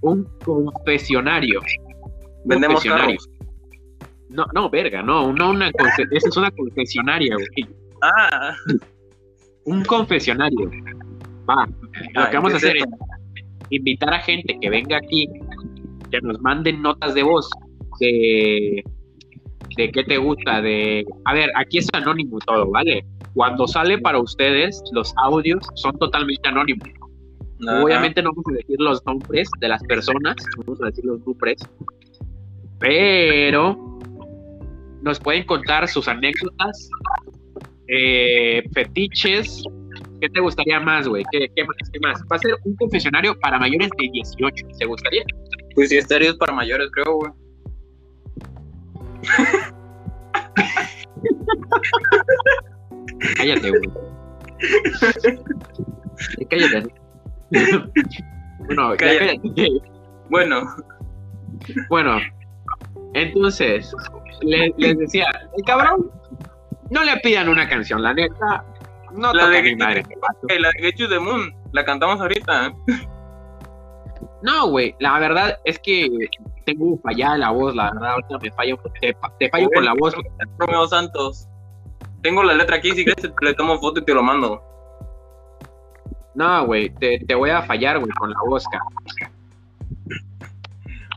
Un 0.00 0.24
confesionario. 0.44 1.60
Vendemos 2.44 2.76
confesionario. 2.76 3.18
carros. 3.18 3.30
No, 4.28 4.46
no, 4.54 4.70
verga, 4.70 5.02
no, 5.02 5.32
no 5.32 5.50
una 5.50 5.68
esa 5.68 6.28
es 6.28 6.36
una 6.36 6.50
confesionaria, 6.50 7.34
güey. 7.34 7.68
Ah, 8.02 8.54
Un 9.64 9.84
confesionario. 9.84 10.70
Va, 11.48 11.66
lo 12.14 12.20
Ay, 12.22 12.30
que 12.30 12.36
vamos 12.36 12.54
a 12.54 12.58
¿qué 12.58 12.58
es 12.58 12.64
hacer 12.64 12.76
es 12.78 12.84
invitar 13.70 14.12
a 14.14 14.20
gente 14.20 14.58
que 14.60 14.70
venga 14.70 14.96
aquí, 14.96 15.28
que 16.10 16.20
nos 16.22 16.40
manden 16.40 16.82
notas 16.82 17.14
de 17.14 17.22
voz 17.22 17.48
de, 18.00 18.82
de 19.76 19.92
qué 19.92 20.04
te 20.04 20.18
gusta, 20.18 20.60
de... 20.60 21.04
A 21.24 21.34
ver, 21.34 21.50
aquí 21.56 21.78
es 21.78 21.88
anónimo 21.92 22.38
todo, 22.40 22.70
¿vale? 22.70 23.04
Cuando 23.34 23.66
sale 23.66 23.98
para 23.98 24.18
ustedes, 24.18 24.82
los 24.92 25.14
audios 25.24 25.64
son 25.74 25.96
totalmente 25.98 26.48
anónimos. 26.48 26.88
Ajá. 27.66 27.82
Obviamente 27.82 28.22
no 28.22 28.30
vamos 28.30 28.44
a 28.50 28.52
decir 28.54 28.80
los 28.80 29.04
nombres 29.06 29.48
de 29.60 29.68
las 29.68 29.82
personas, 29.84 30.36
no 30.56 30.64
vamos 30.64 30.82
a 30.82 30.86
decir 30.86 31.04
los 31.04 31.24
nombres, 31.26 31.62
pero 32.78 33.98
nos 35.02 35.20
pueden 35.20 35.44
contar 35.44 35.86
sus 35.88 36.08
anécdotas, 36.08 36.88
eh, 37.88 38.62
fetiches. 38.72 39.62
¿Qué 40.20 40.28
te 40.28 40.40
gustaría 40.40 40.80
más, 40.80 41.08
güey? 41.08 41.24
¿Qué, 41.32 41.50
qué 41.54 41.64
más? 41.64 41.76
¿Qué 41.92 42.00
más? 42.00 42.20
Va 42.30 42.36
a 42.36 42.38
ser 42.38 42.54
un 42.64 42.76
confesionario 42.76 43.38
para 43.40 43.58
mayores 43.58 43.88
de 43.98 44.08
18. 44.12 44.66
¿Te 44.78 44.86
gustaría? 44.86 45.24
Pues 45.74 45.88
si 45.88 45.96
estéreo 45.96 46.30
es 46.30 46.36
para 46.36 46.52
mayores, 46.52 46.88
creo, 46.92 47.16
güey. 47.16 47.32
Cállate, 53.36 53.70
güey. 53.70 53.82
Cállate. 56.48 57.01
bueno, 58.66 58.90
ya 58.92 58.96
Cállate. 58.96 59.40
cállate. 59.40 59.68
Bueno, 60.30 60.62
Bueno, 61.88 62.18
entonces, 63.14 63.94
le- 64.42 64.72
les 64.78 64.98
decía, 64.98 65.26
el 65.56 65.64
cabrón, 65.64 66.10
no 66.90 67.04
le 67.04 67.16
pidan 67.18 67.48
una 67.48 67.68
canción, 67.68 68.02
la 68.02 68.14
neta, 68.14 68.64
no 69.12 69.32
la 69.32 69.48
de 69.48 69.76
madre. 69.76 70.02
eh, 70.48 70.58
la 70.60 70.68
de 70.70 70.78
Get 70.82 70.96
You 70.96 71.08
the 71.08 71.18
Moon, 71.18 71.54
la 71.72 71.84
cantamos 71.84 72.20
ahorita. 72.20 72.66
¿eh? 72.68 72.74
No, 74.42 74.68
güey, 74.68 74.94
la 74.98 75.18
verdad 75.18 75.58
es 75.64 75.78
que 75.78 76.08
tengo 76.64 76.98
fallada 77.02 77.36
la 77.38 77.50
voz, 77.50 77.74
la 77.74 77.92
verdad, 77.92 78.12
ahorita 78.12 78.38
me 78.38 78.50
fallo, 78.52 78.78
te, 79.00 79.14
te 79.38 79.48
fallo 79.50 79.68
con 79.74 79.84
la 79.84 79.94
voz. 79.98 80.14
Romeo 80.58 80.86
Santos. 80.86 81.48
Tengo 82.22 82.42
la 82.44 82.54
letra 82.54 82.76
aquí, 82.76 82.92
si 82.92 83.04
quieres 83.04 83.30
le 83.40 83.54
tomo 83.54 83.78
foto 83.78 84.00
y 84.00 84.04
te 84.04 84.14
lo 84.14 84.22
mando. 84.22 84.62
No, 86.34 86.66
güey, 86.66 86.90
te, 86.90 87.18
te 87.20 87.34
voy 87.34 87.50
a 87.50 87.62
fallar, 87.62 87.98
güey, 87.98 88.10
con 88.12 88.30
la 88.30 88.36
cabrón. 88.36 88.60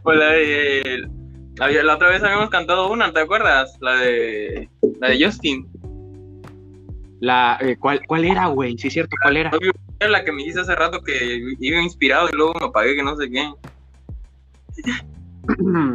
O 0.04 0.12
la 0.12 0.32
de. 0.32 1.10
La, 1.58 1.96
otra 1.96 2.10
vez 2.10 2.22
habíamos 2.22 2.50
cantado 2.50 2.92
una, 2.92 3.14
¿te 3.14 3.22
acuerdas? 3.22 3.78
La 3.80 3.96
de. 3.96 4.70
La 5.00 5.10
de 5.10 5.26
Justin. 5.26 5.68
La, 7.22 7.58
eh, 7.62 7.78
¿cuál, 7.80 8.02
¿Cuál 8.06 8.26
era, 8.26 8.48
güey? 8.48 8.78
Sí, 8.78 8.88
es 8.88 8.94
cierto, 8.94 9.16
¿cuál 9.22 9.38
era? 9.38 9.52
Era 10.00 10.10
la 10.10 10.26
que 10.26 10.32
me 10.32 10.40
dijiste 10.40 10.62
hace 10.62 10.76
rato 10.76 11.02
que 11.02 11.56
iba 11.60 11.82
inspirado 11.82 12.28
y 12.32 12.36
luego 12.36 12.54
me 12.60 12.66
apagué 12.66 12.96
que 12.96 13.04
no 13.04 13.16
sé 13.16 13.32
qué. 13.32 13.50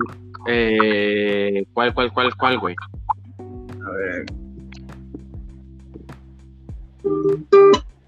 eh, 0.49 1.65
¿Cuál, 1.75 1.93
cuál, 1.93 2.13
cuál, 2.13 2.35
cuál, 2.37 2.59
güey? 2.59 2.75
A 3.85 3.91
ver. 3.91 4.25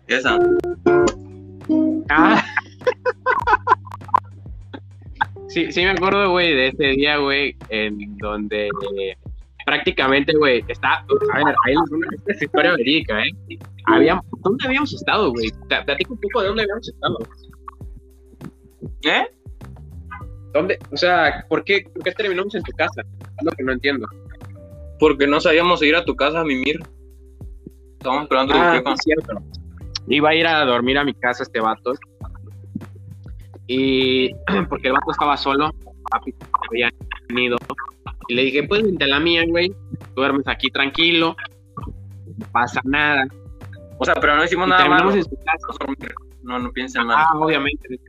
Esa. 0.08 0.38
Ah. 2.10 2.44
Sí, 5.48 5.70
sí 5.70 5.82
me 5.82 5.90
acuerdo, 5.90 6.30
güey, 6.30 6.54
de 6.54 6.68
ese 6.68 6.84
día, 6.96 7.18
güey, 7.18 7.54
en 7.68 8.16
donde 8.16 8.68
eh, 8.68 9.16
prácticamente, 9.66 10.32
güey, 10.36 10.64
está, 10.66 11.04
a 11.34 11.44
ver, 11.44 11.54
ahí 11.66 11.74
una, 11.90 12.06
esta 12.14 12.32
es 12.32 12.42
historia 12.42 12.72
verídica, 12.74 13.22
¿eh? 13.22 13.58
Habíamos, 13.86 14.24
¿Dónde 14.42 14.66
habíamos 14.66 14.94
estado, 14.94 15.30
güey? 15.30 15.50
Platico 15.68 16.14
un 16.14 16.20
poco 16.20 16.40
de 16.40 16.48
dónde 16.48 16.62
habíamos 16.62 16.88
estado. 16.88 17.18
¿Eh? 19.04 19.24
¿Dónde? 20.54 20.78
O 20.90 20.96
sea, 20.96 21.44
¿por 21.48 21.64
qué, 21.64 21.84
por 21.92 22.02
qué 22.02 22.12
terminamos 22.12 22.54
en 22.54 22.62
tu 22.62 22.72
casa? 22.72 23.02
Es 23.20 23.44
lo 23.44 23.50
que 23.52 23.62
no 23.62 23.72
entiendo. 23.72 24.06
Porque 24.98 25.26
no 25.26 25.38
sabíamos 25.40 25.82
ir 25.82 25.96
a 25.96 26.04
tu 26.04 26.14
casa 26.16 26.40
a 26.40 26.44
mimir. 26.44 26.80
Estábamos 27.98 28.22
esperando 28.24 28.54
Ah, 28.56 28.72
el 28.72 28.78
jefa. 28.78 28.92
es 28.94 29.00
cierto. 29.04 29.42
Iba 30.08 30.30
a 30.30 30.34
ir 30.34 30.46
a 30.46 30.64
dormir 30.64 30.98
a 30.98 31.04
mi 31.04 31.14
casa 31.14 31.42
este 31.42 31.60
vato. 31.60 31.92
Y 33.66 34.30
porque 34.68 34.88
el 34.88 34.94
vato 34.94 35.10
estaba 35.10 35.36
solo, 35.36 35.70
papi, 36.10 36.32
se 36.32 36.46
había 36.68 36.90
ido. 37.28 37.56
Y 38.28 38.34
le 38.34 38.44
dije, 38.44 38.62
pues 38.64 38.82
vente 38.82 39.04
a 39.04 39.08
la 39.08 39.20
mía, 39.20 39.44
güey. 39.48 39.72
Duermes 40.14 40.46
aquí 40.46 40.70
tranquilo. 40.70 41.36
No 42.38 42.46
pasa 42.52 42.80
nada. 42.84 43.26
O 43.98 44.04
sea, 44.04 44.14
pero 44.14 44.36
no 44.36 44.44
hicimos 44.44 44.66
Y 44.66 44.70
nada 44.70 44.82
terminamos 44.82 45.14
malo. 45.14 45.24
en 45.24 45.30
su 45.30 45.44
casa. 45.44 45.66
No, 46.42 46.58
no 46.58 46.72
piensen 46.72 47.06
mal. 47.06 47.16
Ah, 47.18 47.38
obviamente. 47.38 48.00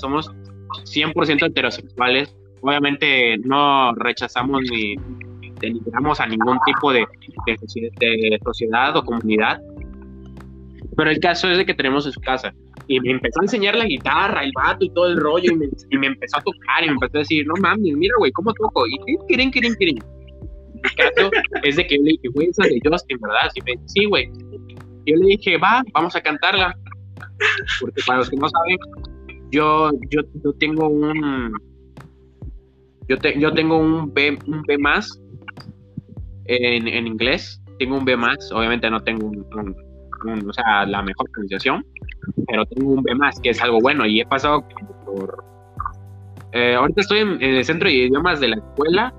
Somos 0.00 0.30
100% 0.84 1.46
heterosexuales. 1.46 2.34
Obviamente 2.60 3.38
no 3.38 3.94
rechazamos 3.94 4.62
ni 4.70 4.96
denigramos 5.60 6.20
a 6.20 6.26
ningún 6.26 6.58
tipo 6.64 6.92
de, 6.92 7.06
de 7.46 7.56
de 8.00 8.40
sociedad 8.44 8.96
o 8.96 9.04
comunidad. 9.04 9.60
Pero 10.96 11.10
el 11.10 11.20
caso 11.20 11.50
es 11.50 11.58
de 11.58 11.66
que 11.66 11.74
tenemos 11.74 12.06
en 12.06 12.12
su 12.12 12.20
casa. 12.20 12.52
Y 12.86 13.00
me 13.00 13.12
empezó 13.12 13.40
a 13.40 13.44
enseñar 13.44 13.76
la 13.76 13.84
guitarra, 13.84 14.42
el 14.42 14.52
vato 14.54 14.84
y 14.84 14.90
todo 14.90 15.06
el 15.06 15.16
rollo. 15.18 15.52
Y 15.52 15.56
me, 15.56 15.66
y 15.90 15.98
me 15.98 16.06
empezó 16.08 16.38
a 16.38 16.42
tocar 16.42 16.82
y 16.82 16.86
me 16.86 16.92
empezó 16.92 17.18
a 17.18 17.20
decir, 17.20 17.46
no 17.46 17.54
mames, 17.60 17.94
mira, 17.96 18.14
güey, 18.18 18.32
¿cómo 18.32 18.52
toco? 18.54 18.86
Y 18.86 19.16
quieren, 19.26 19.50
quieren, 19.50 19.74
quieren. 19.74 19.98
El 20.82 20.94
caso 20.94 21.30
es 21.62 21.76
de 21.76 21.86
que 21.86 21.96
yo 21.96 22.02
le 22.02 22.10
dije, 22.12 22.28
güey, 22.34 22.48
esa 22.48 22.64
de 22.64 22.80
Justin, 22.84 23.18
¿verdad? 23.20 23.50
Sí, 23.54 23.60
sí, 23.86 24.04
güey. 24.06 24.30
Yo 25.06 25.16
le 25.16 25.26
dije, 25.26 25.56
va, 25.58 25.82
vamos 25.92 26.14
a 26.16 26.20
cantarla. 26.20 26.74
Porque 27.80 28.02
para 28.06 28.18
los 28.18 28.30
que 28.30 28.36
no 28.36 28.48
saben, 28.48 28.78
yo, 29.50 29.90
yo, 30.10 30.22
yo 30.44 30.52
tengo 30.54 30.88
un. 30.88 31.52
Yo, 33.08 33.16
te, 33.16 33.38
yo 33.40 33.52
tengo 33.52 33.78
un 33.78 34.12
B, 34.12 34.38
un 34.46 34.62
B 34.62 34.78
más 34.78 35.20
en, 36.44 36.86
en 36.88 37.06
inglés. 37.06 37.60
Tengo 37.78 37.96
un 37.96 38.04
B 38.04 38.16
más. 38.16 38.50
Obviamente 38.52 38.90
no 38.90 39.00
tengo 39.00 39.28
un, 39.28 39.74
o 40.24 40.52
sea, 40.52 40.86
la 40.86 41.02
mejor 41.02 41.30
pronunciación, 41.30 41.84
pero 42.46 42.64
tengo 42.66 42.92
un 42.92 43.02
B 43.02 43.14
más, 43.14 43.38
que 43.40 43.50
es 43.50 43.62
algo 43.62 43.78
bueno. 43.80 44.06
Y 44.06 44.20
he 44.20 44.26
pasado 44.26 44.64
por. 45.04 45.44
Eh, 46.52 46.74
ahorita 46.74 47.00
estoy 47.02 47.18
en, 47.18 47.42
el 47.42 47.64
centro 47.64 47.88
de 47.88 47.94
idiomas 47.94 48.40
de 48.40 48.48
la 48.48 48.56
escuela. 48.56 49.14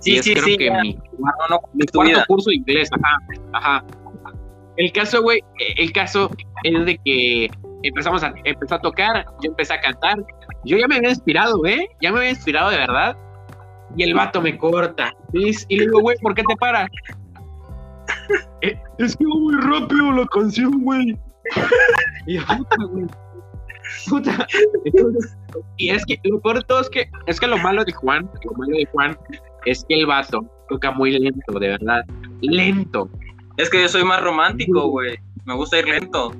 Sí, 0.00 0.22
sí, 0.22 0.32
creo 0.32 0.44
sí. 0.44 0.56
Que 0.56 0.70
mi, 0.70 0.98
mi 1.74 1.86
cuarto 1.86 2.24
curso 2.26 2.50
de 2.50 2.56
inglés, 2.56 2.90
ajá, 2.92 3.18
ajá. 3.52 3.84
El 4.76 4.92
caso, 4.92 5.22
güey, 5.22 5.42
el 5.76 5.92
caso 5.92 6.30
es 6.64 6.86
de 6.86 6.98
que 7.04 7.50
empezamos 7.82 8.22
a, 8.22 8.32
empezó 8.44 8.76
a 8.76 8.80
tocar, 8.80 9.26
yo 9.42 9.50
empecé 9.50 9.74
a 9.74 9.80
cantar, 9.80 10.16
yo 10.64 10.78
ya 10.78 10.86
me 10.88 10.96
había 10.96 11.10
inspirado, 11.10 11.64
¿eh? 11.66 11.88
Ya 12.00 12.12
me 12.12 12.18
había 12.18 12.30
inspirado 12.30 12.70
de 12.70 12.78
verdad. 12.78 13.16
Y 13.96 14.04
el 14.04 14.14
vato 14.14 14.40
me 14.40 14.56
corta. 14.56 15.12
Y, 15.32 15.52
le 15.76 15.84
digo, 15.84 16.00
güey, 16.00 16.16
¿por 16.18 16.34
qué 16.34 16.42
te 16.48 16.56
paras? 16.56 16.88
Eh, 18.62 18.78
es 18.98 19.16
que 19.16 19.24
va 19.24 19.34
muy 19.36 19.54
rápido 19.56 20.12
la 20.12 20.26
canción, 20.26 20.82
güey. 20.82 21.18
y 22.26 22.38
puta, 22.38 22.76
güey. 22.90 23.06
Puta. 24.06 24.46
y 25.78 25.88
es 25.88 26.04
que 26.04 26.20
lo 26.24 26.38
peor 26.42 26.56
de 26.56 26.64
todo 26.64 26.82
es 26.82 26.90
que, 26.90 27.10
es 27.26 27.40
que 27.40 27.46
lo 27.46 27.56
malo 27.56 27.82
de 27.86 27.92
Juan, 27.92 28.28
lo 28.44 28.52
malo 28.52 28.76
de 28.76 28.84
Juan 28.92 29.16
es 29.64 29.82
que 29.88 29.94
el 29.94 30.04
vato 30.04 30.44
toca 30.68 30.90
muy 30.90 31.18
lento, 31.18 31.58
de 31.58 31.68
verdad. 31.68 32.04
Lento. 32.42 33.08
Es 33.56 33.70
que 33.70 33.80
yo 33.80 33.88
soy 33.88 34.04
más 34.04 34.22
romántico, 34.22 34.88
güey. 34.88 35.18
Me 35.46 35.54
gusta 35.54 35.78
ir 35.78 35.88
lento. 35.88 36.32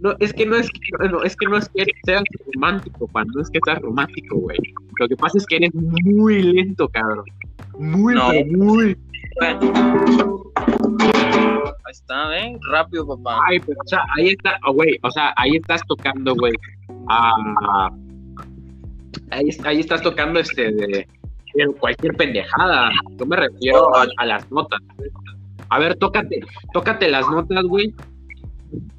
No, 0.00 0.14
es 0.18 0.32
que 0.32 0.46
no 0.46 0.56
es 0.56 0.70
que, 0.70 1.08
no, 1.08 1.22
es 1.22 1.36
que 1.36 1.46
no 1.46 1.58
es 1.58 1.68
que 1.68 1.84
seas 2.04 2.22
romántico, 2.54 3.06
Juan, 3.12 3.26
no 3.34 3.42
es 3.42 3.50
que 3.50 3.58
seas 3.64 3.80
romántico, 3.82 4.38
güey. 4.38 4.58
Lo 4.98 5.08
que 5.08 5.16
pasa 5.16 5.36
es 5.36 5.46
que 5.46 5.56
eres 5.56 5.74
muy 5.74 6.42
lento, 6.42 6.88
cabrón. 6.88 7.24
Muy, 7.78 8.14
no. 8.14 8.30
muy. 8.46 8.96
Ahí 9.40 9.58
está, 11.90 12.38
¿eh? 12.38 12.58
Rápido, 12.70 13.06
papá. 13.06 13.40
Ay, 13.48 13.60
pero, 13.60 13.78
o 13.84 13.88
sea, 13.88 14.02
ahí 14.16 14.28
está, 14.28 14.58
oh, 14.66 14.72
güey, 14.72 14.98
o 15.02 15.10
sea, 15.10 15.32
ahí 15.36 15.56
estás 15.56 15.82
tocando, 15.86 16.34
güey. 16.34 16.52
Ah, 17.08 17.90
ahí, 19.30 19.48
ahí 19.64 19.80
estás 19.80 20.02
tocando 20.02 20.40
este 20.40 20.72
de, 20.72 21.06
de, 21.54 21.66
cualquier 21.78 22.14
pendejada. 22.14 22.90
Yo 23.16 23.26
me 23.26 23.36
refiero 23.36 23.94
a, 23.96 24.06
a 24.18 24.26
las 24.26 24.50
notas. 24.50 24.80
A 25.68 25.78
ver, 25.78 25.96
tócate, 25.96 26.40
tócate 26.72 27.08
las 27.08 27.28
notas, 27.28 27.64
güey, 27.64 27.94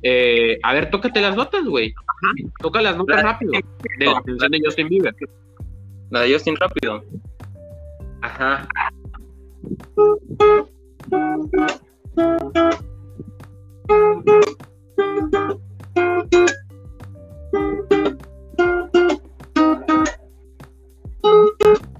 eh, 0.03 0.59
a 0.63 0.73
ver, 0.73 0.89
tócate 0.89 1.21
las 1.21 1.35
notas, 1.35 1.63
güey. 1.65 1.93
Toca 2.59 2.81
las 2.81 2.97
notas 2.97 3.21
rápido. 3.21 3.51
De 3.99 4.05
la 4.05 4.21
canción 4.21 4.51
de 4.51 4.61
Justin 4.63 4.89
Bieber. 4.89 5.15
La 6.09 6.21
de 6.21 6.33
Justin 6.33 6.55
rápido. 6.55 7.03
Ajá. 8.21 8.67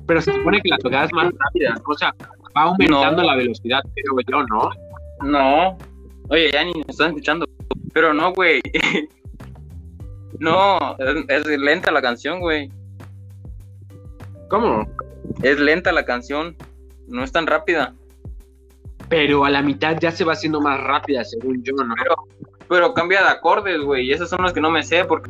Pero 0.08 0.22
se 0.22 0.34
supone 0.34 0.62
que 0.62 0.70
la 0.70 0.78
tocada 0.78 1.06
es 1.06 1.14
más 1.14 1.32
rápida, 1.38 1.82
o 1.88 1.98
sea, 1.98 2.14
va 2.56 2.64
aumentando 2.64 3.24
la 3.24 3.36
velocidad, 3.36 3.82
pero 3.96 4.16
yo 4.28 4.44
no. 4.44 4.70
No. 5.24 5.78
Oye, 6.30 6.52
ya 6.52 6.64
ni 6.66 6.74
me 6.74 6.84
están 6.88 7.10
escuchando. 7.10 7.46
Pero 7.94 8.14
no, 8.14 8.34
güey. 8.34 8.62
no, 10.40 10.98
es, 11.00 11.46
lenta 11.48 11.92
la 11.92 12.02
canción, 12.02 12.40
güey. 12.40 12.70
¿Cómo? 14.50 14.88
Es 15.44 15.60
lenta 15.60 15.92
la 15.92 16.04
canción. 16.04 16.56
No 17.12 17.24
es 17.24 17.32
tan 17.32 17.46
rápida. 17.46 17.94
Pero 19.10 19.46
a 19.46 19.50
la 19.50 19.62
mitad 19.62 19.98
ya 20.00 20.12
se 20.12 20.24
va 20.24 20.34
haciendo 20.34 20.62
más 20.62 20.80
rápida, 20.82 21.24
según 21.24 21.62
yo, 21.64 21.74
¿no? 21.76 21.94
Pero, 22.02 22.16
pero 22.70 22.94
cambia 22.94 23.22
de 23.22 23.30
acordes, 23.30 23.82
güey. 23.82 24.08
Y 24.08 24.14
esos 24.14 24.30
son 24.30 24.42
los 24.42 24.54
que 24.54 24.62
no 24.62 24.72
me 24.72 24.84
sé 24.84 25.04
porque 25.06 25.30